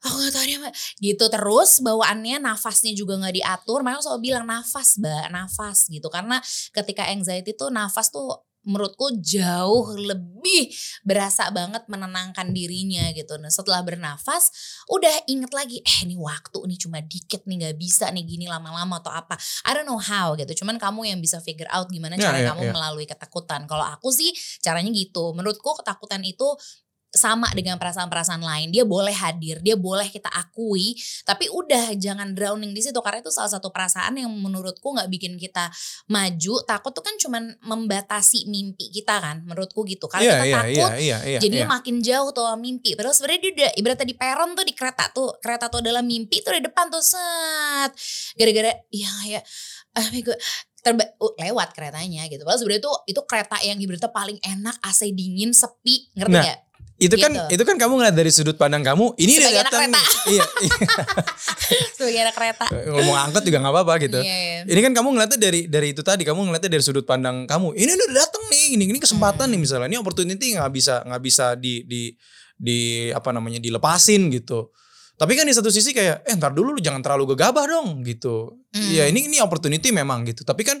aku 0.00 0.14
gak 0.16 0.32
tahu 0.32 0.44
dia 0.48 0.58
apa." 0.62 0.70
gitu 1.00 1.24
terus 1.28 1.70
bawaannya 1.84 2.40
nafasnya 2.40 2.92
juga 2.96 3.20
nggak 3.20 3.36
diatur 3.36 3.84
makanya 3.84 4.04
selalu 4.08 4.32
bilang 4.32 4.44
nafas 4.48 4.96
mbak 4.96 5.28
nafas 5.28 5.78
gitu 5.92 6.08
karena 6.08 6.40
ketika 6.72 7.04
anxiety 7.08 7.52
tuh 7.52 7.68
nafas 7.68 8.08
tuh 8.08 8.50
menurutku 8.60 9.16
jauh 9.24 9.96
lebih 9.96 10.68
berasa 11.00 11.48
banget 11.48 11.88
menenangkan 11.88 12.52
dirinya 12.52 13.08
gitu. 13.16 13.40
Nah 13.40 13.48
setelah 13.48 13.80
bernafas 13.80 14.52
udah 14.92 15.24
inget 15.32 15.48
lagi 15.56 15.80
eh 15.80 15.98
ini 16.04 16.20
waktu 16.20 16.60
nih 16.68 16.76
cuma 16.76 17.00
dikit 17.00 17.48
nih 17.48 17.56
nggak 17.56 17.76
bisa 17.80 18.12
nih 18.12 18.24
gini 18.28 18.46
lama-lama 18.52 19.00
atau 19.00 19.08
apa. 19.12 19.40
I 19.64 19.72
don't 19.72 19.88
know 19.88 20.00
how 20.00 20.36
gitu. 20.36 20.52
Cuman 20.60 20.76
kamu 20.76 21.08
yang 21.08 21.20
bisa 21.24 21.40
figure 21.40 21.68
out 21.72 21.88
gimana 21.88 22.20
Ya, 22.20 22.28
cara 22.28 22.38
ya, 22.44 22.52
kamu 22.52 22.68
ya. 22.68 22.72
melalui 22.76 23.06
ketakutan. 23.08 23.64
Kalau 23.64 23.84
aku 23.88 24.12
sih 24.12 24.28
caranya 24.60 24.92
gitu. 24.92 25.32
Menurutku 25.32 25.80
ketakutan 25.80 26.20
itu 26.20 26.44
sama 27.10 27.50
dengan 27.52 27.76
perasaan-perasaan 27.76 28.42
lain. 28.42 28.68
Dia 28.70 28.86
boleh 28.86 29.12
hadir, 29.12 29.58
dia 29.60 29.74
boleh 29.74 30.06
kita 30.06 30.30
akui, 30.30 30.94
tapi 31.26 31.50
udah 31.50 31.98
jangan 31.98 32.32
drowning 32.32 32.70
di 32.70 32.80
situ 32.80 32.96
karena 33.02 33.18
itu 33.18 33.34
salah 33.34 33.50
satu 33.50 33.74
perasaan 33.74 34.14
yang 34.18 34.30
menurutku 34.30 34.94
nggak 34.94 35.10
bikin 35.10 35.34
kita 35.34 35.68
maju. 36.06 36.54
Takut 36.62 36.94
tuh 36.94 37.02
kan 37.02 37.14
cuman 37.18 37.58
membatasi 37.66 38.46
mimpi 38.46 38.94
kita 38.94 39.18
kan, 39.18 39.42
menurutku 39.42 39.82
gitu. 39.90 40.06
Karena 40.06 40.24
iya 40.24 40.34
kita 40.38 40.46
iya 40.46 40.58
takut, 40.58 40.70
iya 40.78 40.88
iya 40.96 41.18
iya 41.26 41.38
jadinya 41.42 41.66
iya. 41.66 41.74
makin 41.74 41.96
jauh 41.98 42.30
tuh 42.30 42.46
mimpi. 42.56 42.94
Terus 42.94 43.18
sebenarnya 43.18 43.40
dia 43.42 43.52
udah 43.52 43.70
ibaratnya 43.74 44.06
di 44.06 44.16
peron 44.16 44.50
tuh 44.54 44.64
di 44.64 44.74
kereta 44.74 45.04
tuh, 45.10 45.34
kereta 45.42 45.66
tuh 45.66 45.82
adalah 45.82 46.02
mimpi 46.06 46.40
tuh 46.46 46.54
di 46.54 46.62
depan 46.62 46.88
tuh 46.88 47.02
set. 47.02 47.90
Gara-gara 48.38 48.70
ya 48.94 49.12
ya, 49.26 49.40
ah 49.98 50.06
gue 50.14 50.36
terba 50.80 51.04
uh, 51.20 51.32
lewat 51.36 51.76
keretanya 51.76 52.24
gitu. 52.26 52.42
Padahal 52.42 52.60
sebenarnya 52.60 52.82
tuh 52.88 52.96
itu 53.04 53.20
kereta 53.28 53.56
yang 53.60 53.76
ibaratnya 53.78 54.10
paling 54.10 54.38
enak, 54.40 54.76
AC 54.80 55.12
dingin, 55.12 55.52
sepi, 55.52 56.08
ngerti 56.16 56.32
Nah, 56.32 56.44
nggak? 56.44 56.58
Itu 57.00 57.16
kan 57.16 57.32
gitu. 57.32 57.56
itu 57.56 57.62
kan 57.64 57.76
kamu 57.80 57.92
ngeliat 57.96 58.12
dari 58.12 58.28
sudut 58.28 58.54
pandang 58.54 58.84
kamu 58.84 59.16
ini 59.16 59.40
udah 59.40 59.52
datang 59.64 59.88
iya, 60.32 60.44
iya. 60.60 60.74
Sebagai 61.96 62.20
anak 62.20 62.34
kereta. 62.36 62.64
ngomong 62.68 63.16
angkot 63.16 63.42
juga 63.42 63.58
nggak 63.58 63.72
apa-apa 63.72 63.94
gitu 64.04 64.18
Iya, 64.20 64.36
iya. 64.36 64.60
ini 64.68 64.80
kan 64.84 64.92
kamu 64.92 65.08
ngeliatnya 65.16 65.38
dari 65.40 65.60
dari 65.64 65.88
itu 65.96 66.02
tadi 66.04 66.22
kamu 66.22 66.40
ngeliatnya 66.46 66.70
dari 66.70 66.84
sudut 66.84 67.08
pandang 67.08 67.48
kamu 67.48 67.72
ini 67.72 67.90
udah 67.90 68.08
datang 68.12 68.42
nih 68.52 68.64
ini 68.76 68.84
ini 68.92 68.98
kesempatan 69.00 69.48
Hmm. 69.48 69.56
nih 69.56 69.60
misalnya 69.64 69.88
ini 69.88 69.96
opportunity 69.96 70.46
nggak 70.52 70.70
bisa 70.70 71.00
nggak 71.02 71.22
bisa 71.24 71.56
di 71.56 71.82
di 71.88 72.12
di 72.54 72.78
apa 73.08 73.32
namanya 73.32 73.56
dilepasin 73.56 74.28
gitu 74.28 74.68
tapi 75.16 75.32
kan 75.32 75.44
di 75.44 75.52
satu 75.52 75.72
sisi 75.72 75.92
kayak 75.92 76.24
eh 76.24 76.34
ntar 76.36 76.52
dulu 76.52 76.76
lu 76.76 76.80
jangan 76.80 77.00
terlalu 77.00 77.32
gegabah 77.32 77.64
dong 77.64 78.04
gitu 78.04 78.60
Hmm. 78.70 78.86
Iya 78.86 79.10
ini 79.10 79.26
ini 79.26 79.42
opportunity 79.42 79.90
memang 79.90 80.22
gitu 80.28 80.46
tapi 80.46 80.62
kan 80.62 80.78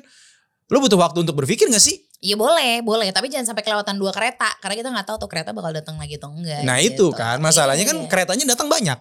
lu 0.70 0.78
butuh 0.78 0.94
waktu 0.94 1.26
untuk 1.26 1.34
berpikir 1.34 1.66
gak 1.66 1.82
sih 1.82 1.98
Iya 2.20 2.36
boleh, 2.36 2.80
boleh. 2.80 3.08
Tapi 3.10 3.26
jangan 3.26 3.48
sampai 3.48 3.64
kelewatan 3.64 3.96
dua 3.96 4.12
kereta. 4.12 4.52
Karena 4.60 4.76
kita 4.76 4.88
nggak 4.88 5.06
tahu 5.06 5.16
tuh 5.18 5.28
kereta 5.28 5.50
bakal 5.50 5.72
datang 5.72 5.96
lagi 5.96 6.14
atau 6.14 6.28
enggak. 6.28 6.60
nah 6.62 6.76
gitu. 6.76 7.08
itu 7.08 7.16
kan 7.16 7.40
masalahnya 7.40 7.82
kan 7.82 7.96
Iya. 7.96 8.08
keretanya 8.08 8.44
datang 8.46 8.68
banyak 8.68 8.98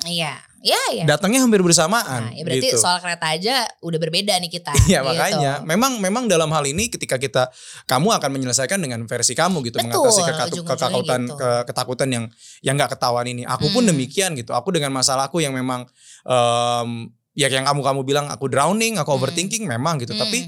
Iya, 0.00 0.38
iya, 0.60 0.78
iya. 0.92 1.04
datangnya 1.04 1.42
hampir 1.42 1.58
bersamaan 1.58 2.30
Nah, 2.30 2.30
ya 2.30 2.42
berarti 2.42 2.70
gitu. 2.70 2.78
soal 2.78 2.98
kereta 2.98 3.30
aja 3.30 3.54
udah 3.80 3.98
berbeda 3.98 4.30
nih 4.36 4.46
kita. 4.48 4.70
Iya 4.86 5.02
gitu. 5.02 5.06
makanya 5.06 5.52
memang 5.64 5.98
memang 5.98 6.24
dalam 6.26 6.46
hal 6.48 6.62
ini 6.64 6.86
ketika 6.86 7.14
kita 7.14 7.50
kamu 7.84 8.10
akan 8.12 8.30
menyelesaikan 8.32 8.78
dengan 8.78 9.02
versi 9.04 9.34
kamu 9.34 9.58
gitu 9.64 9.78
Betul, 9.78 9.90
mengatasi 9.90 10.20
kekatu- 10.24 10.62
ketakutan 10.64 11.20
gitu. 11.24 11.34
ke- 11.34 11.62
ketakutan 11.64 12.08
yang 12.08 12.24
yang 12.60 12.74
nggak 12.74 12.94
ketahuan 12.94 13.26
ini. 13.26 13.42
Aku 13.44 13.66
pun 13.68 13.82
Hmm. 13.82 13.90
demikian 13.90 14.34
gitu. 14.34 14.50
Aku 14.50 14.70
dengan 14.70 14.90
masalahku 14.92 15.38
yang 15.38 15.50
memang 15.50 15.82
em, 16.24 16.90
ya 17.34 17.46
yang 17.48 17.62
kamu 17.64 17.80
kamu 17.80 18.00
bilang 18.02 18.26
aku 18.26 18.46
drowning, 18.46 18.98
aku 18.98 19.10
Hmm. 19.10 19.18
overthinking 19.18 19.62
memang 19.64 19.98
gitu. 19.98 20.10
Hmm. 20.12 20.22
Tapi 20.22 20.46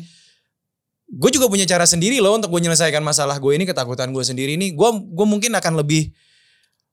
gue 1.11 1.31
juga 1.35 1.51
punya 1.51 1.67
cara 1.67 1.83
sendiri 1.85 2.23
loh 2.23 2.39
untuk 2.39 2.55
gue 2.55 2.63
menyelesaikan 2.63 3.03
masalah 3.03 3.43
gue 3.43 3.53
ini 3.59 3.67
ketakutan 3.67 4.15
gue 4.15 4.23
sendiri 4.23 4.55
ini. 4.55 4.71
Gue 4.71 4.95
gue 4.95 5.27
mungkin 5.27 5.51
akan 5.59 5.75
lebih 5.83 6.15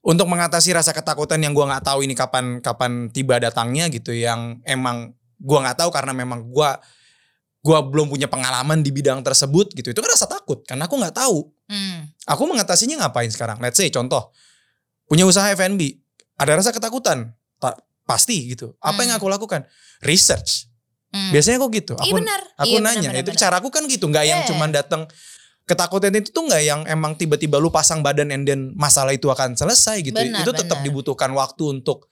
untuk 0.02 0.26
mengatasi 0.26 0.74
rasa 0.74 0.90
ketakutan 0.92 1.38
yang 1.44 1.54
gue 1.54 1.62
nggak 1.62 1.86
tahu 1.86 2.02
ini 2.02 2.18
kapan 2.18 2.58
kapan 2.64 3.14
tiba 3.14 3.38
datangnya 3.38 3.86
gitu 3.94 4.16
yang 4.16 4.58
emang 4.66 5.14
gue 5.38 5.58
nggak 5.62 5.78
tahu 5.78 5.90
karena 5.94 6.18
memang 6.18 6.50
gue 6.50 6.70
gua 7.58 7.84
belum 7.84 8.08
punya 8.08 8.32
pengalaman 8.32 8.80
di 8.80 8.96
bidang 8.96 9.20
tersebut 9.22 9.76
gitu. 9.76 9.92
Itu 9.92 10.00
kan 10.00 10.10
rasa 10.16 10.24
takut 10.26 10.64
karena 10.64 10.88
aku 10.88 10.96
nggak 10.98 11.16
tahu. 11.16 11.52
Hmm. 11.68 12.08
aku 12.24 12.48
mengatasinya 12.48 12.96
ngapain 13.04 13.28
sekarang? 13.28 13.60
Let's 13.60 13.76
say 13.76 13.92
contoh 13.92 14.32
punya 15.04 15.28
usaha 15.28 15.44
F&B 15.52 16.00
ada 16.40 16.56
rasa 16.56 16.72
ketakutan? 16.72 17.36
Ta- 17.60 17.76
pasti 18.08 18.56
gitu. 18.56 18.72
Apa 18.80 19.04
yang 19.04 19.12
Hmm. 19.12 19.20
aku 19.20 19.28
lakukan? 19.28 19.68
Research 20.00 20.67
Hmm. 21.18 21.32
biasanya 21.34 21.58
kok 21.58 21.72
gitu 21.74 21.94
Iya 21.96 22.04
aku 22.04 22.16
benar. 22.16 22.40
aku 22.56 22.70
Iya, 22.70 22.80
nanya 22.80 23.10
benar, 23.10 23.22
itu 23.22 23.32
benar, 23.34 23.42
caraku 23.42 23.68
kan 23.70 23.84
gitu 23.86 24.06
nggak 24.06 24.24
yang 24.24 24.40
Yeah. 24.40 24.50
cuman 24.54 24.70
datang 24.70 25.02
ketakutan 25.64 26.14
itu 26.14 26.30
tuh 26.30 26.46
nggak 26.46 26.64
yang 26.64 26.82
emang 26.86 27.14
tiba-tiba 27.14 27.58
lu 27.58 27.68
pasang 27.68 28.00
badan 28.00 28.30
and 28.30 28.46
then 28.46 28.72
masalah 28.74 29.12
itu 29.12 29.28
akan 29.28 29.52
selesai 29.54 30.00
gitu 30.00 30.16
Benar, 30.16 30.42
itu 30.42 30.52
tetap 30.54 30.80
dibutuhkan 30.80 31.34
waktu 31.34 31.74
untuk 31.74 32.06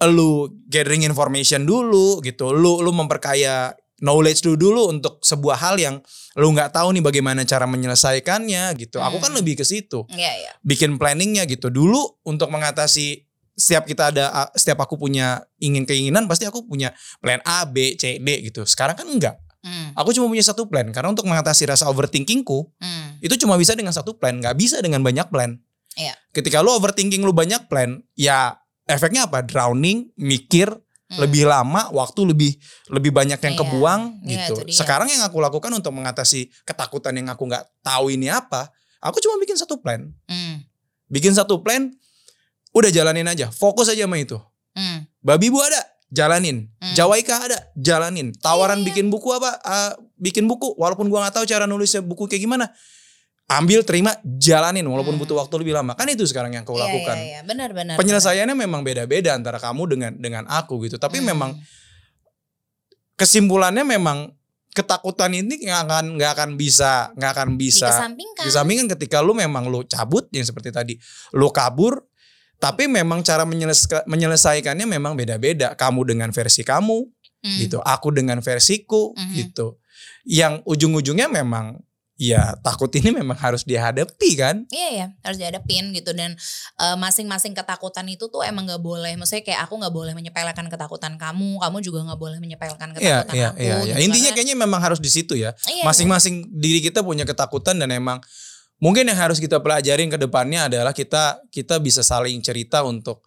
lu 0.00 0.46
gathering 0.66 1.02
information 1.02 1.62
dulu 1.62 2.18
gitu 2.20 2.50
lu 2.50 2.78
lu 2.78 2.90
memperkaya 2.92 3.74
knowledge 3.98 4.46
lu 4.46 4.54
dulu 4.54 4.86
untuk 4.88 5.18
sebuah 5.20 5.58
hal 5.58 5.74
yang 5.74 5.98
lu 6.34 6.54
nggak 6.54 6.70
tahu 6.70 6.94
nih 6.94 7.02
bagaimana 7.02 7.42
cara 7.42 7.66
menyelesaikannya 7.66 8.78
gitu 8.78 8.98
aku 8.98 9.18
kan 9.18 9.34
Hmm. 9.34 9.42
lebih 9.42 9.58
ke 9.58 9.64
situ 9.64 10.06
Iya, 10.06 10.32
iya. 10.38 10.52
bikin 10.62 10.96
planningnya 10.96 11.42
gitu 11.44 11.66
dulu 11.68 11.98
untuk 12.22 12.46
mengatasi 12.48 13.26
setiap 13.58 13.84
kita 13.84 14.14
ada 14.14 14.46
setiap 14.54 14.86
aku 14.86 14.94
punya 14.94 15.42
ingin 15.58 15.82
keinginan 15.82 16.30
pasti 16.30 16.46
aku 16.46 16.62
punya 16.62 16.94
plan 17.18 17.42
A 17.42 17.66
B 17.66 17.98
C 17.98 18.22
D 18.22 18.28
gitu 18.46 18.62
sekarang 18.64 18.94
kan 18.94 19.10
enggak 19.10 19.36
Hmm. 19.58 19.90
Aku 19.98 20.14
cuma 20.14 20.30
punya 20.30 20.46
satu 20.46 20.70
plan 20.70 20.86
karena 20.94 21.10
untuk 21.10 21.26
mengatasi 21.26 21.66
rasa 21.66 21.90
overthinkingku 21.90 22.78
Hmm. 22.78 23.18
itu 23.18 23.34
cuma 23.42 23.58
bisa 23.58 23.74
dengan 23.74 23.90
satu 23.90 24.14
plan, 24.14 24.38
nggak 24.38 24.54
bisa 24.54 24.78
dengan 24.78 25.02
banyak 25.02 25.26
plan. 25.34 25.58
Iya. 25.98 26.14
Ketika 26.30 26.62
lu 26.62 26.70
overthinking 26.78 27.26
lu 27.26 27.34
banyak 27.34 27.66
plan, 27.66 27.98
ya 28.14 28.54
efeknya 28.86 29.26
apa? 29.26 29.42
Drowning, 29.42 30.14
mikir 30.14 30.70
Hmm. 30.70 31.18
lebih 31.26 31.50
lama, 31.50 31.90
waktu 31.90 32.20
lebih 32.30 32.54
lebih 32.94 33.10
banyak 33.10 33.42
yang 33.42 33.54
Iya. 33.58 33.60
kebuang 33.60 34.02
Iya, 34.22 34.46
gitu. 34.46 34.54
Sekarang 34.70 35.10
yang 35.10 35.26
aku 35.26 35.42
lakukan 35.42 35.74
untuk 35.74 35.90
mengatasi 35.90 36.54
ketakutan 36.62 37.18
yang 37.18 37.26
aku 37.26 37.50
nggak 37.50 37.66
tahu 37.82 38.14
ini 38.14 38.30
apa, 38.30 38.70
aku 39.02 39.18
cuma 39.18 39.42
bikin 39.42 39.58
satu 39.58 39.82
plan. 39.82 40.06
Hmm. 40.30 40.62
Bikin 41.10 41.34
satu 41.34 41.66
plan, 41.66 41.90
udah 42.72 42.90
jalanin 42.90 43.26
aja, 43.26 43.48
fokus 43.48 43.88
aja 43.88 44.04
sama 44.04 44.16
itu. 44.16 44.36
Hmm. 44.72 45.08
Babi 45.20 45.48
bu 45.48 45.58
ada, 45.58 45.80
jalanin. 46.08 46.68
Hmm. 46.78 46.94
Jawaika 46.94 47.34
ada, 47.44 47.58
jalanin. 47.74 48.30
Tawaran 48.36 48.80
Iya. 48.80 48.86
bikin 48.92 49.06
buku 49.08 49.28
apa? 49.32 49.58
Ah, 49.60 49.92
bikin 50.16 50.44
buku, 50.46 50.76
walaupun 50.76 51.08
gua 51.08 51.26
nggak 51.26 51.42
tahu 51.42 51.44
cara 51.46 51.64
nulisnya 51.64 52.00
buku 52.00 52.28
kayak 52.28 52.44
gimana. 52.44 52.70
Ambil, 53.48 53.80
terima, 53.80 54.12
jalanin, 54.36 54.84
walaupun 54.84 55.16
Hmm. 55.16 55.24
butuh 55.24 55.40
waktu 55.40 55.64
lebih 55.64 55.72
lama. 55.72 55.96
Kan 55.96 56.12
itu 56.12 56.20
sekarang 56.28 56.52
yang 56.52 56.68
kau 56.68 56.76
Iya, 56.76 56.84
lakukan. 56.84 57.16
Iya, 57.16 57.24
iya. 57.24 57.40
Benar, 57.48 57.72
benar. 57.72 57.96
Penyelesaiannya 57.96 58.52
memang 58.52 58.84
beda-beda 58.84 59.32
antara 59.32 59.56
kamu 59.56 59.82
dengan 59.88 60.12
dengan 60.20 60.44
aku 60.44 60.84
gitu. 60.84 61.00
Tapi 61.00 61.24
Hmm. 61.24 61.32
memang 61.32 61.50
kesimpulannya 63.18 63.82
memang 63.82 64.30
ketakutan 64.70 65.34
ini 65.34 65.64
nggak 65.64 65.80
akan 65.90 66.04
nggak 66.20 66.30
akan 66.38 66.50
bisa 66.54 67.10
nggak 67.18 67.30
akan 67.34 67.48
bisa 67.58 67.88
dikesampingkan. 67.90 68.44
disampingkan 68.46 68.86
ketika 68.94 69.18
lu 69.18 69.34
memang 69.34 69.66
lu 69.66 69.82
cabut 69.82 70.30
yang 70.30 70.46
seperti 70.46 70.70
tadi 70.70 70.94
lu 71.34 71.50
kabur 71.50 71.98
tapi 72.58 72.86
memang 72.86 73.22
cara 73.22 73.42
menyelesa- 73.42 74.04
menyelesaikannya 74.04 74.84
memang 74.84 75.14
beda-beda 75.14 75.72
kamu 75.74 76.02
dengan 76.04 76.30
versi 76.30 76.62
kamu 76.62 77.06
Hmm. 77.38 77.54
gitu 77.62 77.78
aku 77.78 78.10
dengan 78.10 78.42
versiku 78.42 79.14
Mhm. 79.14 79.34
gitu 79.38 79.78
yang 80.26 80.58
ujung-ujungnya 80.66 81.30
memang 81.30 81.78
ya 82.18 82.58
takut 82.66 82.90
ini 82.98 83.14
memang 83.14 83.38
harus 83.38 83.62
dihadapi 83.62 84.30
kan 84.34 84.66
Iya 84.74 84.90
ya 84.90 85.06
harus 85.22 85.38
dihadapin 85.38 85.94
gitu 85.94 86.10
dan 86.10 86.34
eh, 86.82 86.96
masing-masing 86.98 87.54
ketakutan 87.54 88.02
itu 88.10 88.26
tuh 88.26 88.42
emang 88.42 88.66
nggak 88.66 88.82
boleh. 88.82 89.14
Maksudnya 89.14 89.46
kayak 89.46 89.70
aku 89.70 89.78
nggak 89.78 89.94
boleh 89.94 90.18
menyepelekan 90.18 90.66
ketakutan 90.66 91.14
kamu, 91.14 91.62
kamu 91.62 91.76
juga 91.78 92.02
nggak 92.10 92.18
boleh 92.18 92.38
menyepelekan 92.42 92.90
Iya 92.90 93.22
ketakutan 93.22 93.34
iya 93.38 93.48
aku. 93.48 93.62
iya 93.62 93.70
iya. 93.70 93.94
gitu. 93.94 93.98
intinya 94.10 94.30
kayaknya 94.34 94.56
memang 94.58 94.80
harus 94.82 94.98
di 94.98 95.06
situ 95.06 95.38
ya 95.38 95.54
Iya, 95.70 95.86
masing-masing 95.86 96.50
diri 96.50 96.82
kita 96.82 97.06
punya 97.06 97.22
ketakutan 97.22 97.78
dan 97.78 97.94
emang 97.94 98.18
mungkin 98.78 99.06
yang 99.10 99.18
harus 99.18 99.38
kita 99.42 99.58
pelajarin 99.58 100.08
ke 100.10 100.18
depannya 100.18 100.66
adalah 100.70 100.94
kita 100.94 101.42
kita 101.50 101.78
bisa 101.78 102.02
saling 102.02 102.38
cerita 102.42 102.82
untuk 102.86 103.26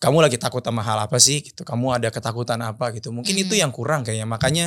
kamu 0.00 0.24
lagi 0.24 0.40
takut 0.40 0.64
sama 0.64 0.80
hal 0.80 0.96
apa 1.04 1.20
sih? 1.20 1.44
Gitu. 1.44 1.60
Kamu 1.60 1.92
ada 1.92 2.08
ketakutan 2.08 2.56
apa? 2.64 2.88
Gitu. 2.96 3.12
Mungkin 3.12 3.36
itu 3.36 3.52
Mhm. 3.52 3.60
yang 3.60 3.72
kurang 3.72 4.00
kayaknya. 4.00 4.24
Makanya 4.24 4.66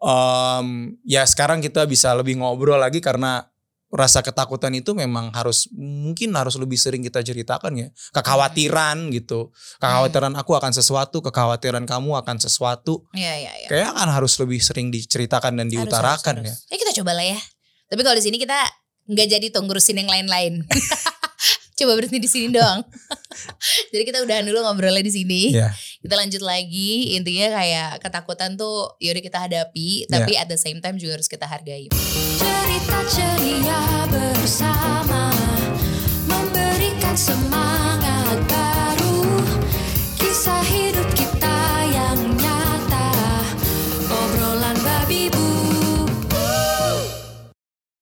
em, 0.00 0.96
ya 1.04 1.24
sekarang 1.24 1.60
kita 1.64 1.84
bisa 1.88 2.12
lebih 2.16 2.36
ngobrol 2.40 2.76
lagi 2.80 3.00
karena 3.00 3.44
rasa 3.90 4.22
ketakutan 4.22 4.70
itu 4.70 4.94
memang 4.94 5.34
harus 5.34 5.66
mungkin 5.74 6.30
harus 6.38 6.54
lebih 6.54 6.78
sering 6.78 7.02
kita 7.02 7.24
ceritakan 7.26 7.72
ya. 7.74 7.88
Kekhawatiran 8.14 9.10
gitu. 9.10 9.50
Kekhawatiran 9.82 10.38
aku 10.38 10.54
akan 10.54 10.70
sesuatu 10.70 11.18
kekhawatiran 11.18 11.84
kamu 11.90 12.14
akan 12.22 12.38
sesuatu. 12.38 13.02
Iya 13.16 13.34
iya 13.34 13.52
iya. 13.64 13.68
kayak 13.68 13.88
akan 13.98 14.08
harus 14.14 14.38
lebih 14.38 14.62
sering 14.62 14.94
diceritakan 14.94 15.58
dan 15.58 15.66
Harus, 15.66 15.74
diutarakan 15.74 16.34
harus, 16.38 16.46
ya. 16.46 16.54
Harus. 16.54 16.70
Ya 16.70 16.76
kita 16.78 16.90
kita 16.90 16.98
coba 17.02 17.12
lah 17.18 17.26
ya. 17.34 17.38
Tapi 17.90 18.00
kalau 18.06 18.16
di 18.16 18.24
sini 18.24 18.36
kita 18.38 18.60
nggak 19.08 19.28
jadi 19.38 19.46
tuh 19.52 19.62
ngurusin 19.64 20.00
yang 20.00 20.10
lain-lain. 20.10 20.64
coba 21.80 21.96
berhenti 21.96 22.20
di 22.20 22.28
sini 22.28 22.52
doang. 22.52 22.84
jadi 23.92 24.02
kita 24.04 24.20
udahan 24.20 24.44
dulu 24.44 24.60
ngobrolnya 24.60 25.00
di 25.00 25.12
sini. 25.12 25.56
Iya. 25.56 25.72
Kita 26.04 26.14
lanjut 26.20 26.42
lagi. 26.44 27.16
Intinya 27.16 27.56
kayak 27.56 28.04
ketakutan 28.04 28.60
tuh 28.60 28.92
yaudah 29.00 29.24
kita 29.24 29.38
hadapi, 29.40 30.04
tapi 30.04 30.36
at 30.36 30.48
the 30.52 30.60
same 30.60 30.84
time 30.84 31.00
juga 31.00 31.16
harus 31.16 31.28
kita 31.28 31.48
hargai. 31.48 31.88
Cerita 32.36 32.98
ceria 33.08 34.04
bersama 34.12 35.32
Memberikan 36.28 37.16
semangat 37.16 37.59